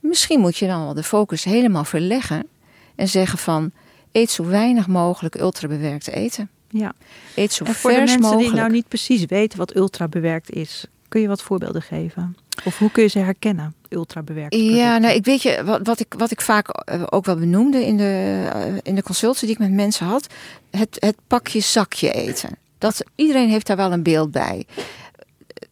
Misschien 0.00 0.40
moet 0.40 0.56
je 0.56 0.66
dan 0.66 0.84
wel 0.84 0.94
de 0.94 1.02
focus 1.02 1.44
helemaal 1.44 1.84
verleggen. 1.84 2.46
En 2.94 3.08
zeggen 3.08 3.38
van 3.38 3.72
eet 4.12 4.30
zo 4.30 4.46
weinig 4.46 4.86
mogelijk 4.86 5.34
ultrabewerkt 5.34 6.08
eten. 6.08 6.50
Ja. 6.70 6.92
Eet 7.34 7.52
zo 7.52 7.64
en 7.64 7.74
voor 7.74 7.90
de 7.90 7.96
mensen 7.96 8.20
mogelijk. 8.20 8.46
die 8.46 8.56
nou 8.56 8.70
niet 8.70 8.88
precies 8.88 9.24
weten 9.24 9.58
wat 9.58 9.76
ultrabewerkt 9.76 10.50
is, 10.50 10.84
kun 11.08 11.20
je 11.20 11.28
wat 11.28 11.42
voorbeelden 11.42 11.82
geven? 11.82 12.36
Of 12.64 12.78
hoe 12.78 12.90
kun 12.90 13.02
je 13.02 13.08
ze 13.08 13.18
herkennen, 13.18 13.74
ultrabewerkt? 13.88 14.54
Ja, 14.54 14.98
nou, 14.98 15.14
ik 15.14 15.24
weet 15.24 15.42
je, 15.42 15.64
wat, 15.64 15.80
wat, 15.82 16.00
ik, 16.00 16.14
wat 16.16 16.30
ik 16.30 16.40
vaak 16.40 16.68
eh, 16.68 17.02
ook 17.06 17.24
wel 17.24 17.36
benoemde 17.36 17.86
in 17.86 17.96
de, 17.96 18.50
uh, 18.54 18.74
in 18.82 18.94
de 18.94 19.02
consultie 19.02 19.46
die 19.46 19.56
ik 19.56 19.62
met 19.62 19.72
mensen 19.72 20.06
had, 20.06 20.26
het, 20.70 20.96
het 21.00 21.16
pakje 21.26 21.60
zakje 21.60 22.12
eten. 22.12 22.58
Dat, 22.78 23.04
iedereen 23.14 23.48
heeft 23.48 23.66
daar 23.66 23.76
wel 23.76 23.92
een 23.92 24.02
beeld 24.02 24.30
bij. 24.30 24.66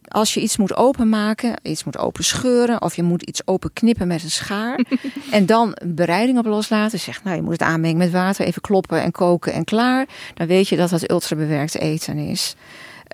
Als 0.08 0.34
je 0.34 0.40
iets 0.40 0.56
moet 0.56 0.74
openmaken, 0.74 1.54
iets 1.62 1.84
moet 1.84 1.98
openscheuren 1.98 2.82
of 2.82 2.96
je 2.96 3.02
moet 3.02 3.22
iets 3.22 3.42
openknippen 3.44 4.06
met 4.06 4.22
een 4.22 4.30
schaar 4.30 4.80
en 5.30 5.46
dan 5.46 5.76
bereiding 5.86 6.38
op 6.38 6.46
loslaten, 6.46 6.98
zeg 6.98 7.24
nou 7.24 7.36
je 7.36 7.42
moet 7.42 7.52
het 7.52 7.62
aanmengen 7.62 7.96
met 7.96 8.10
water, 8.10 8.46
even 8.46 8.62
kloppen 8.62 9.02
en 9.02 9.10
koken 9.10 9.52
en 9.52 9.64
klaar, 9.64 10.06
dan 10.34 10.46
weet 10.46 10.68
je 10.68 10.76
dat 10.76 10.90
dat 10.90 11.10
ultrabewerkt 11.10 11.78
eten 11.78 12.18
is. 12.18 12.56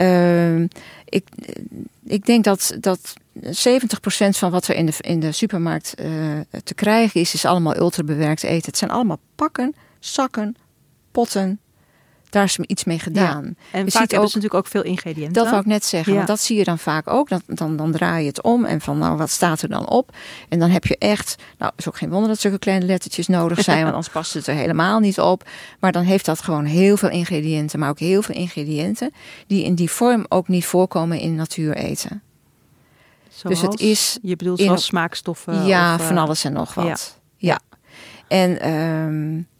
Uh, 0.02 0.60
ik, 1.04 1.28
ik 2.04 2.26
denk 2.26 2.44
dat, 2.44 2.76
dat 2.80 3.14
70% 3.40 3.48
van 4.28 4.50
wat 4.50 4.68
er 4.68 4.74
in 4.74 4.86
de, 4.86 4.94
in 5.00 5.20
de 5.20 5.32
supermarkt 5.32 5.94
uh, 6.00 6.40
te 6.64 6.74
krijgen 6.74 7.20
is, 7.20 7.34
is 7.34 7.44
allemaal 7.44 7.76
ultrabewerkt 7.76 8.42
eten. 8.42 8.66
Het 8.66 8.78
zijn 8.78 8.90
allemaal 8.90 9.18
pakken, 9.34 9.74
zakken, 9.98 10.56
potten. 11.10 11.58
Daar 12.34 12.44
is 12.44 12.58
iets 12.58 12.84
mee 12.84 12.98
gedaan. 12.98 13.44
Ja. 13.44 13.78
En 13.78 13.84
je 13.84 13.90
vaak 13.90 14.10
hebben 14.10 14.28
ze 14.28 14.36
natuurlijk 14.36 14.54
ook 14.54 14.66
veel 14.66 14.82
ingrediënten. 14.82 15.32
Dat 15.32 15.48
wou 15.48 15.60
ik 15.60 15.66
net 15.66 15.84
zeggen. 15.84 16.10
Ja. 16.12 16.16
Want 16.16 16.28
dat 16.28 16.40
zie 16.40 16.56
je 16.56 16.64
dan 16.64 16.78
vaak 16.78 17.08
ook. 17.08 17.28
Dan, 17.28 17.42
dan, 17.46 17.76
dan 17.76 17.92
draai 17.92 18.22
je 18.22 18.28
het 18.28 18.42
om. 18.42 18.64
En 18.64 18.80
van 18.80 18.98
nou, 18.98 19.16
wat 19.16 19.30
staat 19.30 19.62
er 19.62 19.68
dan 19.68 19.88
op? 19.88 20.16
En 20.48 20.58
dan 20.58 20.70
heb 20.70 20.84
je 20.84 20.98
echt... 20.98 21.36
Nou, 21.58 21.72
is 21.76 21.88
ook 21.88 21.96
geen 21.96 22.10
wonder 22.10 22.28
dat 22.28 22.40
zulke 22.40 22.58
kleine 22.58 22.86
lettertjes 22.86 23.26
nodig 23.26 23.60
zijn. 23.60 23.82
want 23.82 23.94
anders 23.94 24.12
past 24.12 24.34
het 24.34 24.46
er 24.46 24.54
helemaal 24.54 24.98
niet 24.98 25.20
op. 25.20 25.48
Maar 25.80 25.92
dan 25.92 26.02
heeft 26.02 26.24
dat 26.24 26.42
gewoon 26.42 26.64
heel 26.64 26.96
veel 26.96 27.10
ingrediënten. 27.10 27.78
Maar 27.78 27.88
ook 27.88 27.98
heel 27.98 28.22
veel 28.22 28.34
ingrediënten... 28.34 29.12
die 29.46 29.64
in 29.64 29.74
die 29.74 29.90
vorm 29.90 30.26
ook 30.28 30.48
niet 30.48 30.66
voorkomen 30.66 31.18
in 31.18 31.34
natuur 31.34 31.76
eten. 31.76 32.22
Zoals, 33.28 33.60
dus 33.60 33.70
het 33.70 33.80
is... 33.80 34.18
Je 34.22 34.36
bedoelt 34.36 34.60
zoals 34.60 34.80
in, 34.80 34.86
smaakstoffen? 34.86 35.66
Ja, 35.66 35.94
of, 35.94 36.06
van 36.06 36.18
alles 36.18 36.44
en 36.44 36.52
nog 36.52 36.74
wat. 36.74 37.18
Ja. 37.36 37.58
ja. 37.68 37.80
En... 38.28 38.70
Um, 38.72 39.52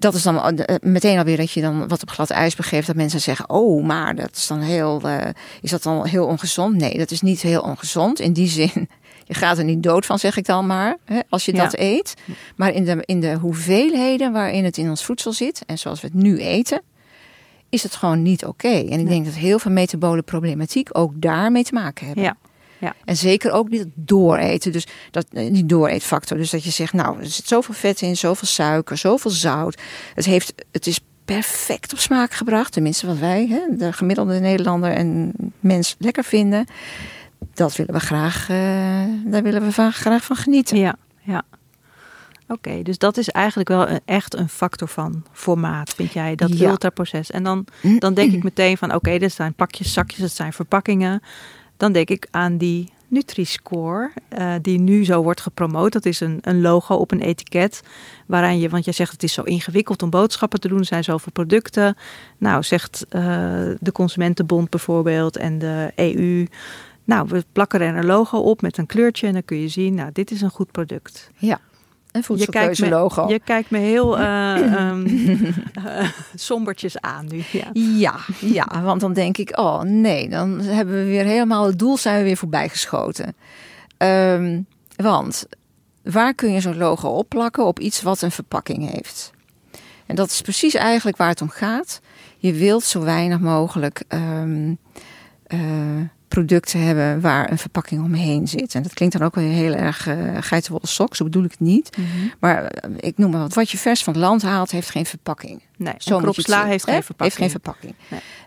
dat 0.00 0.14
is 0.14 0.22
dan 0.22 0.58
meteen 0.80 1.18
alweer 1.18 1.36
dat 1.36 1.50
je 1.50 1.60
dan 1.60 1.88
wat 1.88 2.02
op 2.02 2.10
glad 2.10 2.30
ijs 2.30 2.56
begeeft. 2.56 2.86
Dat 2.86 2.96
mensen 2.96 3.20
zeggen, 3.20 3.50
oh, 3.50 3.84
maar 3.84 4.14
dat 4.14 4.36
is 4.36 4.46
dan 4.46 4.60
heel, 4.60 5.00
uh, 5.04 5.26
is 5.60 5.70
dat 5.70 5.82
dan 5.82 6.06
heel 6.06 6.26
ongezond? 6.26 6.76
Nee, 6.76 6.98
dat 6.98 7.10
is 7.10 7.20
niet 7.20 7.40
heel 7.40 7.60
ongezond. 7.60 8.20
In 8.20 8.32
die 8.32 8.48
zin, 8.48 8.70
je 9.28 9.34
gaat 9.34 9.58
er 9.58 9.64
niet 9.64 9.82
dood 9.82 10.06
van, 10.06 10.18
zeg 10.18 10.36
ik 10.36 10.46
dan 10.46 10.66
maar, 10.66 10.96
hè, 11.04 11.20
als 11.28 11.44
je 11.44 11.54
ja. 11.54 11.62
dat 11.62 11.78
eet. 11.78 12.14
Maar 12.56 12.72
in 12.72 12.84
de, 12.84 13.02
in 13.04 13.20
de 13.20 13.34
hoeveelheden 13.34 14.32
waarin 14.32 14.64
het 14.64 14.78
in 14.78 14.88
ons 14.88 15.04
voedsel 15.04 15.32
zit, 15.32 15.62
en 15.66 15.78
zoals 15.78 16.00
we 16.00 16.06
het 16.06 16.16
nu 16.16 16.38
eten, 16.38 16.82
is 17.68 17.82
het 17.82 17.94
gewoon 17.94 18.22
niet 18.22 18.44
oké. 18.44 18.66
Okay. 18.66 18.88
En 18.88 19.00
ik 19.00 19.08
denk 19.08 19.24
dat 19.24 19.34
heel 19.34 19.58
veel 19.58 19.70
metabole 19.70 20.22
problematiek 20.22 20.88
ook 20.92 21.12
daarmee 21.14 21.64
te 21.64 21.74
maken 21.74 22.06
hebben. 22.06 22.24
Ja. 22.24 22.36
Ja. 22.80 22.94
En 23.04 23.16
zeker 23.16 23.52
ook 23.52 23.68
niet 23.68 23.86
dooreten. 23.94 24.72
Dus 24.72 24.86
dat, 25.10 25.26
die 25.30 25.66
dooreetfactor. 25.66 26.36
Dus 26.36 26.50
dat 26.50 26.64
je 26.64 26.70
zegt, 26.70 26.92
nou, 26.92 27.18
er 27.18 27.26
zit 27.26 27.48
zoveel 27.48 27.74
vet 27.74 28.00
in, 28.00 28.16
zoveel 28.16 28.48
suiker, 28.48 28.96
zoveel 28.98 29.30
zout. 29.30 29.80
Het, 30.14 30.24
heeft, 30.24 30.52
het 30.72 30.86
is 30.86 31.00
perfect 31.24 31.92
op 31.92 31.98
smaak 31.98 32.32
gebracht. 32.32 32.72
Tenminste, 32.72 33.06
wat 33.06 33.18
wij, 33.18 33.46
hè, 33.46 33.76
de 33.76 33.92
gemiddelde 33.92 34.40
Nederlander 34.40 34.92
en 34.92 35.32
mens, 35.60 35.96
lekker 35.98 36.24
vinden. 36.24 36.66
Dat 37.54 37.76
willen 37.76 37.94
we 37.94 38.00
graag, 38.00 38.48
uh, 38.50 38.56
daar 39.24 39.42
willen 39.42 39.62
we 39.62 39.72
van, 39.72 39.92
graag 39.92 40.24
van 40.24 40.36
genieten. 40.36 40.78
Ja, 40.78 40.94
ja. 41.20 41.42
Oké, 42.48 42.68
okay, 42.68 42.82
dus 42.82 42.98
dat 42.98 43.16
is 43.16 43.28
eigenlijk 43.28 43.68
wel 43.68 43.88
een, 43.88 44.00
echt 44.04 44.36
een 44.36 44.48
factor 44.48 44.88
van 44.88 45.24
formaat, 45.32 45.90
vind 45.90 46.12
jij, 46.12 46.34
dat 46.34 46.58
ja. 46.58 46.68
ultraproces. 46.68 47.30
En 47.30 47.42
dan, 47.42 47.66
dan 47.98 48.14
denk 48.14 48.32
ik 48.32 48.42
meteen 48.42 48.76
van, 48.76 48.88
oké, 48.88 48.96
okay, 48.96 49.18
dit 49.18 49.32
zijn 49.32 49.54
pakjes, 49.54 49.92
zakjes, 49.92 50.18
het 50.18 50.32
zijn 50.32 50.52
verpakkingen 50.52 51.22
dan 51.80 51.92
denk 51.92 52.10
ik 52.10 52.26
aan 52.30 52.56
die 52.56 52.92
Nutri-score, 53.08 54.10
uh, 54.38 54.54
die 54.62 54.78
nu 54.78 55.04
zo 55.04 55.22
wordt 55.22 55.40
gepromoot. 55.40 55.92
Dat 55.92 56.04
is 56.06 56.20
een, 56.20 56.38
een 56.40 56.60
logo 56.60 56.94
op 56.94 57.10
een 57.10 57.20
etiket, 57.20 57.82
waaraan 58.26 58.58
je, 58.58 58.68
want 58.68 58.84
jij 58.84 58.92
zegt 58.92 59.12
het 59.12 59.22
is 59.22 59.32
zo 59.32 59.42
ingewikkeld 59.42 60.02
om 60.02 60.10
boodschappen 60.10 60.60
te 60.60 60.68
doen, 60.68 60.78
er 60.78 60.84
zijn 60.84 61.04
zoveel 61.04 61.32
producten. 61.32 61.96
Nou, 62.38 62.62
zegt 62.62 63.06
uh, 63.10 63.22
de 63.80 63.92
Consumentenbond 63.92 64.70
bijvoorbeeld 64.70 65.36
en 65.36 65.58
de 65.58 65.92
EU. 65.94 66.46
Nou, 67.04 67.28
we 67.28 67.44
plakken 67.52 67.80
er 67.80 67.96
een 67.96 68.06
logo 68.06 68.38
op 68.38 68.62
met 68.62 68.78
een 68.78 68.86
kleurtje 68.86 69.26
en 69.26 69.32
dan 69.32 69.44
kun 69.44 69.56
je 69.56 69.68
zien, 69.68 69.94
nou, 69.94 70.10
dit 70.12 70.30
is 70.30 70.40
een 70.40 70.50
goed 70.50 70.70
product. 70.70 71.30
Ja. 71.36 71.60
Een 72.12 72.24
voedselkeuze-logo. 72.24 73.26
Je, 73.26 73.32
je 73.32 73.40
kijkt 73.44 73.70
me 73.70 73.78
heel 73.78 74.20
uh, 74.20 74.88
um, 74.88 75.06
uh, 75.06 76.08
sombertjes 76.34 77.00
aan 77.00 77.26
nu. 77.28 77.42
Ja. 77.52 77.70
ja. 77.72 78.16
Ja, 78.40 78.82
want 78.82 79.00
dan 79.00 79.12
denk 79.12 79.38
ik, 79.38 79.58
oh 79.58 79.80
nee, 79.80 80.28
dan 80.28 80.60
hebben 80.60 80.94
we 80.94 81.04
weer 81.04 81.24
helemaal 81.24 81.66
het 81.66 81.78
doel 81.78 81.96
zijn 81.96 82.18
we 82.18 82.24
weer 82.24 82.36
voorbij 82.36 82.68
geschoten. 82.68 83.36
Um, 83.98 84.66
want 84.96 85.46
waar 86.02 86.34
kun 86.34 86.52
je 86.52 86.60
zo'n 86.60 86.76
logo 86.76 87.08
opplakken 87.08 87.66
op 87.66 87.78
iets 87.78 88.02
wat 88.02 88.22
een 88.22 88.30
verpakking 88.30 88.90
heeft? 88.90 89.30
En 90.06 90.16
dat 90.16 90.30
is 90.30 90.40
precies 90.40 90.74
eigenlijk 90.74 91.16
waar 91.16 91.28
het 91.28 91.42
om 91.42 91.48
gaat. 91.48 92.00
Je 92.38 92.52
wilt 92.52 92.84
zo 92.84 93.02
weinig 93.02 93.40
mogelijk 93.40 94.02
um, 94.08 94.78
uh, 95.48 95.60
producten 96.30 96.80
hebben 96.80 97.20
waar 97.20 97.50
een 97.50 97.58
verpakking 97.58 98.04
omheen 98.04 98.48
zit. 98.48 98.74
En 98.74 98.82
dat 98.82 98.94
klinkt 98.94 99.18
dan 99.18 99.26
ook 99.26 99.34
wel 99.34 99.44
heel 99.44 99.74
erg 99.74 100.06
uh, 100.06 100.36
geitenwolle 100.40 100.86
sok, 100.86 101.16
zo 101.16 101.24
bedoel 101.24 101.44
ik 101.44 101.50
het 101.50 101.60
niet. 101.60 101.96
Mhm. 101.96 102.06
Maar 102.38 102.62
uh, 102.62 102.94
ik 102.96 103.18
noem 103.18 103.30
maar 103.30 103.40
wat. 103.40 103.54
Wat 103.54 103.70
je 103.70 103.78
vers 103.78 104.04
van 104.04 104.12
het 104.12 104.22
land 104.22 104.42
haalt, 104.42 104.70
heeft 104.70 104.90
geen 104.90 105.06
verpakking. 105.06 105.62
Nee, 105.76 105.94
Zo 105.98 106.16
een 106.16 106.24
moet 106.24 106.24
je 106.24 106.32
krop 106.32 106.36
het 106.36 106.44
sla 106.44 106.64
heeft 106.64 106.84
geen 106.84 107.02
verpakking. 107.02 107.38
Heeft 107.38 107.52
geen 107.52 107.62
verpakking. 107.62 107.94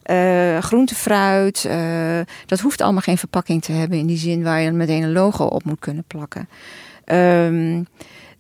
Eh, 0.04 0.58
groente, 0.58 0.96
fruit, 0.96 1.66
eh, 1.66 2.20
dat 2.46 2.60
hoeft 2.60 2.82
allemaal 2.82 3.02
geen 3.02 3.18
verpakking 3.18 3.62
te 3.62 3.72
hebben 3.72 3.98
in 3.98 4.06
die 4.06 4.18
zin 4.18 4.44
waar 4.44 4.62
je 4.62 4.72
meteen 4.72 5.04
een 5.04 5.12
logo 5.12 5.46
op 5.46 5.64
moet 5.64 5.80
kunnen 5.80 6.04
plakken. 6.08 6.50
Ehm, 7.06 7.84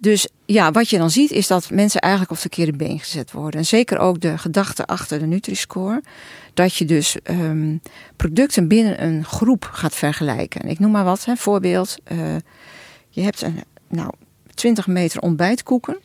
dus 0.04 0.28
ja, 0.46 0.72
wat 0.72 0.90
je 0.90 0.98
dan 0.98 1.10
ziet 1.10 1.32
is 1.32 1.48
dat 1.48 1.70
mensen 1.70 2.02
eigenlijk 2.02 2.32
op 2.32 2.42
het 2.42 2.54
verkeerde 2.54 2.78
been 2.78 3.00
gezet 3.00 3.32
worden. 3.32 3.60
En 3.60 3.66
zeker 3.66 3.98
ook 3.98 4.20
de 4.22 4.38
gedachte 4.38 4.86
achter 4.86 5.20
de 5.20 5.26
Nutri-score. 5.26 6.04
Dat 6.54 6.76
je 6.76 6.86
dus 6.86 7.18
um, 7.24 7.82
producten 8.16 8.68
binnen 8.68 9.04
een 9.04 9.26
groep 9.26 9.70
gaat 9.72 9.96
vergelijken. 9.96 10.70
Ik 10.70 10.80
noem 10.80 10.92
maar 10.92 11.04
wat, 11.04 11.26
hè, 11.26 11.36
voorbeeld. 11.36 11.96
Uh, 12.12 12.36
je 13.10 13.22
hebt 13.22 13.42
een, 13.42 13.64
nou, 13.90 14.12
20 14.54 14.88
meter 14.88 15.22
ontbijtkoeken. 15.22 15.98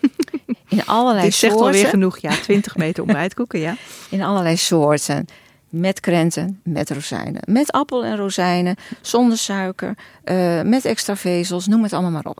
In 0.68 0.86
allerlei 0.86 1.24
Dit 1.24 1.34
zegt 1.34 1.52
soorten. 1.52 1.72
alweer 1.72 1.88
genoeg, 1.88 2.18
ja. 2.18 2.30
20 2.30 2.76
meter 2.76 3.02
ontbijtkoeken, 3.06 3.58
ja. 3.58 3.76
In 4.10 4.22
allerlei 4.22 4.56
soorten. 4.56 5.26
Met 5.68 6.00
krenten, 6.00 6.60
met 6.62 6.90
rozijnen. 6.90 7.42
Met 7.44 7.72
appel 7.72 8.04
en 8.04 8.16
rozijnen. 8.16 8.76
Zonder 9.00 9.38
suiker. 9.38 9.94
Uh, 10.24 10.62
met 10.62 10.84
extra 10.84 11.16
vezels. 11.16 11.66
Noem 11.66 11.82
het 11.82 11.92
allemaal 11.92 12.10
maar 12.10 12.24
op. 12.24 12.38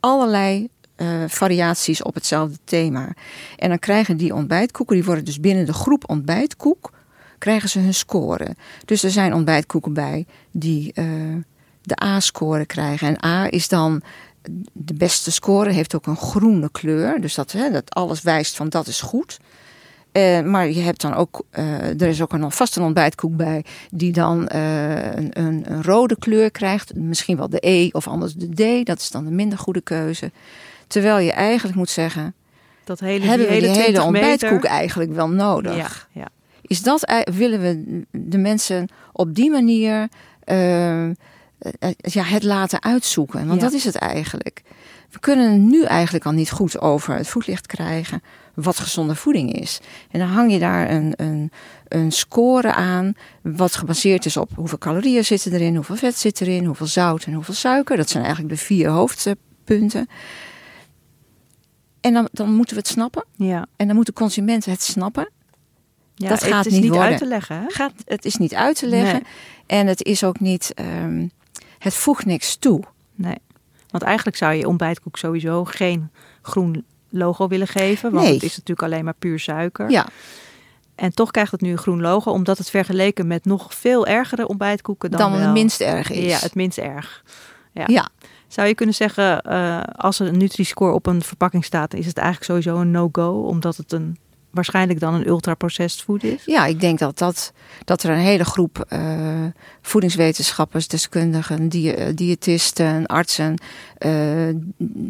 Allerlei 0.00 0.68
uh, 0.96 1.24
variaties 1.26 2.02
op 2.02 2.14
hetzelfde 2.14 2.58
thema. 2.64 3.14
En 3.56 3.68
dan 3.68 3.78
krijgen 3.78 4.16
die 4.16 4.34
ontbijtkoeken, 4.34 4.96
die 4.96 5.04
worden 5.04 5.24
dus 5.24 5.40
binnen 5.40 5.66
de 5.66 5.72
groep 5.72 6.08
ontbijtkoek, 6.08 6.92
krijgen 7.38 7.68
ze 7.68 7.78
hun 7.78 7.94
score. 7.94 8.56
Dus 8.84 9.02
er 9.02 9.10
zijn 9.10 9.34
ontbijtkoeken 9.34 9.92
bij 9.92 10.26
die 10.50 10.92
uh, 10.94 11.36
de 11.82 12.02
A-score 12.02 12.66
krijgen. 12.66 13.08
En 13.08 13.24
A 13.24 13.50
is 13.50 13.68
dan 13.68 14.02
de 14.72 14.94
beste 14.94 15.30
score, 15.30 15.70
heeft 15.70 15.94
ook 15.94 16.06
een 16.06 16.16
groene 16.16 16.70
kleur. 16.70 17.20
Dus 17.20 17.34
dat, 17.34 17.52
hè, 17.52 17.70
dat 17.70 17.94
alles 17.94 18.22
wijst 18.22 18.56
van 18.56 18.68
dat 18.68 18.86
is 18.86 19.00
goed. 19.00 19.38
Uh, 20.12 20.40
maar 20.42 20.68
je 20.70 20.80
hebt 20.80 21.00
dan 21.00 21.14
ook, 21.14 21.44
uh, 21.58 22.00
er 22.00 22.08
is 22.08 22.22
ook 22.22 22.32
een, 22.32 22.52
vast 22.52 22.76
een 22.76 22.82
ontbijtkoek 22.82 23.36
bij, 23.36 23.64
die 23.90 24.12
dan 24.12 24.48
uh, 24.54 25.14
een, 25.14 25.30
een, 25.30 25.64
een, 25.72 25.82
rode 25.82 26.18
kleur 26.18 26.50
krijgt. 26.50 26.94
Misschien 26.94 27.36
wel 27.36 27.48
de 27.48 27.68
E 27.68 27.88
of 27.92 28.08
anders 28.08 28.34
de 28.34 28.82
D, 28.82 28.86
dat 28.86 28.98
is 28.98 29.10
dan 29.10 29.26
een 29.26 29.34
minder 29.34 29.58
goede 29.58 29.80
keuze. 29.80 30.30
Terwijl 30.86 31.18
je 31.18 31.32
eigenlijk 31.32 31.76
moet 31.76 31.90
zeggen, 31.90 32.34
Dat 32.84 33.00
hele, 33.00 33.26
hebben 33.26 33.38
die 33.38 33.46
we 33.46 33.52
hele 33.52 33.66
die 33.66 33.82
hele 33.82 33.82
20 33.82 34.04
ontbijtkoek 34.04 34.50
meter. 34.50 34.70
eigenlijk 34.70 35.12
wel 35.12 35.28
nodig? 35.28 36.08
Ja, 36.12 36.20
ja. 36.20 36.28
Is 36.62 36.82
dat, 36.82 37.24
willen 37.34 37.60
we 37.60 38.02
de 38.10 38.38
mensen 38.38 38.88
op 39.12 39.34
die 39.34 39.50
manier 39.50 40.08
eh, 40.44 41.04
eh, 41.08 41.14
ja, 41.96 42.22
het 42.22 42.42
laten 42.42 42.82
uitzoeken? 42.82 43.46
Want 43.46 43.60
Ja. 43.60 43.66
dat 43.66 43.74
is 43.74 43.84
het 43.84 43.96
eigenlijk. 43.96 44.62
We 45.10 45.18
kunnen 45.18 45.70
nu 45.70 45.84
eigenlijk 45.84 46.24
al 46.24 46.32
niet 46.32 46.50
goed 46.50 46.80
over 46.80 47.14
het 47.14 47.28
voetlicht 47.28 47.66
krijgen 47.66 48.22
wat 48.54 48.78
gezonde 48.78 49.14
voeding 49.14 49.52
is. 49.52 49.80
En 50.10 50.18
dan 50.18 50.28
hang 50.28 50.52
je 50.52 50.58
daar 50.58 50.90
een, 50.90 51.12
een, 51.16 51.50
een 51.88 52.12
score 52.12 52.72
aan, 52.72 53.12
wat 53.42 53.74
gebaseerd 53.74 54.26
is 54.26 54.36
op 54.36 54.50
hoeveel 54.54 54.78
calorieën 54.78 55.24
zitten 55.24 55.52
erin, 55.52 55.74
hoeveel 55.74 55.96
vet 55.96 56.18
zit 56.18 56.40
erin, 56.40 56.64
hoeveel 56.64 56.86
zout 56.86 57.24
en 57.24 57.32
hoeveel 57.32 57.54
suiker. 57.54 57.96
Dat 57.96 58.10
zijn 58.10 58.24
eigenlijk 58.24 58.54
de 58.54 58.60
vier 58.64 58.88
hoofdpunten. 58.88 60.08
En 62.00 62.12
dan, 62.12 62.28
dan 62.32 62.54
moeten 62.54 62.74
we 62.76 62.80
het 62.82 62.90
snappen. 62.90 63.24
ja. 63.36 63.66
En 63.76 63.86
dan 63.86 63.96
moeten 63.96 64.14
consumenten 64.14 64.70
het 64.72 64.82
snappen. 64.82 65.30
Ja, 66.14 66.28
Dat 66.28 66.40
het 66.40 66.50
gaat 66.50 66.66
is 66.66 66.78
niet 66.78 66.94
uit 66.94 67.18
te 67.18 67.26
leggen. 67.26 67.56
Hè? 67.60 67.64
Gaat, 67.68 67.92
het 68.04 68.24
is 68.24 68.36
niet 68.36 68.54
uit 68.54 68.76
te 68.76 68.86
leggen. 68.86 69.12
Nee. 69.22 69.78
En 69.80 69.86
het 69.86 70.02
is 70.04 70.24
ook 70.24 70.40
niet. 70.40 70.72
ehm, 70.74 71.26
het 71.78 71.94
voegt 71.94 72.24
niks 72.24 72.56
toe. 72.56 72.82
Nee. 73.14 73.38
Want 73.88 74.02
eigenlijk 74.02 74.36
zou 74.36 74.52
je 74.54 74.68
ontbijtkoek 74.68 75.16
sowieso 75.16 75.64
geen 75.64 76.10
groen 76.42 76.84
logo 77.10 77.48
willen 77.48 77.66
geven. 77.66 78.10
Want 78.12 78.24
Nee. 78.24 78.34
het 78.34 78.42
is 78.42 78.56
natuurlijk 78.56 78.82
alleen 78.82 79.04
maar 79.04 79.14
puur 79.18 79.38
suiker. 79.38 79.90
Ja, 79.90 80.06
En 80.94 81.14
toch 81.14 81.30
krijgt 81.30 81.52
het 81.52 81.60
nu 81.60 81.70
een 81.70 81.78
groen 81.78 82.00
logo. 82.00 82.30
Omdat 82.30 82.58
het 82.58 82.70
vergeleken 82.70 83.26
met 83.26 83.44
nog 83.44 83.74
veel 83.74 84.06
ergere 84.06 84.48
ontbijtkoeken 84.48 85.10
dan, 85.10 85.20
dan, 85.20 85.32
wel... 85.32 85.40
het 85.40 85.52
minst 85.52 85.80
erg 85.80 86.10
is. 86.10 86.24
Ja, 86.24 86.38
het 86.38 86.54
minst 86.54 86.78
erg. 86.78 87.24
Ja. 87.72 87.84
ja. 87.86 88.08
Zou 88.48 88.68
je 88.68 88.74
kunnen 88.74 88.94
zeggen, 88.94 89.40
eh, 89.42 89.80
als 89.96 90.20
er 90.20 90.26
een 90.26 90.38
Nutri-score 90.38 90.92
op 90.92 91.06
een 91.06 91.22
verpakking 91.22 91.64
staat... 91.64 91.94
is 91.94 92.06
het 92.06 92.16
eigenlijk 92.16 92.46
sowieso 92.46 92.80
een 92.80 92.90
no-go. 92.90 93.30
Omdat 93.30 93.76
het 93.76 93.92
een, 93.92 94.18
waarschijnlijk 94.50 95.00
dan 95.00 95.14
een 95.14 95.26
ultra-processed 95.26 96.02
food 96.02 96.22
is. 96.22 96.42
Ja, 96.44 96.66
ik 96.66 96.80
denk 96.80 96.98
dat, 96.98 97.18
dat, 97.18 97.52
dat 97.84 98.02
er 98.02 98.10
een 98.10 98.18
hele 98.18 98.44
groep 98.44 98.84
eh, 98.88 99.44
voedingswetenschappers, 99.82 100.88
deskundigen, 100.88 101.68
die, 101.68 101.94
eh, 101.94 102.14
diëtisten, 102.14 103.06
artsen 103.06 103.54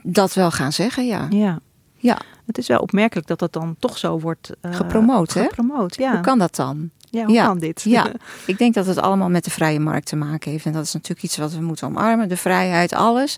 dat 0.02 0.34
wel 0.34 0.50
gaan 0.50 0.72
zeggen. 0.72 1.06
Ja, 1.06 1.26
Ja. 1.30 1.60
Ja. 2.00 2.18
Het 2.46 2.58
is 2.58 2.66
wel 2.66 2.78
opmerkelijk 2.80 3.26
dat 3.26 3.38
dat 3.38 3.52
dan 3.52 3.76
toch 3.78 3.98
zo 3.98 4.18
wordt 4.20 4.50
eh, 4.60 4.74
Gepromoot, 4.74 5.34
hè? 5.34 5.42
gepromoot, 5.42 5.94
ja. 5.96 6.12
Hoe 6.12 6.20
kan 6.20 6.38
dat 6.38 6.56
dan? 6.56 6.90
ja, 7.10 7.24
hoe 7.24 7.34
Ja. 7.34 7.44
kan 7.46 7.58
dit? 7.58 7.82
Ja, 7.82 8.12
ik 8.46 8.58
denk 8.58 8.74
dat 8.74 8.86
het 8.86 8.98
allemaal 8.98 9.28
met 9.28 9.44
de 9.44 9.50
vrije 9.50 9.80
markt 9.80 10.06
te 10.06 10.16
maken 10.16 10.50
heeft. 10.50 10.64
En 10.66 10.72
dat 10.72 10.84
is 10.84 10.92
natuurlijk 10.92 11.22
iets 11.22 11.36
wat 11.36 11.52
we 11.52 11.60
moeten 11.60 11.86
omarmen. 11.86 12.28
De 12.28 12.36
vrijheid, 12.36 12.92
alles. 12.92 13.36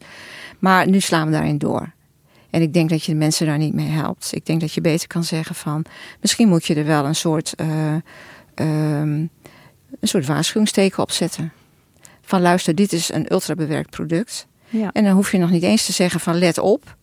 Maar 0.59 0.89
nu 0.89 1.01
slaan 1.01 1.27
we 1.27 1.33
daarin 1.33 1.59
door. 1.59 1.93
En 2.51 2.63
ik 2.63 2.73
denk 2.73 2.91
dat 2.91 3.05
je 3.05 3.13
de 3.13 3.19
mensen 3.19 3.47
daar 3.47 3.59
niet 3.59 3.75
mee 3.75 3.89
helpt. 3.89 4.31
Ik 4.35 4.47
denk 4.47 4.61
dat 4.61 4.73
je 4.73 4.81
beter 4.81 5.07
kan 5.09 5.25
zeggen 5.25 5.55
van... 5.55 5.85
misschien 6.21 6.49
moet 6.49 6.65
je 6.65 6.75
er 6.75 6.85
wel 6.85 7.05
een 7.05 7.15
soort, 7.15 7.55
eh, 7.55 7.95
ehm, 8.55 9.27
een 10.01 10.09
soort 10.09 10.27
waarschuwingsteken 10.27 11.03
op 11.03 11.11
zetten. 11.11 11.53
Van 12.23 12.41
luister, 12.41 12.75
dit 12.75 12.93
is 12.93 13.13
een 13.13 13.33
ultrabewerkt 13.33 13.91
product. 13.91 14.47
ja. 14.69 14.91
En 14.93 15.05
dan 15.05 15.13
hoef 15.13 15.33
je 15.33 15.39
nog 15.39 15.51
niet 15.51 15.63
eens 15.63 15.87
te 15.87 15.93
zeggen 15.93 16.21
van 16.21 16.39
let 16.39 16.59
op. 16.59 16.97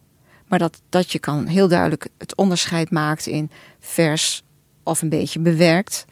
Maar 0.49 0.59
dat, 0.59 0.81
dat 0.89 1.11
je 1.11 1.19
kan 1.19 1.45
heel 1.45 1.67
duidelijk 1.67 2.07
het 2.17 2.35
onderscheid 2.35 2.91
maakt 2.91 3.25
in 3.25 3.49
vers 3.79 4.43
of 4.83 5.01
een 5.01 5.09
beetje 5.09 5.39
bewerkt. 5.39 6.05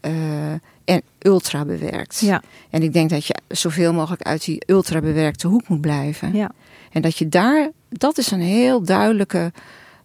eh, 0.00 0.52
en 0.84 1.02
ultra 1.18 1.64
bewerkt. 1.64 2.20
Ja, 2.20 2.42
En 2.70 2.82
ik 2.82 2.92
denk 2.92 3.10
dat 3.10 3.26
je 3.26 3.34
zoveel 3.48 3.92
mogelijk 3.92 4.22
uit 4.22 4.44
die 4.44 4.62
ultra 4.66 5.00
bewerkte 5.00 5.46
hoek 5.48 5.68
moet 5.68 5.80
blijven. 5.80 6.34
ja. 6.34 6.50
En 6.92 7.02
dat 7.02 7.16
je 7.18 7.28
daar, 7.28 7.70
dat 7.88 8.18
is 8.18 8.30
een 8.30 8.40
heel 8.40 8.82
duidelijke 8.82 9.52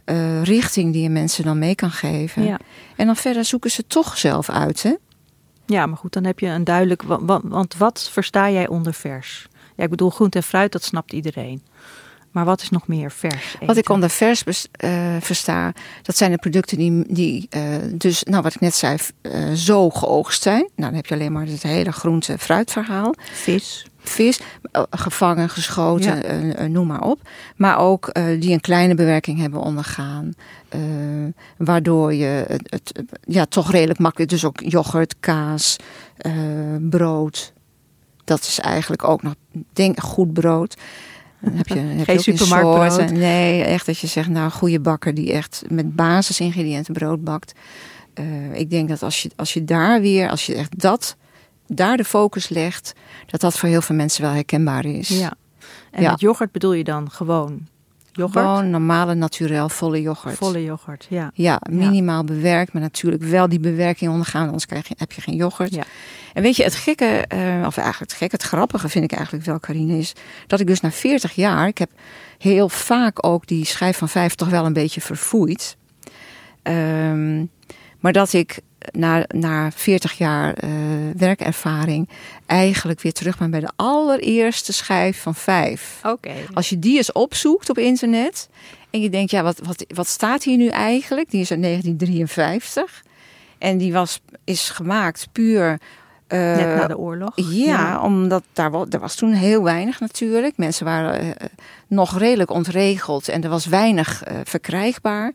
eh, 0.04 0.44
richting 0.44 0.94
die 0.94 1.02
je 1.04 1.10
mensen 1.10 1.44
dan 1.44 1.60
mee 1.60 1.76
kan 1.76 1.92
geven. 1.92 2.44
Ja. 2.44 2.60
En 2.96 3.06
dan 3.06 3.16
verder 3.16 3.46
zoeken 3.46 3.72
ze 3.72 3.88
toch 3.88 4.18
zelf 4.18 4.50
uit. 4.50 4.84
Hè? 4.84 4.94
ja, 5.66 5.86
maar 5.86 5.98
goed, 5.98 6.14
dan 6.14 6.24
heb 6.24 6.40
je 6.40 6.48
een 6.48 6.64
duidelijk... 6.64 7.02
wa- 7.04 7.22
wa- 7.26 7.42
Want 7.44 7.78
wat 7.78 8.10
versta 8.12 8.50
jij 8.52 8.68
onder 8.68 8.94
vers? 8.94 9.48
Ja, 9.76 9.84
ik 9.84 9.90
bedoel, 9.90 10.10
groente 10.10 10.38
en 10.38 10.44
fruit, 10.44 10.72
dat 10.72 10.84
snapt 10.84 11.14
iedereen. 11.14 11.62
Maar 12.36 12.46
wat 12.46 12.62
is 12.62 12.70
nog 12.70 12.88
meer 12.88 13.12
vers? 13.12 13.58
Wat 13.66 13.78
ik 13.78 13.90
onder 13.90 14.10
vers 14.10 14.44
eh, 14.72 15.16
versta, 15.20 15.74
dat 16.02 16.18
zijn 16.18 16.32
de 16.32 16.38
producten 16.38 16.78
die, 16.78 17.04
die 17.08 17.48
eh, 17.50 17.62
dus, 17.92 18.24
nou 18.24 18.44
wat 18.44 18.54
ik 18.54 18.60
net 18.60 18.76
zei, 18.76 18.98
eh, 19.22 19.52
zo 19.52 19.90
geoogst 19.90 20.42
zijn. 20.42 20.60
Nou, 20.60 20.72
dan 20.76 20.94
heb 20.94 21.06
je 21.06 21.14
alleen 21.14 21.32
maar 21.32 21.46
het 21.46 21.64
hele 21.64 21.92
groente-fruitverhaal. 21.92 23.14
Vis. 23.32 23.86
Vis, 23.98 24.40
gevangen, 24.90 25.50
geschoten, 25.50 26.22
Ja. 26.58 26.68
noem 26.68 26.88
maar 26.88 27.02
op. 27.02 27.20
Maar 27.56 27.78
ook 27.78 28.12
die 28.40 28.54
een 28.54 28.62
kleine 28.62 28.96
bewerking 28.96 29.40
hebben 29.40 29.60
ondergaan. 29.60 30.34
waardoor 31.58 32.14
je 32.14 32.46
het, 32.48 32.70
het 32.70 33.04
ja, 33.28 33.46
toch 33.46 33.72
redelijk 33.72 34.00
makkelijk, 34.00 34.30
dus 34.30 34.46
ook 34.46 34.60
yoghurt, 34.60 35.16
kaas, 35.20 35.76
brood. 36.80 37.54
Dat 38.24 38.40
is 38.40 38.60
eigenlijk 38.60 39.04
ook 39.04 39.22
nog, 39.22 39.34
denk 39.74 40.00
goed 40.00 40.34
brood. 40.34 40.76
Dan 41.46 41.54
heb 41.56 41.68
je, 41.68 41.80
heb 41.80 42.06
Geen 42.06 42.20
supermarktbrood. 42.20 43.12
Nee, 43.12 43.64
echt 43.64 43.86
dat 43.86 44.00
je 44.00 44.08
zegt, 44.08 44.30
nou, 44.30 44.52
goede 44.52 44.80
bakker 44.80 45.14
die 45.14 45.32
echt 45.34 45.64
met 45.70 45.96
basisingrediënten 45.96 46.94
brood 46.94 47.24
bakt. 47.24 47.54
Eh, 48.14 48.54
ik 48.60 48.70
denk 48.70 48.90
dat 48.90 49.04
als 49.04 49.22
je, 49.22 49.32
als 49.36 49.54
je 49.54 49.64
daar 49.64 50.02
weer, 50.02 50.30
als 50.30 50.46
je 50.46 50.56
echt 50.56 50.80
dat, 50.80 51.16
daar 51.68 51.98
de 51.98 52.04
focus 52.04 52.50
legt, 52.50 52.94
dat 53.26 53.42
dat 53.42 53.58
voor 53.58 53.70
heel 53.70 53.82
veel 53.82 53.96
mensen 53.96 54.22
wel 54.22 54.32
herkenbaar 54.32 54.86
is. 54.86 55.08
Ja. 55.08 55.34
En 55.92 56.02
Ja. 56.02 56.12
met 56.12 56.20
yoghurt 56.20 56.52
bedoel 56.52 56.74
je 56.74 56.84
dan 56.84 57.12
gewoon 57.12 57.68
yoghurt? 58.16 58.46
Gewoon 58.46 58.70
normale, 58.70 59.14
naturel, 59.14 59.70
volle 59.70 60.02
yoghurt. 60.02 60.38
Volle 60.38 60.64
yoghurt, 60.64 61.06
ja. 61.10 61.32
Ja, 61.34 61.62
minimaal 61.70 62.24
bewerkt, 62.24 62.74
maar 62.74 62.82
natuurlijk 62.82 63.24
wel 63.24 63.50
die 63.50 63.60
bewerking 63.60 64.12
ondergaan, 64.12 64.46
anders 64.46 64.66
krijg 64.66 64.88
je, 64.88 64.96
heb 64.98 65.12
je 65.12 65.22
geen 65.22 65.36
yoghurt. 65.36 65.74
Ja. 65.74 65.84
En 66.34 66.42
weet 66.42 66.56
je, 66.56 66.64
het 66.64 66.76
gekke, 66.76 67.06
eh, 67.06 67.40
of 67.66 67.78
eigenlijk 67.78 68.12
het 68.12 68.14
gekke, 68.14 68.36
het 68.36 68.44
grappige 68.46 68.90
vind 68.90 69.04
ik 69.04 69.12
eigenlijk 69.12 69.46
wel, 69.46 69.60
Karine, 69.60 69.98
is 69.98 70.14
dat 70.48 70.60
ik 70.60 70.68
dus 70.68 70.82
na 70.82 70.92
40 70.92 71.36
jaar, 71.36 71.68
ik 71.68 71.78
heb 71.78 71.90
heel 72.38 72.70
vaak 72.70 73.26
ook 73.26 73.48
die 73.48 73.66
schijf 73.66 73.98
van 73.98 74.10
vijf 74.10 74.36
toch 74.36 74.50
wel 74.50 74.66
een 74.66 74.74
beetje 74.74 75.02
verfoeid. 75.02 75.78
Ehm, 76.62 77.46
maar 78.00 78.12
dat 78.14 78.34
ik 78.34 78.60
na, 78.92 79.24
na 79.28 79.72
40 79.72 80.14
jaar 80.18 80.54
eh, 80.54 80.70
werkervaring 81.18 82.10
eigenlijk 82.46 83.02
weer 83.02 83.14
terug 83.14 83.38
ben 83.38 83.52
bij 83.52 83.60
de 83.60 83.72
allereerste 83.76 84.74
schijf 84.74 85.22
van 85.22 85.36
vijf. 85.36 86.00
Oké. 86.04 86.32
Als 86.54 86.70
je 86.70 86.80
die 86.80 86.98
eens 86.98 87.12
opzoekt 87.12 87.70
op 87.70 87.78
internet 87.78 88.50
en 88.90 89.02
je 89.02 89.10
denkt, 89.10 89.32
ja, 89.32 89.44
wat, 89.44 89.60
wat, 89.64 89.86
wat 89.94 90.08
staat 90.08 90.44
hier 90.44 90.58
nu 90.58 90.68
eigenlijk? 90.68 91.30
Die 91.32 91.42
is 91.42 91.52
uit 91.52 91.62
1953 91.62 93.04
en 93.58 93.78
die 93.78 93.94
was, 93.94 94.22
is 94.44 94.70
gemaakt 94.70 95.28
puur. 95.32 95.80
eh, 96.28 96.40
Net 96.40 96.76
na 96.76 96.88
de 96.88 96.98
oorlog. 96.98 97.32
ja, 97.36 98.02
omdat 98.02 98.44
daar 98.54 98.72
er 98.90 99.00
was 99.00 99.16
toen 99.16 99.34
heel 99.34 99.64
weinig 99.64 100.00
natuurlijk. 100.00 100.58
Mensen 100.58 100.86
waren 100.86 101.38
eh, 101.38 101.48
nog 101.88 102.18
redelijk 102.18 102.50
ontregeld 102.50 103.28
en 103.30 103.44
er 103.44 103.50
was 103.50 103.66
weinig 103.66 104.24
verkrijgbaar. 104.44 105.32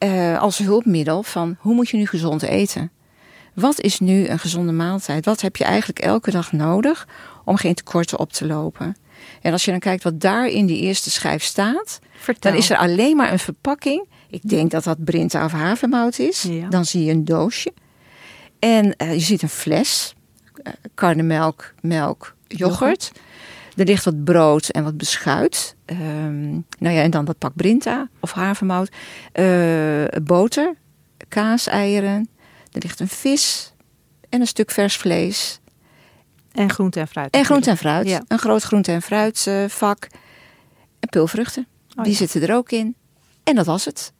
Eh, 0.00 0.38
als 0.40 0.58
hulpmiddel 0.58 1.22
van 1.22 1.56
hoe 1.58 1.74
moet 1.74 1.88
je 1.88 1.96
nu 1.96 2.06
gezond 2.06 2.42
eten? 2.42 2.90
Wat 3.54 3.80
is 3.80 3.98
nu 3.98 4.28
een 4.28 4.38
gezonde 4.38 4.72
maaltijd? 4.72 5.24
Wat 5.24 5.40
heb 5.40 5.56
je 5.56 5.64
eigenlijk 5.64 5.98
elke 5.98 6.30
dag 6.30 6.52
nodig 6.52 7.08
om 7.44 7.56
geen 7.56 7.74
tekorten 7.74 8.18
op 8.18 8.32
te 8.32 8.46
lopen? 8.46 8.96
En 9.42 9.52
als 9.52 9.64
je 9.64 9.70
dan 9.70 9.80
kijkt 9.80 10.02
wat 10.02 10.20
daar 10.20 10.46
in 10.46 10.66
die 10.66 10.80
eerste 10.80 11.10
schijf 11.10 11.42
staat, 11.42 11.98
Vertel. 12.18 12.50
dan 12.50 12.60
is 12.60 12.70
er 12.70 12.76
alleen 12.76 13.16
maar 13.16 13.32
een 13.32 13.38
verpakking. 13.38 14.08
Ik 14.30 14.48
denk 14.48 14.70
dat 14.70 14.84
dat 14.84 15.04
Brinta 15.04 15.44
of 15.44 15.52
havermout 15.52 16.18
is. 16.18 16.42
Ja. 16.42 16.68
Dan 16.68 16.84
zie 16.84 17.04
je 17.04 17.12
een 17.12 17.24
doosje. 17.24 17.72
En 18.58 18.96
eh, 18.96 19.12
je 19.12 19.20
ziet 19.20 19.42
een 19.42 19.48
fles. 19.48 20.14
eh, 20.62 20.72
karnemelk, 20.94 21.74
melk, 21.80 22.34
yoghurt. 22.46 23.12
Er 23.76 23.84
ligt 23.84 24.04
wat 24.04 24.24
brood 24.24 24.68
en 24.68 24.84
wat 24.84 24.96
beschuit. 24.96 25.76
Ehm, 25.84 26.50
nou 26.78 26.94
ja, 26.94 27.02
en 27.02 27.10
dan 27.10 27.24
dat 27.24 27.38
pak 27.38 27.54
Brinta 27.54 28.08
of 28.20 28.32
havermout. 28.32 28.90
Eh, 29.32 30.04
boter, 30.22 30.74
kaas, 31.28 31.66
eieren. 31.66 32.28
Er 32.72 32.80
ligt 32.80 33.00
een 33.00 33.08
vis 33.08 33.72
en 34.28 34.40
een 34.40 34.46
stuk 34.46 34.70
vers 34.70 34.96
vlees. 34.96 35.60
En 36.52 36.70
groente 36.70 37.00
en 37.00 37.08
fruit. 37.08 37.34
En 37.34 37.44
groente 37.44 37.70
en 37.70 37.76
fruit. 37.76 38.08
Ja. 38.08 38.22
Een 38.28 38.38
groot 38.38 38.62
groente 38.62 38.92
en 38.92 39.02
fruitvak. 39.02 40.08
en 41.00 41.08
pulvruchten. 41.08 41.66
Oh, 41.96 42.02
die 42.02 42.12
ja. 42.12 42.18
zitten 42.18 42.42
er 42.42 42.54
ook 42.54 42.70
in. 42.70 42.96
En 43.44 43.54
dat 43.54 43.66
was 43.66 43.84
het. 43.84 44.12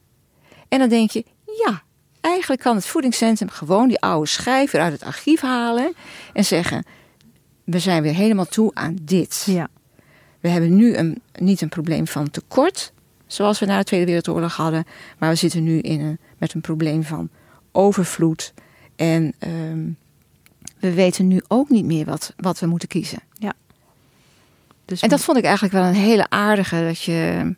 En 0.69 0.79
dan 0.79 0.89
denk 0.89 1.11
je, 1.11 1.25
ja, 1.65 1.83
eigenlijk 2.21 2.61
kan 2.61 2.75
het 2.75 2.85
voedingscentrum 2.85 3.49
gewoon 3.49 3.87
die 3.87 3.99
oude 3.99 4.27
schijf 4.27 4.71
weer 4.71 4.81
uit 4.81 4.91
het 4.91 5.03
archief 5.03 5.41
halen. 5.41 5.93
En 6.33 6.45
zeggen, 6.45 6.85
we 7.63 7.79
zijn 7.79 8.03
weer 8.03 8.13
helemaal 8.13 8.45
toe 8.45 8.71
aan 8.73 8.97
dit. 9.01 9.43
Ja. 9.45 9.69
We 10.39 10.49
hebben 10.49 10.75
nu 10.75 10.95
een, 10.95 11.21
niet 11.39 11.61
een 11.61 11.69
probleem 11.69 12.07
van 12.07 12.29
tekort, 12.29 12.93
zoals 13.27 13.59
we 13.59 13.65
na 13.65 13.77
de 13.77 13.83
Tweede 13.83 14.05
Wereldoorlog 14.05 14.55
hadden. 14.55 14.85
Maar 15.17 15.29
we 15.29 15.35
zitten 15.35 15.63
nu 15.63 15.79
in 15.79 15.99
een, 15.99 16.19
met 16.37 16.53
een 16.53 16.61
probleem 16.61 17.03
van 17.03 17.29
overvloed. 17.71 18.53
En 18.95 19.33
ehm, 19.39 19.89
we 20.79 20.93
weten 20.93 21.27
nu 21.27 21.41
ook 21.47 21.69
niet 21.69 21.85
meer 21.85 22.05
wat, 22.05 22.33
wat 22.37 22.59
we 22.59 22.65
moeten 22.65 22.87
kiezen. 22.87 23.19
Dus 24.91 25.01
En 25.01 25.09
dat 25.09 25.23
vond 25.23 25.37
ik 25.37 25.43
eigenlijk 25.43 25.73
wel 25.73 25.83
een 25.83 25.93
hele 25.93 26.29
aardige. 26.29 26.83
Dat 26.83 27.01
je, 27.01 27.53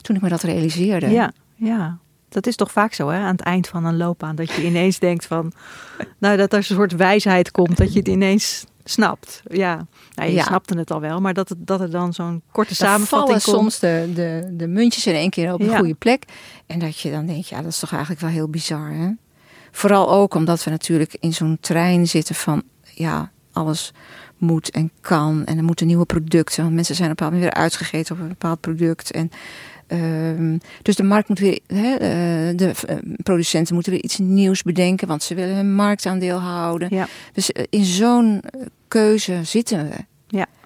toen 0.00 0.16
ik 0.16 0.22
me 0.22 0.28
dat 0.28 0.42
realiseerde. 0.42 1.08
Ja, 1.08 1.32
ja. 1.54 1.98
Dat 2.28 2.46
is 2.46 2.56
toch 2.56 2.72
vaak 2.72 2.92
zo, 2.92 3.08
hè? 3.08 3.18
Aan 3.18 3.32
het 3.32 3.40
eind 3.40 3.68
van 3.68 3.84
een 3.84 3.96
loopbaan. 3.96 4.36
Dat 4.36 4.52
je 4.52 4.64
ineens 4.64 4.98
denkt 4.98 5.26
van... 5.26 5.52
Nou, 6.18 6.36
dat 6.36 6.52
er 6.52 6.58
een 6.58 6.64
soort 6.64 6.92
wijsheid 6.92 7.50
komt. 7.50 7.76
Dat 7.76 7.92
je 7.92 7.98
het 7.98 8.08
ineens 8.08 8.64
snapt. 8.90 9.42
Ja, 9.50 9.86
nou, 10.14 10.28
je 10.28 10.34
Ja. 10.34 10.42
snapte 10.44 10.78
het 10.78 10.90
al 10.90 11.00
wel. 11.00 11.20
Maar 11.20 11.34
dat, 11.34 11.48
het, 11.48 11.58
dat 11.66 11.80
er 11.80 11.90
dan 11.90 12.12
zo'n 12.12 12.42
korte 12.52 12.74
samenvatting 12.74 13.42
vallen 13.42 13.62
komt. 13.62 13.72
soms 13.72 13.78
de, 13.78 14.10
de, 14.14 14.54
de 14.56 14.66
muntjes 14.66 15.06
in 15.06 15.14
één 15.14 15.30
keer 15.30 15.52
op 15.52 15.60
een 15.60 15.66
Ja. 15.70 15.78
goede 15.78 15.94
plek. 15.94 16.24
En 16.66 16.78
dat 16.78 16.98
je 16.98 17.10
dan 17.10 17.26
denkt, 17.26 17.48
ja, 17.48 17.62
dat 17.62 17.70
is 17.70 17.78
toch 17.78 17.90
eigenlijk 17.90 18.20
wel 18.20 18.30
heel 18.30 18.48
bizar. 18.48 18.90
Hè? 18.92 19.10
Vooral 19.70 20.10
ook 20.10 20.34
omdat 20.34 20.64
we 20.64 20.70
natuurlijk 20.70 21.16
in 21.20 21.32
zo'n 21.34 21.58
trein 21.60 22.06
zitten 22.08 22.34
van, 22.34 22.62
ja, 22.94 23.30
alles 23.52 23.92
moet 24.36 24.70
en 24.70 24.90
kan. 25.00 25.44
En 25.44 25.56
er 25.58 25.64
moeten 25.64 25.86
nieuwe 25.86 26.04
producten. 26.06 26.62
Want 26.62 26.74
mensen 26.74 26.94
zijn 26.94 27.10
op 27.10 27.20
een 27.20 27.24
bepaald 27.26 27.40
moment 27.42 27.54
weer 27.54 27.64
uitgegeten 27.64 28.14
op 28.14 28.20
een 28.22 28.28
bepaald 28.28 28.60
product. 28.60 29.10
En, 29.10 29.30
ehm, 29.86 30.58
dus 30.82 30.96
de 30.96 31.02
markt 31.02 31.28
moet 31.28 31.38
weer, 31.38 31.58
hè, 31.66 31.92
eh, 31.94 32.56
de 32.56 32.72
eh, 32.86 32.96
producenten 33.22 33.74
moeten 33.74 33.92
weer 33.92 34.02
iets 34.02 34.18
nieuws 34.18 34.62
bedenken. 34.62 35.08
Want 35.08 35.22
ze 35.22 35.34
willen 35.34 35.54
hun 35.56 35.74
marktaandeel 35.74 36.38
houden. 36.38 36.88
Ja. 36.90 37.06
Dus 37.32 37.52
eh, 37.52 37.64
in 37.70 37.84
zo'n 37.84 38.42
keuze 38.88 39.40
zitten 39.44 39.88
we. 39.88 39.96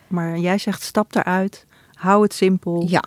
Maar 0.07 0.39
jij 0.39 0.59
zegt 0.59 0.83
stap 0.83 1.15
eruit. 1.15 1.67
Hou 1.95 2.23
het 2.23 2.35
simpel. 2.35 2.85
Ja. 2.89 3.03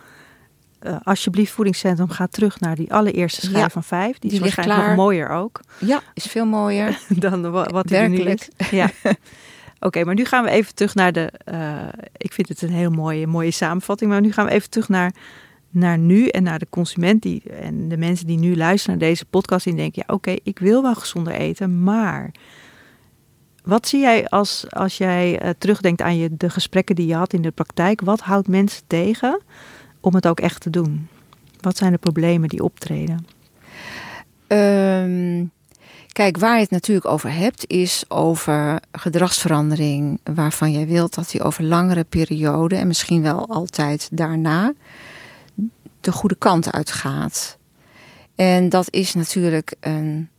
Eh, 0.79 0.95
alsjeblieft, 1.03 1.51
voedingscentrum, 1.51 2.09
ga 2.09 2.27
terug 2.27 2.59
naar 2.59 2.75
die 2.75 2.93
allereerste 2.93 3.41
schijf 3.41 3.57
Ja, 3.57 3.69
van 3.69 3.83
vijf. 3.83 4.11
Die, 4.19 4.29
die 4.29 4.31
is 4.31 4.39
waarschijnlijk 4.39 4.87
nog 4.87 4.95
mooier 4.95 5.29
ook 5.29 5.59
Ja, 5.79 6.01
is 6.13 6.25
veel 6.25 6.45
mooier. 6.45 6.99
dan 7.19 7.51
wa- 7.51 7.69
wat 7.69 7.91
er 7.91 8.09
nu 8.09 8.23
ligt. 8.23 8.49
Ja. 8.71 8.89
Oké, 9.79 10.03
maar 10.03 10.15
nu 10.15 10.25
gaan 10.25 10.43
we 10.43 10.49
even 10.49 10.75
terug 10.75 10.95
naar 10.95 11.11
de. 11.11 11.31
eh, 11.43 11.87
ik 12.17 12.33
vind 12.33 12.49
het 12.49 12.61
een 12.61 12.69
heel 12.69 12.91
mooie, 12.91 13.27
mooie 13.27 13.51
samenvatting. 13.51 14.11
Maar 14.11 14.21
nu 14.21 14.31
gaan 14.31 14.45
we 14.45 14.51
even 14.51 14.69
terug 14.69 14.89
naar, 14.89 15.13
naar 15.69 15.97
nu 15.97 16.27
en 16.27 16.43
naar 16.43 16.59
de 16.59 16.67
consument 16.69 17.21
die, 17.21 17.41
en 17.61 17.89
de 17.89 17.97
mensen 17.97 18.27
die 18.27 18.37
nu 18.37 18.55
luisteren 18.55 18.97
naar 18.99 19.07
deze 19.09 19.25
podcast. 19.25 19.65
Die 19.65 19.75
denken: 19.75 20.03
ja, 20.07 20.13
oké, 20.13 20.35
ik 20.43 20.59
wil 20.59 20.81
wel 20.81 20.95
gezonder 20.95 21.33
eten, 21.33 21.83
maar. 21.83 22.31
Wat 23.65 23.87
zie 23.87 23.99
jij 23.99 24.27
als, 24.27 24.65
als 24.69 24.97
jij 24.97 25.39
eh, 25.39 25.49
terugdenkt 25.57 26.01
aan 26.01 26.17
je, 26.17 26.29
de 26.37 26.49
gesprekken 26.49 26.95
die 26.95 27.07
je 27.07 27.15
had 27.15 27.33
in 27.33 27.41
de 27.41 27.51
praktijk? 27.51 28.01
Wat 28.01 28.19
houdt 28.19 28.47
mensen 28.47 28.83
tegen 28.87 29.41
om 29.99 30.15
het 30.15 30.27
ook 30.27 30.39
echt 30.39 30.61
te 30.61 30.69
doen? 30.69 31.07
Wat 31.61 31.77
zijn 31.77 31.91
de 31.91 31.97
problemen 31.97 32.49
die 32.49 32.63
optreden? 32.63 33.27
Ehm, 34.47 35.45
kijk, 36.11 36.37
waar 36.37 36.55
je 36.55 36.61
het 36.61 36.69
natuurlijk 36.69 37.05
over 37.05 37.31
hebt, 37.31 37.67
is 37.67 38.05
over 38.07 38.79
gedragsverandering. 38.91 40.19
Waarvan 40.23 40.71
jij 40.71 40.87
wilt 40.87 41.15
dat 41.15 41.29
die 41.29 41.43
over 41.43 41.63
langere 41.63 42.03
perioden 42.03 42.79
en 42.79 42.87
misschien 42.87 43.21
wel 43.21 43.47
altijd 43.47 44.09
daarna 44.11 44.73
de 46.01 46.11
goede 46.11 46.35
kant 46.35 46.71
uitgaat. 46.71 47.57
En 48.35 48.69
dat 48.69 48.87
is 48.93 49.13
natuurlijk 49.13 49.75
een. 49.79 50.29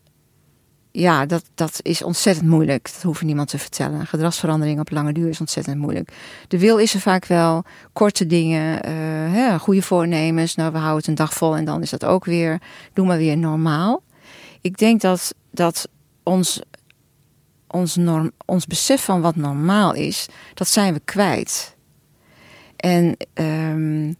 Ja, 0.98 1.26
dat, 1.26 1.44
dat 1.54 1.78
is 1.82 2.02
ontzettend 2.02 2.48
moeilijk. 2.48 2.92
Dat 2.92 3.02
hoeft 3.02 3.22
niemand 3.22 3.48
te 3.48 3.58
vertellen. 3.58 4.06
Gedragsverandering 4.06 4.80
op 4.80 4.90
lange 4.90 5.12
duur 5.12 5.28
is 5.28 5.40
ontzettend 5.40 5.76
moeilijk. 5.78 6.12
De 6.48 6.58
wil 6.58 6.78
is 6.78 6.94
er 6.94 7.00
vaak 7.00 7.26
wel. 7.26 7.64
Korte 7.92 8.26
dingen, 8.26 8.82
eh, 8.82 9.60
goede 9.60 9.82
voornemens. 9.82 10.54
Nou, 10.54 10.72
we 10.72 10.78
houden 10.78 10.98
het 10.98 11.06
een 11.06 11.14
dag 11.14 11.32
vol 11.32 11.56
en 11.56 11.64
dan 11.64 11.82
is 11.82 11.90
dat 11.90 12.04
ook 12.04 12.24
weer. 12.24 12.60
Doe 12.92 13.06
maar 13.06 13.18
weer 13.18 13.36
normaal. 13.36 14.02
Ik 14.60 14.78
denk 14.78 15.00
dat, 15.00 15.34
dat 15.50 15.88
ons, 16.22 16.60
ons, 17.66 17.96
norm, 17.96 18.30
ons 18.44 18.66
besef 18.66 19.04
van 19.04 19.20
wat 19.20 19.36
normaal 19.36 19.94
is, 19.94 20.26
dat 20.54 20.68
zijn 20.68 20.94
we 20.94 21.00
kwijt. 21.04 21.76
En 22.76 23.16
ehm, 23.32 24.12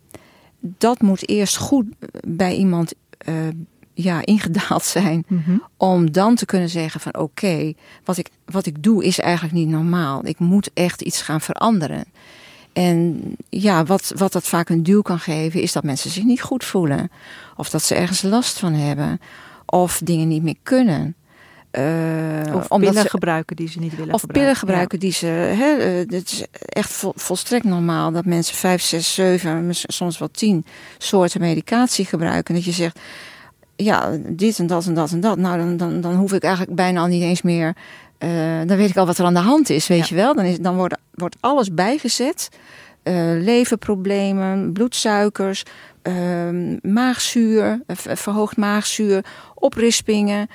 dat 0.61 1.01
moet 1.01 1.29
eerst 1.29 1.57
goed 1.57 1.87
bij 2.27 2.55
iemand 2.55 2.95
eh, 3.18 3.35
ja, 3.99 4.24
ingedaald 4.26 4.84
zijn 4.84 5.26
om 5.76 6.12
dan 6.12 6.34
te 6.34 6.44
kunnen 6.47 6.68
zeggen 6.68 7.01
van 7.01 7.16
oké, 7.18 7.72
wat, 8.05 8.16
ik, 8.16 8.28
wat 8.44 8.66
ik 8.66 8.82
doe 8.82 9.05
is 9.05 9.18
eigenlijk 9.20 9.55
niet 9.55 9.68
normaal. 9.68 10.26
Ik 10.26 10.38
moet 10.38 10.70
echt 10.74 11.03
iets 11.03 11.22
gaan 11.22 11.40
veranderen. 11.40 12.05
En 12.72 13.22
ja, 13.49 13.84
wat, 13.84 14.12
wat 14.16 14.32
dat 14.32 14.44
vaak 14.47 14.68
een 14.68 14.82
duw 14.82 15.03
kan 15.03 15.18
geven, 15.18 15.61
is 15.61 15.72
dat 15.72 15.84
mensen 15.84 16.11
zich 16.11 16.24
niet 16.24 16.40
goed 16.42 16.64
voelen. 16.64 17.11
Of 17.57 17.70
dat 17.70 17.82
ze 17.82 17.94
ergens 17.94 18.22
last 18.22 18.59
van 18.59 18.72
hebben. 18.72 19.20
Of 19.66 20.01
dingen 20.05 20.28
niet 20.28 20.42
meer 20.42 20.57
kunnen. 20.62 21.14
Eh, 21.70 22.55
Of 22.55 22.68
omdat 22.70 22.88
pillen 22.90 23.03
ze- 23.03 23.09
gebruiken 23.09 23.57
die 23.57 23.68
ze 23.68 23.78
niet 23.78 23.97
willen 23.97 24.14
of 24.14 24.20
gebruiken. 24.20 24.42
pillen 24.42 24.57
gebruiken 24.57 24.99
die 24.99 25.12
ze. 25.12 25.26
Hè, 25.26 25.76
eh, 25.76 26.16
het 26.18 26.30
is 26.32 26.44
echt 26.59 26.90
vol- 26.92 27.12
volstrekt 27.16 27.64
normaal 27.64 28.12
dat 28.12 28.24
mensen 28.24 28.57
vijf, 28.57 28.82
zes, 28.82 29.14
zeven, 29.14 29.68
soms 29.72 30.18
wel 30.18 30.30
tien 30.30 30.64
soorten 30.99 31.40
medicatie 31.40 32.05
gebruiken. 32.05 32.55
Dat 32.55 32.64
je 32.64 32.72
zegt, 32.72 32.99
ja, 33.77 34.16
dit 34.29 34.59
en 34.59 34.66
dat 34.66 34.87
en 34.87 34.95
dat 34.95 35.11
en 35.12 35.20
dat. 35.20 35.39
Nou, 35.39 35.59
dan, 35.59 35.77
dan, 35.77 36.01
dan 36.01 36.14
hoef 36.14 36.33
ik 36.33 36.43
eigenlijk 36.43 36.74
bijna 36.77 37.01
al 37.01 37.07
niet 37.07 37.22
eens 37.22 37.43
meer. 37.43 37.77
eh, 38.18 38.31
dan 38.66 38.77
weet 38.77 38.89
ik 38.91 38.97
al 38.97 39.07
wat 39.07 39.18
er 39.18 39.24
aan 39.24 39.35
de 39.35 39.41
hand 39.41 39.70
is, 39.70 39.87
weet 39.87 39.99
Ja. 39.99 40.05
je 40.09 40.14
wel. 40.22 40.35
Dan, 40.35 40.45
is, 40.45 40.59
dan 40.59 40.77
wordt, 40.77 40.97
wordt 41.14 41.37
alles 41.41 41.74
bijgezet. 41.74 42.49
Leverproblemen, 43.41 44.72
bloedsuikers, 44.72 45.62
ehm, 46.03 46.77
maagzuur, 46.93 47.83
eh, 47.87 47.97
ver- 47.97 48.16
verhoogd 48.16 48.57
maagzuur, 48.57 49.24
oprispingen. 49.55 50.49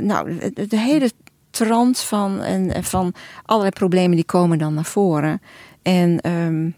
nou, 0.00 0.38
de, 0.54 0.66
de 0.66 0.78
hele 0.78 1.10
trant 1.50 1.98
van, 1.98 2.42
en, 2.42 2.74
en 2.74 2.84
van 2.84 3.14
allerlei 3.44 3.72
problemen 3.74 4.16
die 4.16 4.24
komen 4.24 4.58
dan 4.58 4.74
naar 4.74 4.84
voren. 4.84 5.40
En 5.82 6.20
ehm, 6.20 6.70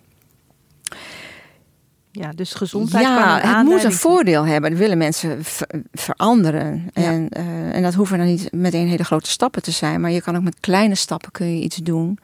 Ja, 2.19 2.33
dus 2.35 2.55
gezondheid 2.55 3.05
ja, 3.05 3.41
het 3.41 3.67
moet 3.67 3.85
een 3.85 3.93
voordeel 3.93 4.47
hebben. 4.47 4.71
Dat 4.71 4.79
willen 4.79 4.99
mensen 4.99 5.45
ver- 5.45 5.83
veranderen. 5.93 6.91
Ja. 6.95 7.03
En, 7.03 7.29
eh, 7.29 7.75
en 7.75 7.83
dat 7.83 7.95
hoeven 7.95 8.19
dan 8.19 8.27
niet 8.27 8.53
meteen 8.53 8.89
hele 8.89 9.05
grote 9.05 9.31
stappen 9.31 9.63
te 9.63 9.71
zijn. 9.71 10.01
Maar 10.01 10.11
je 10.11 10.23
kan 10.23 10.37
ook 10.37 10.43
met 10.43 10.61
kleine 10.61 10.95
stappen 10.95 11.33
kun 11.33 11.57
je 11.57 11.63
iets 11.63 11.77
doen. 11.77 12.19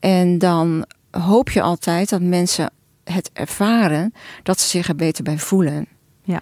En 0.00 0.38
dan 0.38 0.86
hoop 1.10 1.50
je 1.50 1.62
altijd 1.62 2.08
dat 2.08 2.20
mensen 2.20 2.70
het 3.04 3.30
ervaren 3.32 4.12
dat 4.42 4.60
ze 4.60 4.68
zich 4.68 4.88
er 4.88 4.96
beter 4.96 5.24
bij 5.24 5.38
voelen. 5.38 5.86
Ja. 6.22 6.40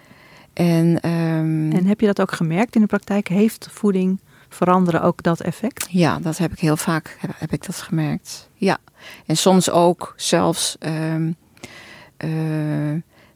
En, 0.53 0.99
ehm, 0.99 1.71
En 1.71 1.85
heb 1.85 1.99
je 1.99 2.05
dat 2.05 2.21
ook 2.21 2.31
gemerkt 2.31 2.75
in 2.75 2.81
de 2.81 2.87
praktijk? 2.87 3.27
Heeft 3.27 3.67
voeding 3.71 4.21
veranderen 4.49 5.01
ook 5.01 5.23
dat 5.23 5.41
effect? 5.41 5.87
Ja, 5.89 6.19
dat 6.19 6.37
heb 6.37 6.51
ik 6.51 6.59
heel 6.59 6.77
vaak 6.77 7.17
heb, 7.19 7.31
heb 7.37 7.53
ik 7.53 7.65
dat 7.65 7.75
gemerkt. 7.75 8.49
Ja. 8.53 8.77
En 9.25 9.37
soms 9.37 9.69
ook 9.69 10.13
zelfs 10.15 10.75
ehm, 10.79 11.27
eh, 11.27 11.44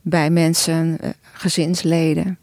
bij 0.01 0.29
mensen, 0.29 0.97
eh, 1.01 1.09
gezinsleden. 1.33 2.37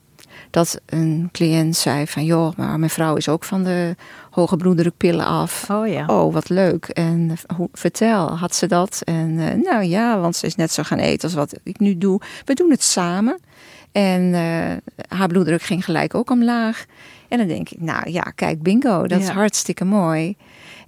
Dat 0.50 0.80
een 0.86 1.28
cliënt 1.32 1.76
zei 1.76 2.06
van 2.06 2.24
joh, 2.24 2.56
maar 2.56 2.78
mijn 2.78 2.90
vrouw 2.90 3.16
is 3.16 3.28
ook 3.28 3.44
van 3.44 3.64
de 3.64 3.96
hoge 4.30 4.56
bloeddrukpillen 4.56 5.24
af. 5.26 5.70
Oh 5.70 5.88
ja. 5.88 6.06
Oh, 6.06 6.32
wat 6.32 6.48
leuk. 6.48 6.84
En 6.84 7.30
eh, 7.30 7.56
hoe, 7.56 7.68
vertel, 7.72 8.36
had 8.36 8.54
ze 8.54 8.66
dat? 8.66 9.00
En 9.04 9.38
eh, 9.38 9.54
nou 9.70 9.84
ja, 9.84 10.20
want 10.20 10.36
ze 10.36 10.46
is 10.46 10.54
net 10.54 10.72
zo 10.72 10.82
gaan 10.82 10.98
eten 10.98 11.22
als 11.22 11.34
wat 11.34 11.54
ik 11.62 11.78
nu 11.78 11.98
doe. 11.98 12.20
We 12.44 12.54
doen 12.54 12.70
het 12.70 12.82
samen. 12.82 13.38
En 13.92 14.34
eh, 14.34 14.96
haar 15.18 15.28
bloeddruk 15.28 15.62
ging 15.62 15.84
gelijk 15.84 16.14
ook 16.14 16.30
omlaag. 16.30 16.84
En 17.28 17.38
dan 17.38 17.46
denk 17.46 17.68
ik, 17.68 17.80
nou 17.80 18.10
ja, 18.10 18.20
kijk, 18.20 18.62
bingo, 18.62 19.06
dat 19.06 19.20
is 19.20 19.28
hartstikke 19.28 19.84
mooi. 19.84 20.36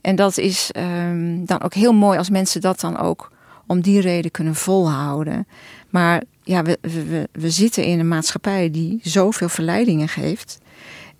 En 0.01 0.17
dat 0.17 0.39
is 0.39 0.71
ehm, 0.73 1.45
dan 1.45 1.63
ook 1.63 1.75
heel 1.75 1.93
mooi 1.93 2.19
als 2.19 2.31
mensen 2.31 2.61
dat 2.61 2.81
dan 2.81 2.99
ook 2.99 3.31
om 3.69 3.81
die 3.81 4.01
reden 4.01 4.31
kunnen 4.31 4.55
volhouden. 4.55 5.47
Maar 5.91 6.23
ja, 6.43 6.63
we, 6.63 6.79
we, 6.81 7.29
we- 7.33 7.51
zitten 7.51 7.85
in 7.85 7.99
een 7.99 8.09
maatschappij 8.09 8.71
die 8.71 8.99
zoveel 9.03 9.49
verleidingen 9.49 10.09
geeft. 10.09 10.59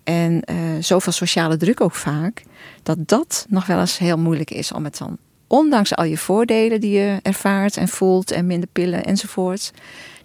En 0.03 0.41
eh, 0.43 0.55
zoveel 0.79 1.11
sociale 1.11 1.57
druk 1.57 1.81
ook 1.81 1.95
vaak. 1.95 2.43
Dat 2.83 2.97
dat 3.07 3.45
nog 3.49 3.65
wel 3.65 3.79
eens 3.79 3.97
heel 3.97 4.17
moeilijk 4.17 4.51
is 4.51 4.71
om 4.71 4.83
het 4.83 4.97
dan, 4.97 5.17
ondanks 5.47 5.95
al 5.95 6.03
je 6.05 6.17
voordelen 6.17 6.81
die 6.81 6.91
je 6.91 7.19
ervaart 7.21 7.77
en 7.77 7.87
voelt 7.87 8.31
en 8.31 8.45
minder 8.45 8.69
pillen 8.71 9.05
enzovoort. 9.05 9.71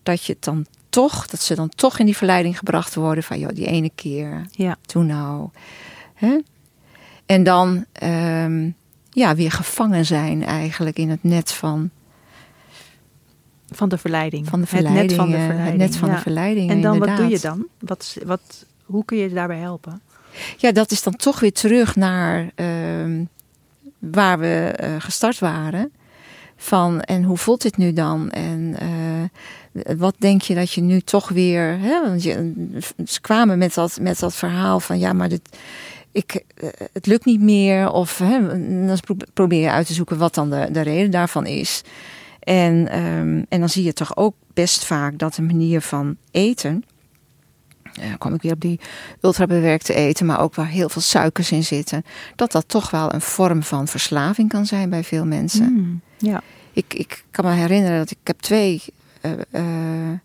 Dat 0.02 0.24
je 0.24 0.32
het 0.32 0.44
dan 0.44 0.66
toch, 0.88 1.26
dat 1.26 1.40
ze 1.42 1.54
dan 1.54 1.68
toch 1.68 1.98
in 1.98 2.06
die 2.06 2.16
verleiding 2.16 2.58
gebracht 2.58 2.94
worden 2.94 3.24
van 3.24 3.38
joh, 3.38 3.50
die 3.54 3.66
ene 3.66 3.90
keer, 3.94 4.46
Ja. 4.50 4.76
toen 4.86 5.06
nou. 5.06 5.48
Hè? 6.14 6.38
En 7.26 7.42
dan 7.42 7.84
ehm, 7.92 8.70
ja, 9.10 9.34
weer 9.34 9.50
gevangen 9.50 10.06
zijn 10.06 10.44
eigenlijk 10.44 10.98
in 10.98 11.10
het 11.10 11.22
net 11.22 11.52
van, 11.52 11.90
Van 13.74 13.88
de 13.88 13.98
verleiding. 13.98 14.48
van 14.48 14.60
de 14.60 14.66
Het 14.66 14.88
net 14.88 15.14
van 15.14 15.30
de 15.30 15.36
verleiding. 15.36 15.66
Het 15.66 15.76
net 15.76 15.96
van 15.96 16.08
ja. 16.08 16.14
de 16.14 16.20
verleiding. 16.20 16.70
En 16.70 16.80
dan, 16.80 16.98
wat 16.98 17.16
doe 17.16 17.28
je 17.28 17.38
dan? 17.40 17.66
Wat, 17.78 18.16
wat, 18.24 18.66
hoe 18.84 19.04
kun 19.04 19.16
je 19.16 19.28
daarbij 19.28 19.58
helpen? 19.58 20.00
Ja, 20.56 20.72
dat 20.72 20.90
is 20.90 21.02
dan 21.02 21.16
toch 21.16 21.40
weer 21.40 21.52
terug 21.52 21.96
naar 21.96 22.50
ehm, 22.54 23.24
waar 23.98 24.38
we 24.38 24.72
eh, 24.76 24.94
gestart 24.98 25.38
waren. 25.38 25.92
Van, 26.56 27.00
en 27.00 27.22
hoe 27.22 27.36
voelt 27.36 27.62
dit 27.62 27.76
nu 27.76 27.92
dan? 27.92 28.30
En 28.30 28.76
eh, 28.78 29.96
wat 29.96 30.14
denk 30.18 30.42
je 30.42 30.54
dat 30.54 30.72
je 30.72 30.80
nu 30.80 31.00
toch 31.00 31.28
weer... 31.28 31.78
Hè, 31.78 32.02
want 32.02 32.22
je, 32.22 32.52
ze 33.06 33.20
kwamen 33.20 33.58
met 33.58 33.74
dat, 33.74 33.98
met 34.00 34.18
dat 34.18 34.34
verhaal 34.34 34.80
van... 34.80 34.98
ja, 34.98 35.12
maar 35.12 35.28
dit, 35.28 35.58
ik, 36.12 36.44
eh, 36.54 36.68
het 36.92 37.06
lukt 37.06 37.24
niet 37.24 37.40
meer. 37.40 37.90
Of 37.90 38.18
hè, 38.18 38.40
dan 38.86 39.00
pro- 39.00 39.26
probeer 39.32 39.60
je 39.60 39.70
uit 39.70 39.86
te 39.86 39.94
zoeken 39.94 40.18
wat 40.18 40.34
dan 40.34 40.50
de, 40.50 40.68
de 40.72 40.80
reden 40.80 41.10
daarvan 41.10 41.46
is. 41.46 41.82
En, 42.44 42.88
ehm, 42.88 43.42
en 43.48 43.60
dan 43.60 43.68
zie 43.68 43.84
je 43.84 43.92
toch 43.92 44.16
ook 44.16 44.34
best 44.54 44.84
vaak 44.84 45.18
dat 45.18 45.34
de 45.34 45.42
manier 45.42 45.80
van 45.80 46.16
eten. 46.30 46.84
Dan 47.92 48.18
kom 48.18 48.34
ik 48.34 48.42
weer 48.42 48.52
op 48.52 48.60
die 48.60 48.80
ultrabewerkte 49.20 49.94
eten, 49.94 50.26
maar 50.26 50.40
ook 50.40 50.54
waar 50.54 50.66
heel 50.66 50.88
veel 50.88 51.02
suikers 51.02 51.52
in 51.52 51.64
zitten. 51.64 52.04
Dat 52.36 52.52
dat 52.52 52.68
toch 52.68 52.90
wel 52.90 53.12
een 53.12 53.20
vorm 53.20 53.62
van 53.62 53.88
verslaving 53.88 54.48
kan 54.48 54.66
zijn 54.66 54.90
bij 54.90 55.04
veel 55.04 55.26
mensen. 55.26 55.72
Mm, 55.72 56.00
ja. 56.18 56.42
Ik, 56.72 56.94
ik 56.94 57.24
kan 57.30 57.44
me 57.44 57.50
herinneren 57.50 57.98
dat 57.98 58.10
ik 58.10 58.18
heb 58.24 58.40
twee. 58.40 58.82
eh, 59.20 59.32
eh, 59.50 60.18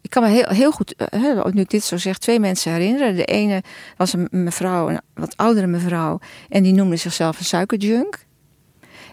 ik 0.00 0.10
kan 0.10 0.22
me 0.22 0.28
heel, 0.28 0.48
heel 0.48 0.72
goed, 0.72 0.94
eh, 0.96 1.44
nu 1.52 1.60
ik 1.60 1.70
dit 1.70 1.84
zo 1.84 1.96
zeg, 1.96 2.18
twee 2.18 2.40
mensen 2.40 2.72
herinneren. 2.72 3.16
De 3.16 3.24
ene 3.24 3.62
was 3.96 4.12
een 4.12 4.28
mevrouw, 4.30 4.88
een 4.88 5.00
wat 5.14 5.36
oudere 5.36 5.66
mevrouw, 5.66 6.18
en 6.48 6.62
die 6.62 6.72
noemde 6.72 6.96
zichzelf 6.96 7.38
een 7.38 7.44
suikerjunk. 7.44 8.24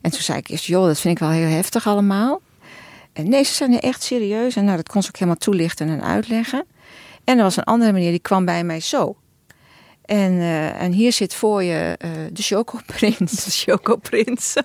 En 0.01 0.11
toen 0.11 0.21
zei 0.21 0.37
ik 0.37 0.47
eerst, 0.47 0.65
joh, 0.65 0.85
dat 0.85 0.99
vind 0.99 1.13
ik 1.13 1.19
wel 1.19 1.29
heel 1.29 1.47
heftig 1.49 1.87
allemaal. 1.87 2.41
Nee, 3.23 3.43
ze 3.43 3.53
zijn 3.53 3.73
er 3.73 3.79
echt 3.79 4.03
serieus. 4.03 4.55
En 4.55 4.65
nou, 4.65 4.77
dat 4.77 4.89
kon 4.89 5.01
ze 5.01 5.07
ook 5.07 5.15
helemaal 5.15 5.39
toelichten 5.39 5.89
en 5.89 6.03
uitleggen. 6.03 6.65
En 7.23 7.37
er 7.37 7.43
was 7.43 7.57
een 7.57 7.63
andere 7.63 7.91
meneer, 7.91 8.11
die 8.11 8.19
kwam 8.19 8.45
bij 8.45 8.63
mij 8.63 8.79
zo. 8.79 9.15
En, 10.07 10.39
eh, 10.39 10.81
en 10.81 10.91
hier 10.91 11.13
zit 11.13 11.33
voor 11.33 11.63
je 11.63 11.95
eh, 11.97 12.09
de 12.31 12.41
chocoprins. 12.41 13.43
De 13.45 13.51
chocoprins. 13.51 14.55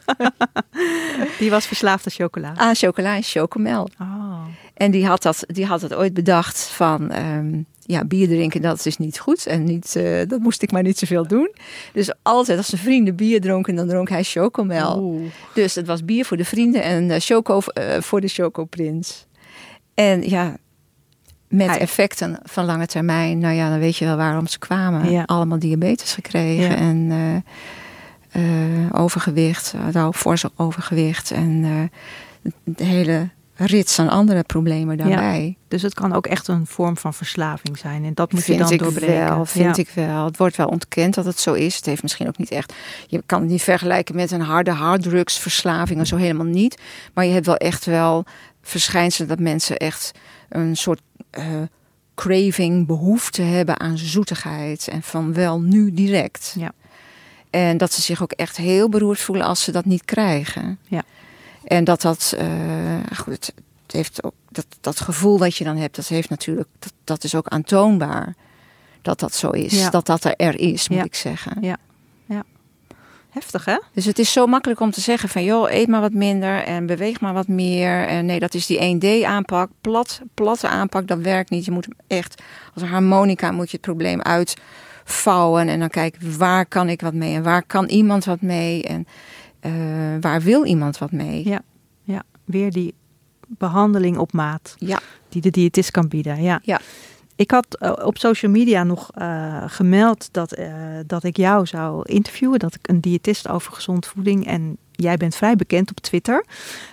die 1.38 1.50
was 1.50 1.66
verslaafd 1.66 2.04
aan 2.06 2.12
chocola. 2.12 2.52
Aan 2.56 2.74
chocola 2.74 3.16
en 3.16 3.22
chocomel. 3.22 3.88
Oh. 4.00 4.44
En 4.74 4.90
die 4.90 5.06
had 5.06 5.22
dat, 5.22 5.44
die 5.46 5.66
had 5.66 5.80
dat 5.80 5.94
ooit 5.94 6.14
bedacht 6.14 6.60
van... 6.60 7.10
ehm, 7.10 7.62
ja, 7.84 8.04
bier 8.04 8.28
drinken, 8.28 8.62
dat 8.62 8.86
is 8.86 8.96
niet 8.96 9.18
goed. 9.18 9.46
En 9.46 9.64
niet, 9.64 9.96
eh, 9.96 10.28
dat 10.28 10.40
moest 10.40 10.62
ik 10.62 10.72
maar 10.72 10.82
niet 10.82 10.98
zoveel 10.98 11.26
doen. 11.26 11.54
Dus 11.92 12.12
altijd 12.22 12.58
als 12.58 12.68
zijn 12.68 12.80
vrienden 12.80 13.16
bier 13.16 13.40
dronken, 13.40 13.74
dan 13.74 13.88
dronk 13.88 14.08
hij 14.08 14.24
chocomel. 14.24 14.98
Oeh. 14.98 15.30
Dus 15.54 15.74
het 15.74 15.86
was 15.86 16.04
bier 16.04 16.24
voor 16.24 16.36
de 16.36 16.44
vrienden 16.44 16.82
en 16.82 17.20
choco 17.20 17.60
voor 18.00 18.20
de 18.20 18.28
chocoprins. 18.28 19.26
En 19.94 20.28
ja, 20.28 20.56
met 21.52 21.66
Hij- 21.66 21.78
effecten 21.78 22.38
van 22.44 22.64
lange 22.64 22.86
termijn. 22.86 23.38
Nou 23.38 23.54
ja, 23.54 23.68
dan 23.70 23.78
weet 23.78 23.96
je 23.96 24.04
wel 24.04 24.16
waarom 24.16 24.46
ze 24.46 24.58
kwamen. 24.58 25.10
Ja. 25.10 25.22
Allemaal 25.26 25.58
diabetes 25.58 26.12
gekregen 26.12 26.68
Ja. 26.70 26.74
en 26.76 27.10
eh, 27.10 28.82
eh, 28.86 29.00
overgewicht, 29.02 29.74
nou, 29.92 30.12
fors 30.12 30.44
overgewicht 30.56 31.30
en 31.30 31.64
eh, 31.64 32.50
de 32.64 32.84
hele 32.84 33.28
rits 33.54 33.98
aan 33.98 34.08
andere 34.08 34.42
problemen 34.42 34.96
daarbij. 34.96 35.56
Dus 35.68 35.82
het 35.82 35.94
kan 35.94 36.12
ook 36.12 36.26
echt 36.26 36.48
een 36.48 36.66
vorm 36.66 36.96
van 36.96 37.14
verslaving 37.14 37.78
zijn. 37.78 38.04
En 38.04 38.14
dat 38.14 38.32
moet 38.32 38.40
je 38.40 38.46
vind 38.46 38.58
dan 38.58 38.72
ik 38.72 38.78
doorbreken. 38.78 39.24
wel, 39.24 39.44
vind 39.46 39.76
Ja. 39.76 39.82
ik 39.82 39.90
wel. 39.94 40.24
Het 40.24 40.36
wordt 40.36 40.56
wel 40.56 40.66
ontkend 40.66 41.14
dat 41.14 41.24
het 41.24 41.38
zo 41.40 41.52
is. 41.52 41.76
Het 41.76 41.86
heeft 41.86 42.02
misschien 42.02 42.28
ook 42.28 42.38
niet 42.38 42.50
echt. 42.50 42.72
Je 43.06 43.22
kan 43.26 43.40
het 43.40 43.50
niet 43.50 43.62
vergelijken 43.62 44.14
met 44.16 44.30
een 44.30 44.40
harde 44.40 44.70
harddrugsverslaving 44.70 46.00
of 46.00 46.06
zo 46.06 46.16
helemaal 46.16 46.46
niet. 46.46 46.78
Maar 47.14 47.24
je 47.24 47.32
hebt 47.32 47.46
wel 47.46 47.56
echt 47.56 47.84
wel 47.84 48.24
verschijnselen 48.62 49.28
dat 49.28 49.38
mensen 49.38 49.76
echt 49.76 50.12
een 50.48 50.76
soort 50.76 51.00
eh, 51.32 51.44
craving, 52.14 52.86
behoefte 52.86 53.42
hebben 53.42 53.80
aan 53.80 53.98
zoetigheid 53.98 54.88
en 54.88 55.02
van 55.02 55.32
wel 55.32 55.60
nu 55.60 55.92
direct. 55.94 56.54
Ja. 56.58 56.72
En 57.50 57.76
dat 57.76 57.92
ze 57.92 58.00
zich 58.02 58.22
ook 58.22 58.32
echt 58.32 58.56
heel 58.56 58.88
beroerd 58.88 59.20
voelen 59.20 59.46
als 59.46 59.62
ze 59.64 59.72
dat 59.72 59.84
niet 59.84 60.04
krijgen. 60.04 60.78
Ja. 60.88 61.02
En 61.64 61.84
dat 61.84 62.00
dat, 62.00 62.34
eh, 62.38 62.46
goed, 63.16 63.32
het, 63.32 63.54
het 63.82 63.92
heeft 63.92 64.22
ook 64.24 64.34
dat, 64.48 64.66
dat 64.80 65.00
gevoel 65.00 65.38
wat 65.38 65.56
je 65.56 65.64
dan 65.64 65.76
hebt, 65.76 65.96
dat 65.96 66.08
heeft 66.08 66.28
natuurlijk, 66.28 66.68
dat, 66.78 66.92
dat 67.04 67.24
is 67.24 67.34
ook 67.34 67.48
aantoonbaar 67.48 68.34
dat 69.02 69.20
dat 69.20 69.34
zo 69.34 69.50
is. 69.50 69.72
Ja. 69.72 69.90
Dat 69.90 70.06
dat 70.06 70.24
er 70.36 70.58
is, 70.58 70.88
moet 70.88 70.98
Ja. 70.98 71.04
ik 71.04 71.14
zeggen. 71.14 71.56
Ja. 71.60 71.76
Heftig, 73.32 73.64
hè? 73.64 73.76
Dus 73.92 74.04
het 74.04 74.18
is 74.18 74.32
zo 74.32 74.46
makkelijk 74.46 74.80
om 74.80 74.90
te 74.90 75.00
zeggen 75.00 75.28
van 75.28 75.44
joh, 75.44 75.70
eet 75.70 75.88
maar 75.88 76.00
wat 76.00 76.12
minder 76.12 76.62
en 76.64 76.86
beweeg 76.86 77.20
maar 77.20 77.32
wat 77.32 77.48
meer. 77.48 78.06
En 78.06 78.26
nee, 78.26 78.38
dat 78.38 78.54
is 78.54 78.66
die 78.66 78.98
1D 79.22 79.26
aanpak. 79.26 79.70
Plat, 79.80 80.20
platte 80.34 80.68
aanpak, 80.68 81.06
dat 81.06 81.18
werkt 81.18 81.50
niet. 81.50 81.64
Je 81.64 81.70
moet 81.70 81.84
hem 81.84 81.94
echt, 82.18 82.42
als 82.74 82.82
een 82.82 82.88
harmonica 82.88 83.50
moet 83.50 83.70
je 83.70 83.76
het 83.76 83.86
probleem 83.86 84.20
uitvouwen. 84.22 85.68
En 85.68 85.78
dan 85.78 85.88
kijken, 85.88 86.38
waar 86.38 86.66
kan 86.66 86.88
ik 86.88 87.00
wat 87.00 87.14
mee? 87.14 87.34
En 87.34 87.42
waar 87.42 87.62
kan 87.62 87.84
iemand 87.88 88.24
wat 88.24 88.40
mee? 88.40 88.82
En 88.82 89.06
eh, 89.60 89.72
waar 90.20 90.40
wil 90.40 90.64
iemand 90.64 90.98
wat 90.98 91.12
mee? 91.12 91.48
Ja. 91.48 91.60
Ja, 92.02 92.22
weer 92.44 92.70
die 92.70 92.94
behandeling 93.48 94.16
op 94.18 94.32
maat 94.32 94.74
Ja. 94.78 95.00
die 95.28 95.42
de 95.42 95.50
diëtist 95.50 95.90
kan 95.90 96.08
bieden. 96.08 96.42
Ja. 96.42 96.60
Ja. 96.62 96.80
Ik 97.42 97.50
had 97.50 97.76
eh, 97.78 97.92
op 98.04 98.18
social 98.18 98.50
media 98.50 98.84
nog 98.84 99.10
eh, 99.14 99.62
gemeld 99.66 100.28
dat, 100.32 100.52
eh, 100.52 100.74
dat 101.06 101.24
ik 101.24 101.36
jou 101.36 101.66
zou 101.66 102.02
interviewen. 102.08 102.58
Dat 102.58 102.74
ik 102.74 102.88
een 102.88 103.00
diëtist 103.00 103.48
over 103.48 103.72
gezond 103.72 104.06
voeding. 104.06 104.46
En 104.46 104.76
jij 104.92 105.16
bent 105.16 105.34
vrij 105.34 105.56
bekend 105.56 105.90
op 105.90 106.00
Twitter. 106.00 106.44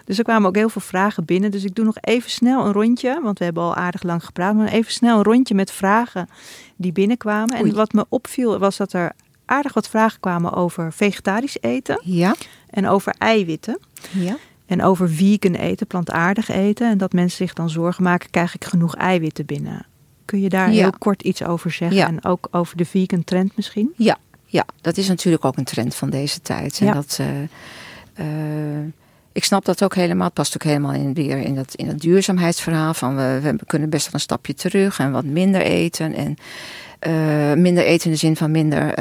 Dus 0.06 0.18
er 0.18 0.24
kwamen 0.24 0.47
ook 0.47 0.56
heel 0.56 0.70
veel 0.70 0.82
vragen 0.82 1.26
binnen. 1.26 1.52
Dus 1.52 1.64
ik 1.64 1.76
doe 1.76 1.86
nog 1.86 1.97
even 2.02 2.30
snel 2.30 2.66
een 2.66 2.72
rondje. 2.72 3.20
Want 3.24 3.39
we 3.39 3.45
hebben 3.45 3.64
al 3.64 3.76
aardig 3.76 4.04
lang 4.04 4.26
gepraat. 4.26 4.56
Maar 4.56 4.68
even 4.68 4.91
snel 4.91 5.18
een 5.18 5.24
rondje 5.24 5.56
met 5.56 5.72
vragen 5.72 6.30
die 6.76 6.91
binnenkwamen. 6.91 7.60
Oei. 7.60 7.70
En 7.70 7.76
wat 7.76 7.93
me 7.93 8.06
opviel 8.10 8.60
was 8.60 8.78
dat 8.78 8.93
er 8.93 9.12
aardig 9.45 9.74
wat 9.74 9.89
vragen 9.89 10.20
kwamen 10.20 10.54
over 10.54 10.93
vegetarisch 10.93 11.58
eten. 11.62 12.02
Ja. 12.04 12.36
En 12.70 12.88
over 12.88 13.16
eiwitten. 13.18 13.80
Ja. 14.12 14.38
En 14.66 14.84
over 14.84 15.10
vegan 15.10 15.54
eten, 15.54 15.88
plantaardig 15.88 16.50
eten. 16.50 16.89
En 16.89 16.97
dat 16.97 17.14
mensen 17.14 17.38
zich 17.38 17.54
dan 17.54 17.70
zorgen 17.70 18.04
maken, 18.04 18.30
krijg 18.30 18.56
ik 18.56 18.66
genoeg 18.66 18.95
eiwitten 18.95 19.45
binnen? 19.45 19.86
Kun 20.30 20.42
je 20.42 20.50
daar 20.50 20.72
Ja. 20.72 20.82
heel 20.82 20.94
kort 20.98 21.22
iets 21.22 21.44
over 21.44 21.72
zeggen? 21.72 21.98
Ja. 21.98 22.08
En 22.08 22.26
ook 22.26 22.48
over 22.52 22.78
de 22.78 22.86
vegan 22.86 23.24
trend 23.24 23.56
misschien? 23.56 23.94
Ja, 23.96 24.18
ja, 24.46 24.66
dat 24.82 24.98
is 24.98 25.08
natuurlijk 25.08 25.46
ook 25.46 25.58
een 25.58 25.64
trend 25.64 25.96
van 25.96 26.10
deze 26.10 26.42
tijd. 26.42 26.80
En 26.80 26.86
Ja. 26.86 26.94
dat, 26.94 27.20
eh, 27.20 27.42
eh, 28.14 28.86
ik 29.32 29.44
snap 29.44 29.66
dat 29.66 29.84
ook 29.84 29.96
helemaal. 29.96 30.26
Het 30.26 30.34
past 30.34 30.56
ook 30.56 30.64
helemaal 30.64 30.94
in, 30.94 31.14
weer 31.14 31.38
in 31.38 31.56
dat, 31.56 31.74
in 31.76 31.86
dat 31.86 32.00
duurzaamheidsverhaal. 32.00 32.94
Van 32.94 33.16
we, 33.16 33.40
we 33.42 33.66
kunnen 33.68 33.90
best 33.90 34.06
wel 34.06 34.14
een 34.14 34.20
stapje 34.20 34.54
terug 34.54 35.00
en 35.00 35.12
wat 35.12 35.26
minder 35.26 35.62
eten. 35.62 36.14
En 36.14 36.36
eh, 37.00 37.54
minder 37.54 37.84
eten 37.84 38.06
in 38.06 38.12
de 38.12 38.18
zin 38.18 38.36
van 38.36 38.52
minder 38.52 38.94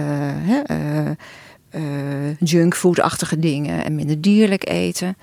junkfood-achtige 2.39 3.39
dingen. 3.39 3.85
En 3.85 3.95
minder 3.95 4.21
dierlijk 4.21 4.69
eten. 4.69 5.17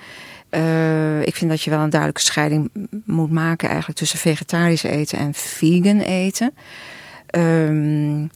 Eh, 0.56 1.22
ik 1.22 1.36
vind 1.36 1.52
dat 1.52 1.62
je 1.62 1.70
wel 1.70 1.80
een 1.80 1.90
duidelijke 1.90 2.22
scheiding 2.22 2.70
moet 3.06 3.32
maken 3.32 3.68
eigenlijk 3.68 3.98
tussen 3.98 4.20
vegetarisch 4.20 4.84
eten 4.84 5.18
en 5.18 5.34
vegan 5.34 6.00
eten. 6.00 6.54
Ehm 7.28 8.28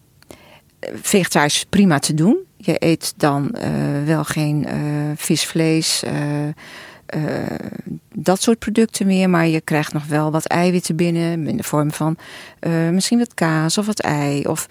vegetarisch 1.02 1.56
is 1.56 1.66
prima 1.66 2.00
te 2.00 2.14
doen. 2.14 2.38
Je 2.58 2.76
eet 2.80 3.14
dan 3.18 3.52
eh, 3.52 3.70
wel 4.06 4.24
geen 4.24 4.66
eh, 4.66 4.80
vis, 5.16 5.46
vlees, 5.46 6.04
dat 8.14 8.42
soort 8.42 8.60
producten 8.60 9.08
meer. 9.08 9.30
Maar 9.30 9.48
je 9.48 9.62
krijgt 9.62 9.94
nog 9.94 10.06
wel 10.06 10.32
wat 10.32 10.46
eiwitten 10.46 10.96
binnen. 10.96 11.48
In 11.48 11.58
de 11.58 11.64
vorm 11.64 11.92
van 11.92 12.18
misschien 12.92 13.20
wat 13.20 13.34
kaas 13.34 13.78
of 13.78 13.86
wat 13.86 14.00
ei 14.00 14.44
of 14.44 14.68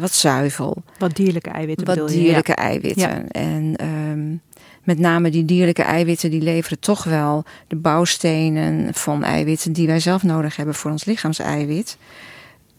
wat 0.00 0.12
zuivel. 0.12 0.82
Wat 0.98 1.16
dierlijke 1.16 1.50
eiwitten 1.50 1.86
Wat 1.86 1.94
bedoel 1.94 2.10
je? 2.10 2.18
dierlijke 2.18 2.54
eiwitten. 2.54 3.28
En 3.28 3.76
ehm, 3.76 4.45
met 4.86 4.98
name 4.98 5.30
die 5.30 5.44
dierlijke 5.44 5.82
eiwitten 5.82 6.30
die 6.30 6.42
leveren 6.42 6.78
toch 6.78 7.04
wel 7.04 7.44
de 7.66 7.76
bouwstenen 7.76 8.94
van 8.94 9.24
eiwitten 9.24 9.72
die 9.72 9.86
wij 9.86 10.00
zelf 10.00 10.22
nodig 10.22 10.56
hebben 10.56 10.74
voor 10.74 10.90
ons 10.90 11.04
lichaamseiwit. 11.04 11.96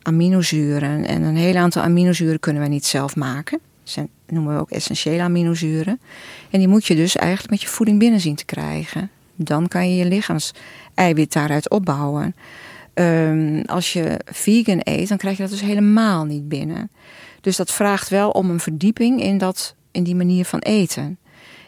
Aminozuren. 0.02 1.06
En 1.06 1.22
een 1.22 1.36
heel 1.36 1.56
aantal 1.56 1.84
aminozuren 1.84 2.40
kunnen 2.40 2.62
wij 2.62 2.72
niet 2.72 2.86
zelf 2.86 3.16
maken. 3.16 3.60
Dat 3.84 4.08
noemen 4.28 4.54
we 4.54 4.60
ook 4.60 4.72
essentiële 4.72 5.22
aminozuren. 5.22 6.00
En 6.50 6.60
die 6.60 6.68
moet 6.68 6.86
je 6.86 6.96
dus 6.96 7.16
eigenlijk 7.16 7.50
met 7.50 7.62
je 7.62 7.68
voeding 7.68 8.00
binnen 8.00 8.20
zien 8.20 8.36
te 8.36 8.46
krijgen. 8.46 9.10
Dan 9.36 9.68
kan 9.68 9.90
je 9.90 9.96
je 9.96 10.06
lichaamseiwit 10.06 11.34
daaruit 11.34 11.70
opbouwen. 11.70 12.36
Ehm, 12.94 13.62
als 13.66 13.94
je 13.94 14.20
vegan 14.26 14.80
eet, 14.84 15.08
dan 15.08 15.18
krijg 15.18 15.38
je 15.38 15.44
dat 15.44 15.52
dus 15.52 15.62
helemaal 15.62 16.26
niet 16.26 16.50
binnen. 16.50 16.90
Dus 17.42 17.56
dat 17.56 17.72
vraagt 17.72 18.10
wel 18.10 18.30
om 18.30 18.50
een 18.50 18.60
verdieping 18.60 19.22
in, 19.22 19.38
dat, 19.38 19.76
in 19.92 20.04
die 20.04 20.16
manier 20.16 20.46
van 20.46 20.60
eten. 20.60 21.18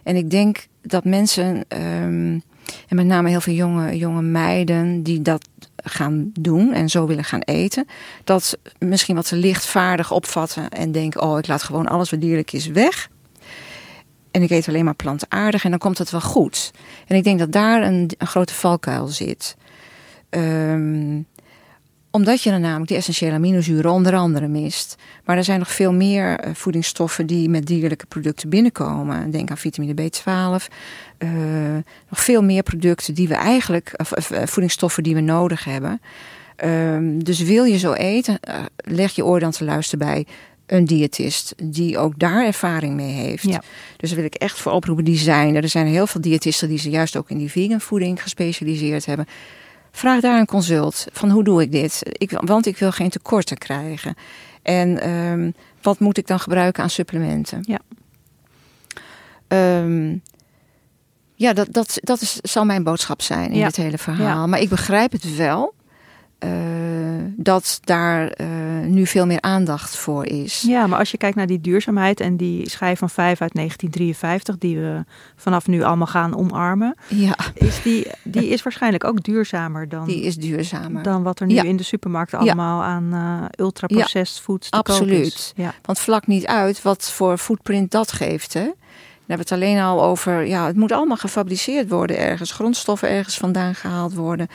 En 0.09 0.15
ik 0.15 0.29
denk 0.29 0.67
dat 0.81 1.03
mensen, 1.03 1.65
ehm, 1.67 2.39
en 2.87 2.95
met 2.95 3.05
name 3.05 3.29
heel 3.29 3.41
veel 3.41 3.53
jonge, 3.53 3.97
jonge 3.97 4.21
meiden 4.21 5.03
die 5.03 5.21
dat 5.21 5.47
gaan 5.75 6.31
doen 6.39 6.73
en 6.73 6.89
zo 6.89 7.07
willen 7.07 7.23
gaan 7.23 7.41
eten, 7.41 7.87
dat 8.23 8.57
misschien 8.79 9.15
wat 9.15 9.27
te 9.27 9.35
lichtvaardig 9.35 10.11
opvatten 10.11 10.69
en 10.69 10.91
denken: 10.91 11.21
oh, 11.21 11.37
ik 11.37 11.47
laat 11.47 11.63
gewoon 11.63 11.87
alles 11.87 12.09
wat 12.09 12.21
dierlijk 12.21 12.51
is 12.51 12.67
weg. 12.67 13.09
En 14.31 14.41
ik 14.41 14.49
eet 14.49 14.67
alleen 14.67 14.85
maar 14.85 14.95
plantaardig 14.95 15.63
en 15.63 15.69
dan 15.69 15.79
komt 15.79 15.97
het 15.97 16.11
wel 16.11 16.21
goed. 16.21 16.71
En 17.07 17.15
ik 17.15 17.23
denk 17.23 17.39
dat 17.39 17.51
daar 17.51 17.83
een, 17.83 18.11
een 18.17 18.27
grote 18.27 18.53
valkuil 18.53 19.07
zit. 19.07 19.55
Ehm, 20.29 21.21
omdat 22.11 22.41
je 22.43 22.49
dan 22.49 22.61
namelijk 22.61 22.87
die 22.87 22.97
essentiële 22.97 23.33
aminozuren 23.33 23.91
onder 23.91 24.15
andere 24.15 24.47
mist. 24.47 24.95
Maar 25.25 25.37
er 25.37 25.43
zijn 25.43 25.59
nog 25.59 25.71
veel 25.71 25.93
meer 25.93 26.39
eh, 26.39 26.53
voedingsstoffen 26.53 27.25
die 27.25 27.49
met 27.49 27.65
dierlijke 27.65 28.05
producten 28.05 28.49
binnenkomen. 28.49 29.31
Denk 29.31 29.49
aan 29.49 29.57
vitamine 29.57 29.93
B12. 29.93 30.67
eh, 31.17 31.29
nog 32.09 32.23
veel 32.23 32.43
meer 32.43 32.63
producten 32.63 33.13
die 33.13 33.27
we 33.27 33.35
eigenlijk, 33.35 33.93
of, 33.97 34.11
eh, 34.11 34.45
voedingsstoffen 34.45 35.03
die 35.03 35.15
we 35.15 35.21
nodig 35.21 35.63
hebben. 35.63 36.01
Ehm, 36.55 37.19
dus 37.19 37.41
wil 37.41 37.63
je 37.63 37.77
zo 37.77 37.93
eten, 37.93 38.39
leg 38.75 39.11
je 39.11 39.25
oor 39.25 39.39
dan 39.39 39.51
te 39.51 39.63
luisteren 39.63 40.07
bij 40.07 40.25
een 40.65 40.85
diëtist 40.85 41.53
die 41.63 41.97
ook 41.97 42.19
daar 42.19 42.45
ervaring 42.45 42.93
mee 42.93 43.11
heeft. 43.11 43.43
Ja. 43.43 43.61
Dus 43.97 44.09
daar 44.09 44.17
wil 44.17 44.27
ik 44.27 44.35
echt 44.35 44.59
voor 44.59 44.71
oproepen. 44.71 45.03
Die 45.03 45.17
zijn 45.17 45.55
er. 45.55 45.63
Er 45.63 45.69
zijn 45.69 45.87
heel 45.87 46.07
veel 46.07 46.21
diëtisten 46.21 46.69
die 46.69 46.77
ze 46.77 46.89
juist 46.89 47.15
ook 47.15 47.29
in 47.29 47.37
die 47.37 47.51
vegan 47.51 47.81
voeding 47.81 48.21
gespecialiseerd 48.21 49.05
hebben. 49.05 49.27
Vraag 49.91 50.21
daar 50.21 50.39
een 50.39 50.45
consult 50.45 51.05
van 51.11 51.29
hoe 51.29 51.43
doe 51.43 51.61
ik 51.61 51.71
dit? 51.71 52.01
Ik, 52.03 52.31
want 52.31 52.65
ik 52.65 52.77
wil 52.77 52.91
geen 52.91 53.09
tekorten 53.09 53.57
krijgen. 53.57 54.15
En 54.61 54.99
ehm, 55.01 55.51
wat 55.81 55.99
moet 55.99 56.17
ik 56.17 56.27
dan 56.27 56.39
gebruiken 56.39 56.83
aan 56.83 56.89
supplementen? 56.89 57.59
Ja. 57.67 57.79
Ehm, 59.47 60.17
ja, 61.35 61.53
dat, 61.53 61.67
dat, 61.73 61.97
dat 62.01 62.21
is, 62.21 62.35
zal 62.41 62.65
mijn 62.65 62.83
boodschap 62.83 63.21
zijn 63.21 63.51
in 63.51 63.57
Ja. 63.57 63.65
dit 63.65 63.75
hele 63.75 63.97
verhaal. 63.97 64.25
Ja. 64.25 64.45
Maar 64.47 64.59
ik 64.59 64.69
begrijp 64.69 65.11
het 65.11 65.35
wel. 65.35 65.73
Eh, 66.39 66.49
dat 67.35 67.79
daar 67.83 68.27
eh, 68.27 68.47
nu 68.85 69.05
veel 69.05 69.25
meer 69.25 69.41
aandacht 69.41 69.95
voor 69.97 70.25
is. 70.25 70.61
Ja, 70.67 70.87
maar 70.87 70.99
als 70.99 71.11
je 71.11 71.17
kijkt 71.17 71.35
naar 71.35 71.47
die 71.47 71.61
duurzaamheid 71.61 72.19
en 72.19 72.37
die 72.37 72.69
schijf 72.69 72.99
van 72.99 73.09
5 73.09 73.41
uit 73.41 73.53
1953, 73.53 74.57
die 74.57 74.77
we 74.77 75.03
vanaf 75.35 75.67
nu 75.67 75.83
allemaal 75.83 76.07
gaan 76.07 76.35
omarmen, 76.37 76.95
Ja, 77.07 77.35
is 77.53 77.81
die, 77.81 78.07
die 78.23 78.47
is 78.47 78.63
waarschijnlijk 78.63 79.03
ook 79.03 79.23
duurzamer 79.23 79.89
dan, 79.89 80.05
die 80.05 80.21
is 80.23 80.35
duurzamer. 80.35 81.03
dan 81.03 81.23
wat 81.23 81.39
er 81.39 81.45
nu 81.47 81.53
Ja. 81.53 81.63
in 81.63 81.77
de 81.77 81.83
supermarkt 81.83 82.31
Ja. 82.31 82.37
allemaal 82.37 82.83
aan 82.83 83.13
eh 83.13 83.63
ultra-processed 83.65 84.39
foods 84.41 84.69
te 84.69 84.77
koop 84.77 84.87
is. 84.87 84.93
Absoluut. 84.99 85.53
Ja. 85.55 85.73
Want 85.81 85.99
vlak 85.99 86.27
niet 86.27 86.45
uit 86.45 86.81
wat 86.81 87.11
voor 87.11 87.37
footprint 87.37 87.91
dat 87.91 88.11
geeft. 88.11 88.53
Hè? 88.53 88.63
Dan 88.63 89.37
hebben 89.37 89.47
we 89.57 89.63
het 89.63 89.63
alleen 89.73 89.83
al 89.83 90.03
over, 90.03 90.45
ja, 90.47 90.65
het 90.65 90.75
moet 90.75 90.91
allemaal 90.91 91.17
gefabriceerd 91.17 91.89
worden 91.89 92.17
ergens. 92.17 92.51
Grondstoffen 92.51 93.09
ergens 93.09 93.37
vandaan 93.37 93.75
gehaald 93.75 94.13
worden. 94.13 94.47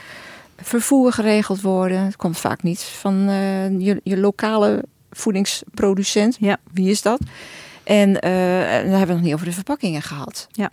Vervoer 0.57 1.13
geregeld 1.13 1.61
worden. 1.61 2.05
Het 2.05 2.17
komt 2.17 2.39
vaak 2.39 2.63
niet 2.63 2.83
van 2.83 3.29
eh, 3.29 3.81
je, 3.81 4.01
je 4.03 4.19
lokale 4.19 4.85
voedingsproducent. 5.11 6.37
Ja. 6.41 6.57
Wie 6.73 6.91
is 6.91 7.03
dat? 7.03 7.21
En 7.85 8.21
eh, 8.21 8.31
dan 8.31 8.41
hebben 8.71 8.91
we 8.91 8.99
het 8.99 9.09
nog 9.09 9.21
niet 9.21 9.35
over 9.35 9.47
de 9.47 9.53
verpakkingen 9.53 10.03
gehad. 10.03 10.47
Ja. 10.51 10.71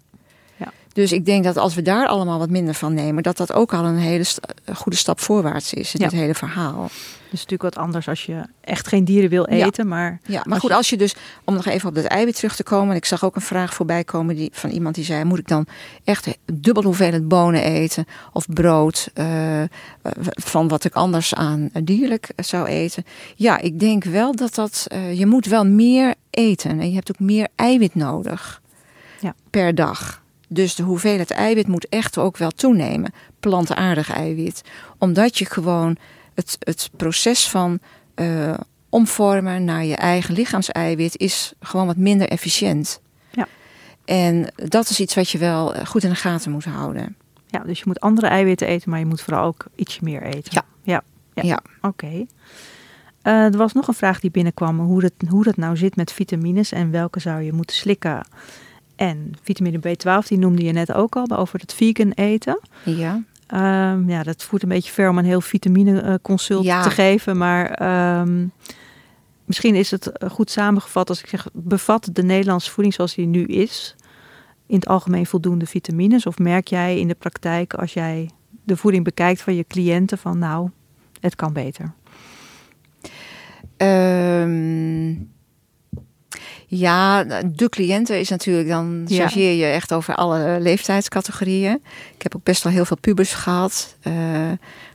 Ja. 0.94 1.02
Dus 1.02 1.12
ik 1.12 1.26
denk 1.26 1.44
dat 1.44 1.58
als 1.58 1.76
we 1.76 1.82
daar 1.82 2.08
allemaal 2.08 2.40
wat 2.40 2.50
minder 2.50 2.74
van 2.74 2.94
nemen, 2.94 3.24
dat 3.24 3.38
dat 3.38 3.54
ook 3.54 3.74
al 3.74 3.86
een 3.86 3.98
hele 3.98 4.24
st- 4.24 4.40
goede 4.74 4.98
stap 4.98 5.20
voorwaarts 5.20 5.74
is 5.74 5.94
in 5.94 6.00
Ja. 6.04 6.10
dit 6.10 6.20
hele 6.20 6.36
verhaal. 6.36 6.90
Is 7.32 7.38
natuurlijk 7.42 7.76
wat 7.76 7.84
anders 7.84 8.08
als 8.08 8.26
je 8.26 8.42
echt 8.62 8.88
geen 8.88 9.06
dieren 9.06 9.30
wil 9.30 9.54
Ja. 9.54 9.66
eten, 9.66 9.88
maar 9.88 10.20
Ja, 10.26 10.42
maar 10.44 10.52
Als 10.54 10.60
goed, 10.60 10.70
je- 10.70 10.76
als 10.76 10.90
je 10.90 10.98
dus, 10.98 11.16
om 11.46 11.54
nog 11.54 11.66
even 11.66 11.90
op 11.90 11.96
dat 11.96 12.04
eiwit 12.04 12.36
terug 12.36 12.56
te 12.56 12.64
komen. 12.64 12.96
Ik 12.96 13.06
zag 13.06 13.24
ook 13.26 13.36
een 13.36 13.42
vraag 13.42 13.74
voorbij 13.74 14.04
komen 14.04 14.36
die, 14.36 14.50
van 14.54 14.70
iemand 14.70 14.96
die 14.96 15.04
zei: 15.04 15.24
Moet 15.24 15.40
ik 15.40 15.48
dan 15.48 15.66
echt 16.04 16.28
dubbel 16.54 16.84
hoeveelheid 16.84 17.28
bonen 17.28 17.64
eten? 17.64 18.06
Of 18.34 18.46
brood? 18.48 19.10
eh, 19.14 19.62
van 20.34 20.68
wat 20.68 20.84
ik 20.84 20.94
anders 20.94 21.34
aan 21.34 21.70
dierlijk 21.84 22.30
zou 22.36 22.68
eten? 22.68 23.04
Ja, 23.36 23.58
ik 23.60 23.80
denk 23.80 24.04
wel 24.04 24.36
dat 24.36 24.56
dat. 24.56 24.86
eh, 24.88 25.20
je 25.20 25.26
moet 25.26 25.46
wel 25.46 25.66
meer 25.66 26.14
eten. 26.30 26.80
En 26.80 26.90
je 26.90 26.96
hebt 26.96 27.12
ook 27.12 27.20
meer 27.20 27.48
eiwit 27.56 27.96
nodig 27.96 28.62
Ja. 29.20 29.34
per 29.50 29.76
dag. 29.76 30.21
Dus 30.54 30.76
de 30.76 30.84
hoeveelheid 30.84 31.32
eiwit 31.32 31.68
moet 31.68 31.90
echt 31.90 32.18
ook 32.18 32.38
wel 32.38 32.52
toenemen. 32.52 33.14
Plantaardig 33.40 34.12
eiwit. 34.14 34.62
Omdat 34.98 35.38
je 35.38 35.46
gewoon 35.46 35.98
het, 36.34 36.58
het 36.60 36.90
proces 36.96 37.50
van 37.50 37.80
eh, 38.16 38.54
omvormen 38.90 39.64
naar 39.64 39.86
je 39.86 39.96
eigen 39.96 40.34
lichaamseiwit 40.34 41.18
is 41.18 41.54
gewoon 41.60 41.86
wat 41.86 41.98
minder 41.98 42.28
efficiënt. 42.28 43.02
Ja. 43.32 43.48
En 44.06 44.52
dat 44.56 44.90
is 44.90 45.00
iets 45.00 45.16
wat 45.16 45.30
je 45.30 45.38
wel 45.38 45.74
eh, 45.74 45.86
goed 45.86 46.04
in 46.04 46.10
de 46.10 46.16
gaten 46.16 46.52
moet 46.52 46.66
houden. 46.66 47.16
ja, 47.48 47.60
dus 47.60 47.78
je 47.80 47.86
moet 47.88 48.00
andere 48.00 48.28
eiwitten 48.28 48.68
eten, 48.68 48.90
maar 48.90 49.00
je 49.00 49.06
moet 49.06 49.22
vooral 49.22 49.46
ook 49.46 49.66
ietsje 49.76 50.00
meer 50.04 50.24
eten. 50.24 50.52
Ja. 50.54 50.64
Ja, 50.84 51.04
ja. 51.34 51.44
Ja. 51.44 51.60
oké. 51.82 52.26
Eh, 53.22 53.44
er 53.44 53.58
was 53.58 53.74
nog 53.74 53.88
een 53.88 53.94
vraag 53.94 54.20
die 54.20 54.32
binnenkwam, 54.32 54.80
hoe 54.80 55.02
dat, 55.02 55.14
hoe 55.30 55.44
dat 55.44 55.58
nou 55.58 55.78
zit 55.78 55.96
met 55.96 56.12
vitamines 56.12 56.72
en 56.72 56.92
welke 56.92 57.20
zou 57.20 57.42
je 57.42 57.54
moeten 57.54 57.76
slikken. 57.76 58.26
En 59.02 59.34
vitamine 59.42 59.80
B12, 59.80 60.28
die 60.28 60.38
noemde 60.38 60.64
je 60.64 60.72
net 60.72 60.94
ook 60.94 61.16
al, 61.16 61.28
over 61.38 61.60
het 61.60 61.74
vegan 61.74 62.12
eten. 62.12 62.60
Ja. 62.86 63.24
Ehm, 63.48 64.10
ja, 64.10 64.24
dat 64.24 64.44
voert 64.44 64.64
een 64.64 64.70
beetje 64.70 64.92
ver 64.92 65.10
om 65.10 65.18
een 65.18 65.26
heel 65.26 65.42
vitamine 65.42 66.02
eh, 66.02 66.14
consult 66.22 66.64
Ja. 66.64 66.84
te 66.84 66.90
geven. 66.90 67.38
Maar 67.38 67.72
ehm, 67.72 68.46
misschien 69.46 69.76
is 69.76 69.92
het 69.92 70.12
eh, 70.12 70.30
goed 70.30 70.52
samengevat 70.52 71.10
als 71.10 71.20
ik 71.22 71.28
zeg... 71.28 71.48
bevat 71.54 72.10
de 72.14 72.24
Nederlandse 72.24 72.72
voeding 72.72 72.96
zoals 72.96 73.16
die 73.16 73.26
nu 73.26 73.44
is... 73.46 73.96
in 74.68 74.76
het 74.76 74.88
algemeen 74.88 75.26
voldoende 75.26 75.66
vitamines? 75.66 76.26
Of 76.26 76.38
merk 76.38 76.68
jij 76.68 77.00
in 77.00 77.08
de 77.08 77.16
praktijk 77.16 77.74
als 77.74 77.94
jij 77.94 78.30
de 78.64 78.78
voeding 78.78 79.04
bekijkt 79.04 79.42
van 79.42 79.56
je 79.56 79.66
cliënten... 79.68 80.18
van 80.18 80.38
nou, 80.38 80.70
het 81.20 81.36
kan 81.36 81.54
beter? 81.54 81.94
Ehm, 83.78 85.14
ja, 86.74 87.24
de 87.44 87.70
cliënten 87.70 88.20
is 88.20 88.30
natuurlijk, 88.30 88.68
dan 88.68 89.04
Ja. 89.08 89.20
chargeer 89.20 89.54
je 89.54 89.66
echt 89.66 89.94
over 89.94 90.16
alle 90.16 90.58
leeftijdscategorieën. 90.60 91.82
Ik 92.16 92.22
heb 92.22 92.36
ook 92.36 92.44
best 92.44 92.64
wel 92.64 92.74
heel 92.74 92.86
veel 92.86 92.98
pubers 93.02 93.34
gehad. 93.34 93.96
eh, 94.02 94.14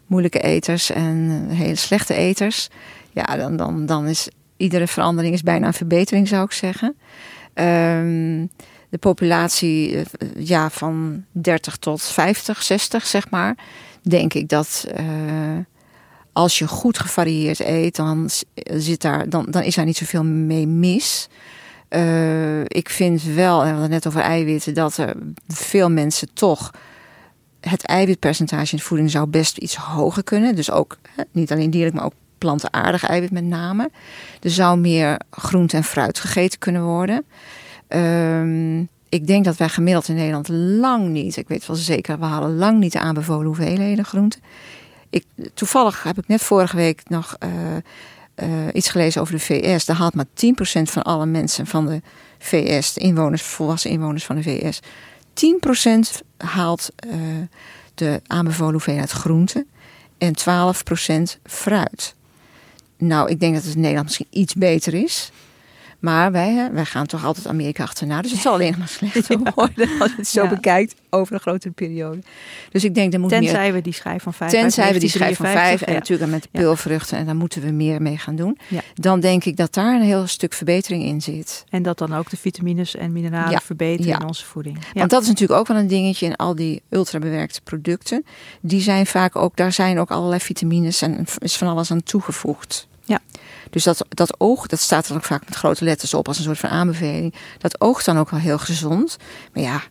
moeilijke 0.06 0.40
eters 0.40 0.90
en 0.90 1.46
hele 1.50 1.74
slechte 1.74 2.14
eters. 2.14 2.68
Ja, 3.12 3.36
dan, 3.36 3.56
dan, 3.56 3.86
dan 3.86 4.06
is 4.06 4.28
iedere 4.56 4.86
verandering 4.86 5.34
is 5.34 5.42
bijna 5.42 5.66
een 5.66 5.72
verbetering, 5.72 6.28
zou 6.28 6.44
ik 6.44 6.52
zeggen. 6.52 6.96
Ehm, 7.54 8.46
de 8.88 8.98
populatie 9.00 9.96
eh, 9.96 10.04
ja, 10.36 10.70
van 10.70 11.24
30 11.30 11.76
tot 11.76 12.02
50, 12.02 12.62
60, 12.62 13.06
zeg 13.06 13.30
maar. 13.30 13.56
Denk 14.02 14.34
ik 14.34 14.48
dat 14.48 14.86
eh, 14.94 15.04
als 16.32 16.58
je 16.58 16.68
goed 16.68 16.98
gevarieerd 16.98 17.60
eet, 17.60 17.96
dan, 17.96 18.30
zit 18.74 19.00
daar, 19.02 19.28
dan, 19.28 19.46
dan 19.50 19.62
is 19.62 19.74
daar 19.74 19.84
niet 19.84 19.96
zoveel 19.96 20.24
mee 20.24 20.66
mis. 20.66 21.28
Eh, 21.88 22.60
ik 22.60 22.88
vind 22.90 23.22
wel, 23.22 23.60
en 23.60 23.66
we 23.66 23.70
hadden 23.70 23.90
net 23.90 24.06
over 24.06 24.20
eiwitten, 24.20 24.74
dat 24.74 24.96
er 24.96 25.16
veel 25.48 25.90
mensen 25.90 26.28
toch 26.32 26.70
het 27.60 27.86
eiwitpercentage 27.86 28.72
in 28.72 28.82
voeding 28.82 29.10
zou 29.10 29.26
best 29.26 29.56
iets 29.56 29.76
hoger 29.76 30.24
kunnen. 30.24 30.54
Dus 30.54 30.70
ook 30.70 30.98
niet 31.32 31.52
alleen 31.52 31.70
dierlijk, 31.70 31.94
maar 31.94 32.04
ook 32.04 32.14
plantaardig 32.38 33.04
eiwit 33.04 33.30
met 33.30 33.44
name. 33.44 33.90
Er 34.42 34.50
zou 34.50 34.78
meer 34.78 35.20
groente 35.30 35.76
en 35.76 35.84
fruit 35.84 36.18
gegeten 36.18 36.58
kunnen 36.58 36.84
worden. 36.84 37.24
Ehm, 37.88 38.80
ik 39.08 39.26
denk 39.26 39.44
dat 39.44 39.56
wij 39.56 39.68
gemiddeld 39.68 40.08
in 40.08 40.14
Nederland 40.14 40.48
lang 40.48 41.08
niet, 41.08 41.36
ik 41.36 41.48
weet 41.48 41.66
wel 41.66 41.76
zeker, 41.76 42.18
we 42.18 42.24
halen 42.24 42.56
lang 42.56 42.78
niet 42.78 42.92
de 42.92 43.00
aanbevolen 43.00 43.46
hoeveelheden 43.46 44.04
groente. 44.04 44.38
Ik, 45.10 45.24
toevallig 45.54 46.02
heb 46.02 46.18
ik 46.18 46.28
net 46.28 46.42
vorige 46.42 46.76
week 46.76 47.02
nog 47.08 47.36
eh, 47.38 47.50
eh, 48.36 48.48
iets 48.72 48.88
gelezen 48.88 49.20
over 49.20 49.34
de 49.34 49.40
VS. 49.40 49.84
Daar 49.84 49.96
haalt 49.96 50.14
maar 50.14 50.26
10% 50.34 50.90
van 50.90 51.02
alle 51.02 51.26
mensen 51.26 51.66
van 51.66 51.86
de 51.86 52.02
VS, 52.38 52.92
de 52.92 53.00
inwoners, 53.00 53.42
volwassen 53.42 53.90
inwoners 53.90 54.24
van 54.24 54.36
de 54.36 54.42
VS, 54.42 54.80
10% 55.34 56.26
haalt 56.36 56.88
eh, 56.96 57.10
de 57.94 58.20
aanbevolen 58.26 58.72
hoeveelheid 58.72 59.10
groente 59.10 59.66
en 60.18 60.34
12% 61.36 61.40
fruit. 61.44 62.14
Nou, 62.98 63.30
ik 63.30 63.40
denk 63.40 63.54
dat 63.54 63.64
het 63.64 63.74
in 63.74 63.80
Nederland 63.80 64.06
misschien 64.06 64.40
iets 64.40 64.54
beter 64.54 64.94
is. 64.94 65.30
Maar 65.98 66.32
wij, 66.32 66.70
wij 66.72 66.84
gaan 66.84 67.06
toch 67.06 67.24
altijd 67.24 67.46
Amerika 67.46 67.82
achterna. 67.82 68.22
Dus 68.22 68.30
het 68.30 68.40
zal 68.40 68.52
alleen 68.56 68.70
nog 68.70 68.78
maar 68.78 68.88
slechter 68.88 69.38
worden 69.54 69.88
als 69.98 70.10
je 70.10 70.16
het 70.16 70.28
zo 70.28 70.42
Ja. 70.42 70.48
bekijkt 70.48 70.94
over 71.10 71.34
een 71.34 71.40
grotere 71.40 71.72
periode. 71.72 72.18
Dus 72.70 72.84
ik 72.84 72.94
denk, 72.94 73.12
er 73.12 73.20
moet 73.20 73.30
meer... 73.30 73.40
Tenzij 73.40 73.72
we 73.72 73.80
die 73.80 73.92
schijf 73.92 74.22
van 74.22 74.34
5 74.34 74.50
Tenzij 74.50 74.92
we 74.92 74.98
die 74.98 75.08
schijf 75.08 75.36
van 75.36 75.46
vijf 75.46 75.82
en 75.82 75.94
natuurlijk 75.94 76.30
met 76.30 76.42
de 76.42 76.48
peulvruchten 76.52 77.18
en 77.18 77.26
daar 77.26 77.36
moeten 77.36 77.62
we 77.62 77.70
meer 77.70 78.02
mee 78.02 78.18
gaan 78.18 78.36
doen. 78.36 78.58
Dan 78.94 79.20
denk 79.20 79.44
ik 79.44 79.56
dat 79.56 79.74
daar 79.74 79.94
een 79.94 80.02
heel 80.06 80.26
stuk 80.26 80.52
verbetering 80.52 81.04
in 81.04 81.20
zit. 81.20 81.64
En 81.68 81.82
dat 81.82 81.98
dan 81.98 82.14
ook 82.14 82.30
de 82.30 82.36
vitamines 82.36 82.96
en 82.96 83.12
mineralen 83.12 83.60
verbeteren 83.60 84.20
in 84.20 84.26
onze 84.26 84.44
voeding. 84.44 84.78
Ja. 84.78 84.98
Want 84.98 85.10
dat 85.10 85.22
is 85.22 85.28
natuurlijk 85.28 85.60
ook 85.60 85.66
wel 85.66 85.76
een 85.76 85.86
dingetje 85.86 86.26
in 86.26 86.36
al 86.36 86.54
die 86.54 86.82
ultrabewerkte 86.90 87.60
producten. 87.60 88.24
Die 88.60 88.80
zijn 88.80 89.06
vaak 89.06 89.36
ook, 89.36 89.56
daar 89.56 89.72
zijn 89.72 89.98
ook 89.98 90.10
allerlei 90.10 90.40
vitamines 90.40 91.02
en 91.02 91.26
is 91.38 91.56
van 91.56 91.68
alles 91.68 91.90
aan 91.90 92.02
toegevoegd. 92.02 92.88
Dus 93.70 93.84
dat, 93.84 94.04
dat 94.08 94.40
oog, 94.40 94.66
dat 94.66 94.80
staat 94.80 95.08
er 95.08 95.14
ook 95.16 95.24
vaak 95.24 95.44
met 95.44 95.54
grote 95.54 95.84
letters 95.84 96.14
op 96.14 96.28
als 96.28 96.38
een 96.38 96.44
soort 96.44 96.58
van 96.58 96.70
aanbeveling. 96.70 97.34
Dat 97.58 97.80
oogt 97.80 98.04
dan 98.04 98.18
ook 98.18 98.30
wel 98.30 98.40
heel 98.40 98.58
gezond. 98.58 99.16
Maar 99.52 99.62
ja, 99.62 99.82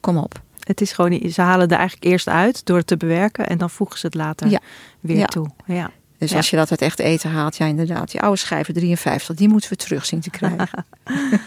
kom 0.00 0.16
op. 0.16 0.42
Het 0.60 0.80
is 0.80 0.92
gewoon, 0.92 1.30
ze 1.30 1.40
halen 1.40 1.68
er 1.68 1.76
eigenlijk 1.78 2.10
eerst 2.12 2.28
uit 2.28 2.64
door 2.66 2.76
het 2.76 2.86
te 2.86 2.96
bewerken 2.96 3.48
en 3.48 3.58
dan 3.58 3.70
voegen 3.70 3.98
ze 3.98 4.06
het 4.06 4.14
later 4.14 4.48
Ja. 4.48 4.60
weer 5.00 5.16
Ja. 5.16 5.24
toe. 5.26 5.50
Ja. 5.66 5.90
Dus 6.18 6.30
Ja. 6.30 6.36
als 6.36 6.50
je 6.50 6.56
dat 6.56 6.70
uit 6.70 6.80
echt 6.82 6.98
eten 6.98 7.30
haalt, 7.30 7.56
ja 7.56 7.66
inderdaad, 7.66 8.10
die 8.10 8.20
oude 8.20 8.38
schijven 8.38 8.74
53, 8.74 9.36
die 9.36 9.48
moeten 9.48 9.70
we 9.70 9.76
terug 9.76 10.06
zien 10.06 10.20
te 10.20 10.30
krijgen. 10.30 10.68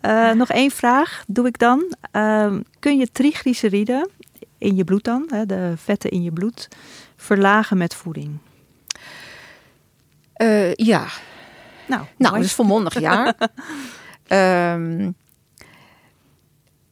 Eh, 0.00 0.30
nog 0.32 0.48
één 0.50 0.70
vraag 0.70 1.24
doe 1.26 1.46
ik 1.46 1.58
dan. 1.58 1.94
Ehm, 2.10 2.60
kun 2.78 2.98
je 2.98 3.08
triglyceriden 3.12 4.08
in 4.58 4.76
je 4.76 4.84
bloed 4.84 5.04
dan, 5.04 5.26
hè, 5.30 5.46
de 5.46 5.72
vetten 5.76 6.10
in 6.10 6.22
je 6.22 6.32
bloed, 6.32 6.68
verlagen 7.16 7.76
met 7.78 7.94
voeding? 7.94 8.38
Eh, 10.40 10.74
ja, 10.74 11.06
Nou, 11.86 12.02
Nou, 12.16 12.34
dat 12.34 12.44
is 12.44 12.52
volmondig 12.52 13.00
ja. 13.00 13.34
Ehm, 14.26 15.10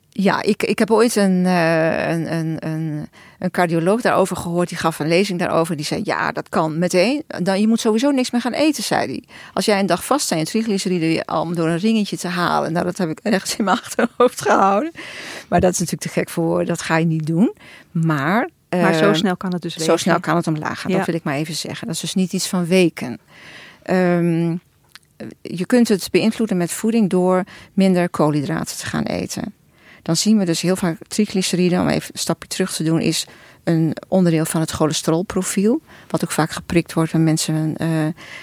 Ja, 0.09 0.43
ik, 0.43 0.63
ik 0.63 0.79
heb 0.79 0.91
ooit 0.91 1.17
een, 1.17 1.45
uh, 1.45 2.09
een, 2.09 2.33
een, 2.33 2.57
een, 2.67 3.09
een, 3.39 3.51
cardioloog 3.51 4.01
daarover 4.01 4.37
gehoord. 4.37 4.69
Die 4.69 4.79
gaf 4.79 4.99
een 4.99 5.09
lezing 5.09 5.39
daarover. 5.39 5.77
Die 5.77 5.85
zei, 5.85 6.01
ja, 6.05 6.33
dat 6.33 6.49
kan 6.49 6.79
meteen. 6.79 7.23
Dan, 7.43 7.61
je 7.61 7.69
moet 7.69 7.81
sowieso 7.81 8.11
niks 8.11 8.31
meer 8.31 8.41
gaan 8.41 8.53
eten, 8.53 8.83
zei 8.83 9.07
hij. 9.07 9.25
Als 9.53 9.65
jij 9.65 9.81
een 9.81 9.87
dag 9.87 10.05
vast 10.05 10.27
zijn, 10.27 10.45
triglyceriden 10.45 11.33
om 11.33 11.55
door 11.55 11.69
een 11.69 11.79
ringetje 11.79 12.17
te 12.17 12.29
halen. 12.29 12.73
Nou, 12.73 12.85
dat 12.85 12.99
heb 12.99 13.09
ik 13.09 13.21
ergens 13.23 13.57
in 13.57 13.65
mijn 13.65 13.79
achterhoofd 13.85 14.43
gehouden. 14.43 14.93
Maar 15.49 15.61
dat 15.61 15.73
is 15.73 15.79
natuurlijk 15.79 16.13
te 16.13 16.21
gek 16.21 16.29
voor 16.29 16.45
woorden. 16.45 16.67
Dat 16.67 16.83
ga 16.83 16.97
je 16.97 17.07
niet 17.07 17.27
doen. 17.27 17.55
Maar... 17.91 18.49
Maar 18.71 18.95
zo 18.95 19.13
snel 19.15 19.37
kan 19.37 19.53
het 19.53 19.63
dus 19.63 19.77
Zo 19.77 19.97
snel 19.97 20.21
kan 20.21 20.37
het 20.37 20.47
omlaag 20.47 20.81
gaan, 20.81 20.93
dat 20.93 21.07
wil 21.07 21.15
ik 21.15 21.23
maar 21.23 21.35
even 21.35 21.55
zeggen. 21.55 21.87
Dat 21.87 21.95
is 21.97 22.01
dus 22.01 22.15
niet 22.15 22.33
iets 22.33 22.49
van 22.49 22.67
weken. 22.67 23.19
Um, 23.91 24.61
je 25.43 25.67
kunt 25.67 25.89
het 25.89 26.09
beïnvloeden 26.11 26.57
met 26.57 26.73
voeding 26.73 27.11
door 27.11 27.45
minder 27.73 28.09
koolhydraten 28.09 28.77
te 28.77 28.87
gaan 28.87 29.03
eten. 29.03 29.55
Dan 30.09 30.17
zien 30.17 30.39
we 30.39 30.45
dus 30.45 30.61
heel 30.61 30.77
vaak 30.77 30.99
triglyceriden, 31.09 31.81
om 31.81 31.89
even 31.89 32.11
een 32.13 32.19
stapje 32.19 32.49
terug 32.49 32.73
te 32.73 32.83
doen, 32.83 33.01
is 33.01 33.27
een 33.65 33.97
onderdeel 34.09 34.45
van 34.45 34.61
het 34.61 34.71
cholesterolprofiel. 34.71 35.81
Wat 36.09 36.25
ook 36.25 36.31
vaak 36.31 36.51
geprikt 36.51 36.93
wordt 36.93 37.13
bij 37.13 37.21
mensen 37.21 37.75
uh, 37.83 37.89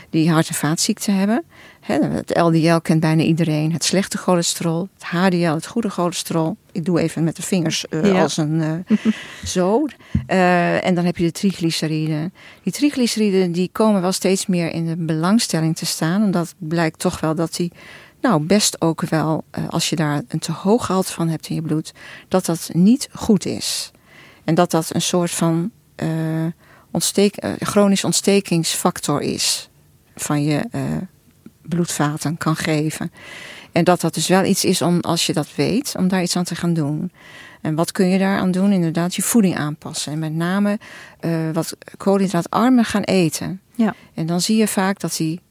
die 0.09 0.32
hart- 0.32 0.47
en 0.47 0.53
vaatziekten 0.53 1.16
hebben. 1.16 1.43
het 1.82 2.38
LDL 2.38 2.78
kent 2.78 2.99
bijna 2.99 3.24
iedereen. 3.24 3.74
Het 3.74 3.84
slechte 3.84 4.18
cholesterol, 4.18 4.89
het 4.93 5.03
HDL, 5.03 5.53
het 5.53 5.68
goede 5.68 5.89
cholesterol. 5.89 6.57
Ik 6.72 6.86
doe 6.86 6.99
even 6.99 7.24
met 7.24 7.36
de 7.36 7.41
vingers 7.41 7.86
uh, 7.89 8.22
als 8.22 8.38
een 8.38 8.86
uh, 8.88 8.97
zo. 9.55 9.86
en 10.28 10.95
dan 10.95 11.05
heb 11.05 11.18
je 11.18 11.24
de 11.24 11.32
triglyceriden. 11.32 12.34
Die 12.63 12.74
triglyceriden 12.74 13.51
die 13.51 13.70
komen 13.72 14.01
wel 14.01 14.11
steeds 14.11 14.45
meer 14.45 14.72
in 14.72 14.86
de 14.86 14.95
belangstelling 14.97 15.78
te 15.78 15.86
staan. 15.86 16.24
Omdat 16.24 16.55
blijkt 16.57 16.99
toch 16.99 17.20
wel 17.20 17.36
dat 17.36 17.55
die 17.55 17.72
nou, 18.28 18.41
best 18.41 18.82
ook 18.82 19.01
wel, 19.01 19.43
als 19.69 19.89
je 19.89 19.95
daar 19.95 20.21
een 20.28 20.39
te 20.39 20.51
hoog 20.51 20.86
gehalte 20.86 21.11
van 21.11 21.28
hebt 21.28 21.47
in 21.47 21.55
je 21.55 21.61
bloed, 21.61 21.93
dat 22.28 22.45
dat 22.45 22.69
niet 22.73 23.09
goed 23.13 23.45
is. 23.45 23.91
En 24.43 24.55
dat 24.55 24.71
dat 24.71 24.93
een 24.93 25.01
soort 25.01 25.32
van 25.32 25.71
uh, 26.03 26.09
ontsteek, 26.91 27.43
uh, 27.43 27.51
chronisch 27.59 28.03
ontstekingsfactor 28.03 29.21
is 29.21 29.69
van 30.15 30.43
je 30.43 30.65
uh, 30.71 30.82
bloedvaten 31.61 32.38
kan 32.38 32.55
geven. 32.55 33.11
En 33.71 33.84
dat 33.84 34.01
dat 34.01 34.13
dus 34.13 34.28
wel 34.28 34.43
iets 34.43 34.65
is 34.65 34.82
om, 34.82 34.99
als 34.99 35.26
je 35.26 35.34
dat 35.34 35.55
weet, 35.55 35.93
om 35.97 36.07
daar 36.07 36.21
iets 36.21 36.36
aan 36.36 36.43
te 36.43 36.55
gaan 36.55 36.73
doen. 36.73 37.11
En 37.61 37.76
wat 37.76 37.91
kun 37.91 38.07
je 38.07 38.17
daaraan 38.17 38.51
doen? 38.51 38.71
Inderdaad, 38.71 39.15
je 39.15 39.21
voeding 39.21 39.57
aanpassen. 39.57 40.11
En 40.11 40.19
met 40.19 40.34
name 40.34 40.80
wat 41.53 41.78
koolhydraatarmer 41.97 42.86
gaan 42.86 43.03
eten. 43.03 43.61
Ja. 43.76 43.95
En 44.13 44.26
dan 44.26 44.41
zie 44.41 44.57
je 44.57 44.67
vaak 44.67 44.99
dat 44.99 45.15
die 45.17 45.41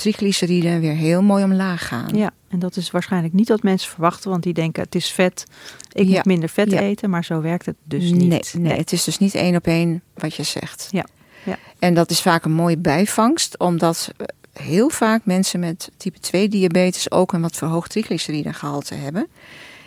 triglyceriden 0.00 0.80
weer 0.80 0.94
heel 0.94 1.22
mooi 1.22 1.44
omlaag 1.44 1.86
gaan. 1.86 2.16
Ja, 2.16 2.30
en 2.48 2.58
dat 2.58 2.76
is 2.76 2.90
waarschijnlijk 2.90 3.34
niet 3.34 3.48
wat 3.48 3.62
mensen 3.62 3.90
verwachten, 3.90 4.30
want 4.30 4.42
die 4.42 4.52
denken 4.52 4.82
het 4.82 4.94
is 4.94 5.10
vet, 5.10 5.44
ik 5.92 6.06
moet 6.06 6.24
minder 6.24 6.48
vet 6.48 6.72
eten, 6.72 7.10
maar 7.10 7.24
zo 7.24 7.40
werkt 7.40 7.66
het 7.66 7.76
dus 7.84 8.10
niet. 8.10 8.28
Nee, 8.28 8.62
nee, 8.62 8.78
het 8.78 8.92
is 8.92 9.04
dus 9.04 9.18
niet 9.18 9.34
één 9.34 9.56
op 9.56 9.66
één 9.66 10.02
wat 10.14 10.34
je 10.34 10.42
zegt. 10.42 10.88
Ja. 10.90 11.06
ja. 11.44 11.58
En 11.78 11.94
dat 11.94 12.10
is 12.10 12.20
vaak 12.20 12.44
een 12.44 12.52
mooie 12.52 12.78
bijvangst, 12.78 13.58
omdat 13.58 14.12
heel 14.52 14.90
vaak 14.90 15.24
mensen 15.24 15.60
met 15.60 15.90
type 15.96 16.18
2 16.18 16.48
diabetes 16.48 17.10
ook 17.10 17.32
een 17.32 17.40
wat 17.40 17.56
verhoogd 17.56 17.90
triglyceridegehalte 17.90 18.94
hebben. 18.94 19.28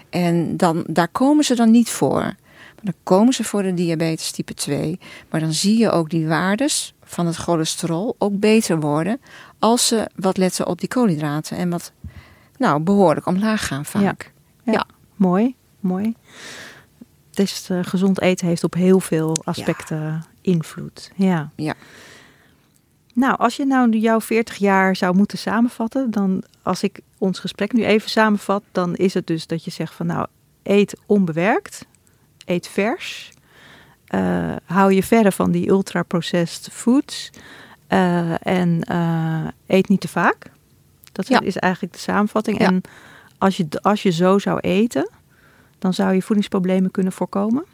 En 0.09 0.57
dan, 0.57 0.83
daar 0.87 1.07
komen 1.07 1.43
ze 1.43 1.55
dan 1.55 1.71
niet 1.71 1.89
voor. 1.89 2.21
Maar 2.83 2.93
dan 2.93 2.93
komen 3.03 3.33
ze 3.33 3.43
voor 3.43 3.63
de 3.63 3.73
diabetes 3.73 4.31
type 4.31 4.53
2. 4.53 4.99
Maar 5.29 5.39
dan 5.39 5.53
zie 5.53 5.77
je 5.77 5.91
ook 5.91 6.09
die 6.09 6.27
waardes 6.27 6.93
van 7.03 7.25
het 7.25 7.35
cholesterol 7.35 8.15
ook 8.17 8.39
beter 8.39 8.79
worden 8.79 9.21
als 9.63 9.87
ze 9.87 10.09
wat 10.15 10.37
letten 10.37 10.67
op 10.67 10.79
die 10.79 10.89
koolhydraten 10.89 11.57
en 11.57 11.69
wat 11.69 11.91
nou, 12.57 12.81
behoorlijk 12.81 13.25
omlaag 13.25 13.67
gaan 13.67 13.85
vaak. 13.85 14.31
Ja, 14.63 14.71
ja. 14.71 14.85
mooi, 15.15 15.55
mooi. 15.79 16.15
Dus 17.29 17.69
uh, 17.69 17.79
gezond 17.81 18.21
eten 18.21 18.47
heeft 18.47 18.63
op 18.63 18.73
heel 18.73 18.99
veel 18.99 19.37
aspecten 19.43 20.25
invloed. 20.41 21.11
Ja. 21.15 21.51
ja. 21.55 21.73
Nou, 23.13 23.37
als 23.37 23.55
je 23.55 23.65
nou 23.65 23.89
jouw 23.89 24.21
40 24.21 24.55
jaar 24.55 24.95
zou 24.95 25.15
moeten 25.15 25.37
samenvatten, 25.37 26.11
dan 26.11 26.43
als 26.61 26.83
ik 26.83 26.99
ons 27.17 27.39
gesprek 27.39 27.73
nu 27.73 27.85
even 27.85 28.09
samenvat, 28.09 28.63
dan 28.71 28.95
is 28.95 29.13
het 29.13 29.27
dus 29.27 29.47
dat 29.47 29.63
je 29.63 29.71
zegt 29.71 29.93
van 29.93 30.05
nou, 30.05 30.27
eet 30.63 30.97
onbewerkt, 31.05 31.85
eet 32.45 32.67
vers, 32.67 33.31
uh, 34.15 34.55
hou 34.65 34.93
je 34.93 35.03
verre 35.03 35.31
van 35.31 35.51
die 35.51 35.69
ultra-processed 35.69 36.69
foods 36.71 37.31
en 38.41 38.87
uh, 38.91 39.47
eet 39.67 39.89
niet 39.89 40.01
te 40.01 40.07
vaak. 40.07 40.51
Dat 41.11 41.27
ja. 41.27 41.39
is 41.39 41.57
eigenlijk 41.57 41.93
de 41.93 41.99
samenvatting. 41.99 42.59
Ja. 42.59 42.65
En 42.65 42.81
als 43.37 43.57
je, 43.57 43.67
als 43.81 44.03
je 44.03 44.11
zo 44.11 44.39
zou 44.39 44.59
eten, 44.59 45.09
dan 45.79 45.93
zou 45.93 46.13
je 46.13 46.21
voedingsproblemen 46.21 46.91
kunnen 46.91 47.13
voorkomen? 47.13 47.65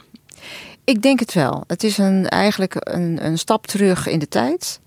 Ik 0.84 1.02
denk 1.02 1.20
het 1.20 1.34
wel. 1.34 1.64
Het 1.68 1.84
is 1.84 1.98
een, 1.98 2.28
eigenlijk 2.28 2.76
een, 2.80 3.26
een 3.26 3.38
stap 3.38 3.68
terug 3.68 4.08
in 4.08 4.20
de 4.20 4.28
tijd. 4.28 4.80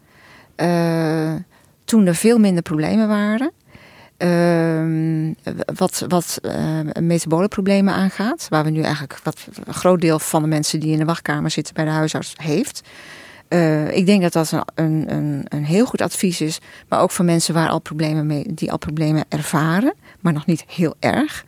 Uh, 0.57 1.35
toen 1.85 2.07
er 2.07 2.15
veel 2.15 2.39
minder 2.39 2.63
problemen 2.63 3.09
waren. 3.09 3.53
Uh, 4.19 5.35
wat 5.75 6.05
wat 6.09 6.39
uh, 6.43 6.81
metabole 7.01 7.49
problemen 7.49 7.95
aangaat. 7.95 8.47
Waar 8.49 8.65
we 8.65 8.71
nu 8.71 8.83
eigenlijk 8.83 9.21
wat 9.23 9.47
een 9.65 9.75
groot 9.75 10.01
deel 10.01 10.19
van 10.19 10.43
de 10.43 10.49
mensen 10.49 10.81
die 10.81 10.93
in 10.93 10.99
de 10.99 11.05
wachtkamer 11.05 11.51
zitten 11.51 11.75
bij 11.75 11.85
de 11.85 11.91
huisarts 11.91 12.35
heeft. 12.37 12.83
Uh, 13.53 13.97
ik 13.97 14.07
denk 14.07 14.23
dat 14.23 14.33
dat 14.33 14.53
een, 14.75 15.13
een, 15.15 15.45
een, 15.49 15.65
heel 15.65 15.87
goed 15.87 16.01
advies 16.01 16.41
is. 16.41 16.59
Maar 16.89 17.01
ook 17.01 17.11
voor 17.11 17.25
mensen 17.25 17.55
waar 17.55 17.69
al 17.69 17.81
problemen 17.81 18.27
mee, 18.27 18.55
die 18.55 18.73
al 18.73 18.79
problemen 18.79 19.25
ervaren, 19.29 19.95
maar 20.21 20.33
nog 20.33 20.47
niet 20.47 20.65
heel 20.67 20.95
erg. 21.01 21.45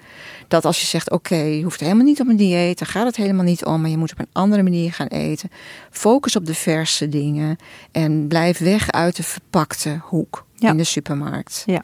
Dat 0.49 0.65
als 0.65 0.81
je 0.81 0.87
zegt: 0.87 1.11
Oké, 1.11 1.35
okay, 1.35 1.57
je 1.57 1.63
hoeft 1.63 1.81
helemaal 1.81 2.05
niet 2.05 2.21
op 2.21 2.29
een 2.29 2.37
dieet, 2.37 2.79
daar 2.79 2.89
gaat 2.89 3.07
het 3.07 3.17
helemaal 3.17 3.45
niet 3.45 3.65
om, 3.65 3.81
maar 3.81 3.91
je 3.91 3.97
moet 3.97 4.13
op 4.13 4.19
een 4.19 4.29
andere 4.33 4.63
manier 4.63 4.93
gaan 4.93 5.07
eten. 5.07 5.51
Focus 5.91 6.37
op 6.37 6.47
de 6.47 6.55
verse 6.55 7.09
dingen 7.09 7.57
en 7.93 8.27
blijf 8.29 8.59
weg 8.59 8.91
uit 8.91 9.17
de 9.17 9.23
verpakte 9.23 9.99
hoek 10.03 10.45
ja. 10.55 10.71
in 10.71 10.77
de 10.77 10.85
supermarkt. 10.85 11.63
Ja. 11.67 11.83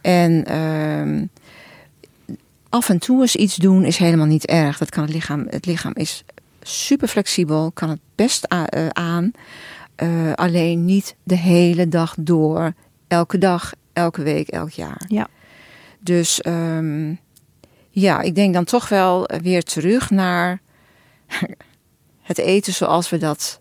En 0.00 0.44
uh, 0.50 1.22
af 2.68 2.88
en 2.88 2.98
toe 2.98 3.20
eens 3.20 3.36
iets 3.36 3.56
doen 3.56 3.84
is 3.84 3.96
helemaal 3.96 4.26
niet 4.26 4.46
erg. 4.46 4.78
Dat 4.78 4.90
kan 4.90 5.02
het 5.04 5.12
lichaam. 5.12 5.46
Het 5.50 5.66
lichaam 5.66 5.92
is 5.94 6.24
super 6.66 7.08
flexibel, 7.08 7.70
kan 7.72 7.88
het 7.88 8.00
best 8.14 8.48
aan. 8.92 9.32
Uh, 10.02 10.32
alleen 10.32 10.84
niet 10.84 11.16
de 11.22 11.36
hele 11.36 11.88
dag 11.88 12.14
door, 12.18 12.72
elke 13.08 13.38
dag, 13.38 13.72
elke 13.92 14.22
week, 14.22 14.48
elk 14.48 14.70
jaar. 14.70 15.02
Ja. 15.08 15.28
Dus 16.00 16.40
um, 16.46 17.18
ja, 17.90 18.20
ik 18.20 18.34
denk 18.34 18.54
dan 18.54 18.64
toch 18.64 18.88
wel 18.88 19.28
weer 19.42 19.62
terug 19.62 20.10
naar 20.10 20.60
het 22.22 22.38
eten 22.38 22.72
zoals 22.72 23.10
we 23.10 23.18
dat 23.18 23.60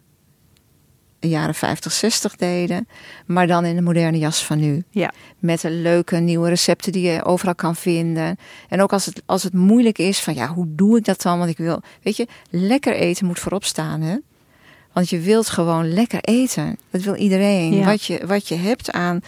jaren 1.29 1.55
50, 1.55 1.91
60 1.91 2.35
deden. 2.35 2.87
Maar 3.25 3.47
dan 3.47 3.65
in 3.65 3.75
de 3.75 3.81
moderne 3.81 4.17
jas 4.17 4.45
van 4.45 4.59
nu. 4.59 4.83
Ja. 4.89 5.11
Met 5.39 5.61
de 5.61 5.71
leuke 5.71 6.15
nieuwe 6.15 6.49
recepten 6.49 6.91
die 6.91 7.11
je 7.11 7.23
overal 7.23 7.55
kan 7.55 7.75
vinden. 7.75 8.37
En 8.69 8.81
ook 8.81 8.93
als 8.93 9.05
het, 9.05 9.21
als 9.25 9.43
het 9.43 9.53
moeilijk 9.53 9.97
is 9.97 10.19
van 10.19 10.33
ja, 10.33 10.47
hoe 10.47 10.65
doe 10.69 10.97
ik 10.97 11.05
dat 11.05 11.21
dan? 11.21 11.37
Want 11.37 11.49
ik 11.49 11.57
wil, 11.57 11.81
weet 12.01 12.17
je, 12.17 12.27
lekker 12.49 12.93
eten 12.93 13.25
moet 13.25 13.39
voorop 13.39 13.63
staan 13.63 14.01
hè. 14.01 14.17
Want 14.93 15.09
je 15.09 15.19
wilt 15.19 15.49
gewoon 15.49 15.93
lekker 15.93 16.21
eten. 16.21 16.77
Dat 16.89 17.01
wil 17.01 17.15
iedereen. 17.15 17.73
Ja. 17.73 17.85
Wat, 17.85 18.03
je, 18.03 18.27
wat 18.27 18.47
je 18.47 18.55
hebt 18.55 18.91
aan 18.91 19.21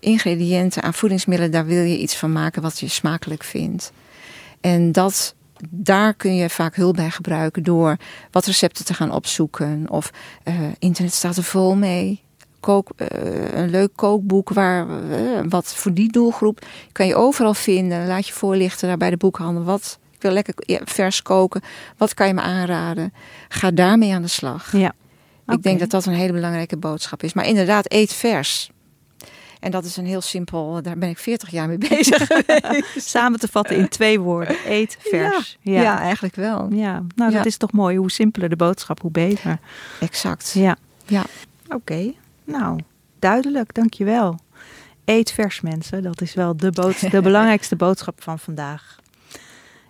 ingrediënten, 0.00 0.82
aan 0.82 0.94
voedingsmiddelen, 0.94 1.52
daar 1.52 1.66
wil 1.66 1.82
je 1.82 1.98
iets 1.98 2.16
van 2.16 2.32
maken 2.32 2.62
wat 2.62 2.80
je 2.80 2.88
smakelijk 2.88 3.44
vindt. 3.44 3.92
En 4.60 4.92
dat 4.92 5.34
daar 5.70 6.14
kun 6.14 6.34
je 6.34 6.50
vaak 6.50 6.76
hulp 6.76 6.96
bij 6.96 7.10
gebruiken 7.10 7.62
door 7.62 7.96
wat 8.30 8.46
recepten 8.46 8.84
te 8.84 8.94
gaan 8.94 9.10
opzoeken. 9.10 9.90
Of 9.90 10.10
uh, 10.44 10.54
internet 10.78 11.12
staat 11.12 11.36
er 11.36 11.42
vol 11.42 11.76
mee. 11.76 12.22
Kook, 12.60 12.90
uh, 12.96 13.08
een 13.52 13.70
leuk 13.70 13.90
kookboek 13.94 14.48
waar 14.48 14.86
uh, 14.88 15.40
wat 15.48 15.74
voor 15.74 15.94
die 15.94 16.12
doelgroep 16.12 16.66
kan 16.92 17.06
je 17.06 17.16
overal 17.16 17.54
vinden. 17.54 18.06
Laat 18.06 18.26
je 18.26 18.32
voorlichten 18.32 18.88
daar 18.88 18.96
bij 18.96 19.10
de 19.10 19.16
boekhandel. 19.16 19.64
Wat 19.64 19.98
ik 20.12 20.22
wil 20.22 20.30
lekker 20.30 20.54
vers 20.84 21.22
koken. 21.22 21.62
Wat 21.96 22.14
kan 22.14 22.26
je 22.26 22.34
me 22.34 22.40
aanraden? 22.40 23.12
Ga 23.48 23.70
daarmee 23.70 24.14
aan 24.14 24.22
de 24.22 24.28
slag. 24.28 24.72
Ja. 24.72 24.92
Ik 25.46 25.62
denk 25.62 25.78
dat 25.78 25.90
dat 25.90 26.06
een 26.06 26.12
hele 26.12 26.32
belangrijke 26.32 26.76
boodschap 26.76 27.22
is. 27.22 27.32
Maar 27.32 27.46
inderdaad, 27.46 27.92
eet 27.92 28.12
vers. 28.12 28.70
En 29.64 29.70
dat 29.70 29.84
is 29.84 29.96
een 29.96 30.06
heel 30.06 30.20
simpel, 30.20 30.82
daar 30.82 30.98
ben 30.98 31.08
ik 31.08 31.18
40 31.18 31.50
jaar 31.50 31.68
mee 31.68 31.78
bezig 31.88 32.26
geweest. 32.26 33.08
Samen 33.08 33.38
te 33.40 33.48
vatten 33.48 33.76
in 33.76 33.88
twee 33.88 34.20
woorden. 34.20 34.56
Eet 34.66 34.96
vers. 35.00 35.58
Ja, 35.60 35.72
ja. 35.72 35.82
ja 35.82 35.98
eigenlijk 36.00 36.34
wel. 36.34 36.72
Ja, 36.72 37.02
nou 37.14 37.32
dat 37.32 37.46
is 37.46 37.56
toch 37.56 37.72
mooi. 37.72 37.96
Hoe 37.96 38.10
simpeler 38.10 38.48
de 38.48 38.56
boodschap, 38.56 39.00
hoe 39.00 39.10
beter. 39.10 39.58
Exact. 40.00 40.52
Ja. 40.54 40.76
ja. 41.06 41.24
Oké, 41.64 41.74
okay. 41.74 42.16
nou 42.44 42.80
duidelijk, 43.18 43.74
dankjewel. 43.74 44.38
Eet 45.04 45.32
vers 45.32 45.60
mensen, 45.60 46.02
dat 46.02 46.20
is 46.20 46.34
wel 46.34 46.56
de, 46.56 46.70
bood 46.70 47.10
de 47.10 47.20
belangrijkste 47.30 47.76
boodschap 47.76 48.22
van 48.22 48.38
vandaag. 48.38 48.98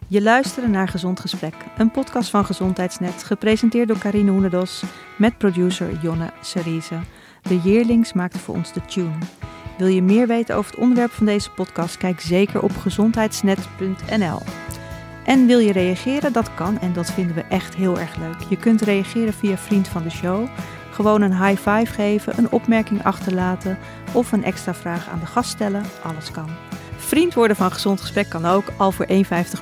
Je 0.09 0.23
luisterde 0.23 0.69
naar 0.69 0.89
Gezond 0.89 1.21
Gesprek, 1.21 1.55
een 1.79 1.91
podcast 1.91 2.31
van 2.31 2.45
Gezondheidsnet, 2.45 3.23
gepresenteerd 3.23 3.89
door 3.89 3.99
Karine 3.99 4.31
Hoenedos 4.31 4.83
met 5.19 5.39
producer 5.39 5.99
Jonne 6.03 6.33
Cerise. 6.43 7.01
De 7.43 7.61
Yearlings 7.61 8.13
maakte 8.13 8.39
voor 8.39 8.55
ons 8.55 8.73
de 8.73 8.85
tune. 8.85 9.19
Wil 9.79 9.87
je 9.87 10.03
meer 10.03 10.27
weten 10.27 10.57
over 10.57 10.71
het 10.71 10.81
onderwerp 10.81 11.11
van 11.11 11.27
deze 11.27 11.51
podcast? 11.51 11.97
Kijk 11.97 12.21
zeker 12.21 12.63
op 12.63 12.77
gezondheidsnet.nl. 12.77 14.39
En 15.25 15.47
wil 15.47 15.59
je 15.59 15.73
reageren? 15.73 16.33
Dat 16.33 16.55
kan 16.55 16.79
en 16.81 16.93
dat 16.93 17.13
vinden 17.13 17.35
we 17.35 17.45
echt 17.49 17.75
heel 17.75 17.99
erg 17.99 18.17
leuk. 18.17 18.37
Je 18.49 18.57
kunt 18.57 18.83
reageren 18.83 19.33
via 19.33 19.57
Vriend 19.57 19.89
van 19.89 20.03
de 20.03 20.11
Show. 20.11 20.47
Gewoon 20.91 21.23
een 21.23 21.45
high 21.45 21.71
five 21.71 21.93
geven, 21.93 22.39
een 22.39 22.53
opmerking 22.53 23.05
achterlaten 23.05 23.79
of 24.13 24.33
een 24.33 24.45
extra 24.45 24.75
vraag 24.75 25.09
aan 25.09 25.21
de 25.21 25.27
gast 25.27 25.51
stellen. 25.51 25.83
Alles 26.03 26.31
kan. 26.31 26.49
Vriend 26.97 27.35
worden 27.35 27.57
van 27.57 27.73
Gezond 27.73 28.01
Gesprek 28.01 28.29
kan 28.29 28.45
ook, 28.45 28.65
al 28.77 28.93
voor 28.93 29.07
1,50 29.09 29.15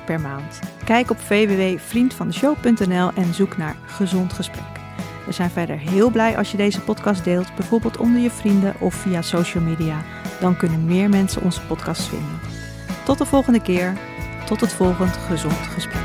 per 0.05 0.19
maand. 0.19 0.59
Kijk 0.85 1.09
op 1.09 1.17
www.vriendvandeshow.nl 1.19 3.11
en 3.15 3.33
zoek 3.33 3.57
naar 3.57 3.75
Gezond 3.85 4.33
Gesprek. 4.33 4.82
We 5.25 5.31
zijn 5.31 5.49
verder 5.49 5.77
heel 5.77 6.09
blij 6.09 6.37
als 6.37 6.51
je 6.51 6.57
deze 6.57 6.81
podcast 6.81 7.23
deelt, 7.23 7.55
bijvoorbeeld 7.55 7.97
onder 7.97 8.21
je 8.21 8.29
vrienden 8.29 8.75
of 8.79 8.93
via 8.93 9.21
social 9.21 9.63
media. 9.63 10.03
Dan 10.39 10.57
kunnen 10.57 10.85
meer 10.85 11.09
mensen 11.09 11.41
onze 11.41 11.61
podcast 11.61 12.01
vinden. 12.01 12.39
Tot 13.05 13.17
de 13.17 13.25
volgende 13.25 13.61
keer. 13.61 13.93
Tot 14.45 14.61
het 14.61 14.73
volgende 14.73 15.11
Gezond 15.13 15.53
Gesprek. 15.53 16.01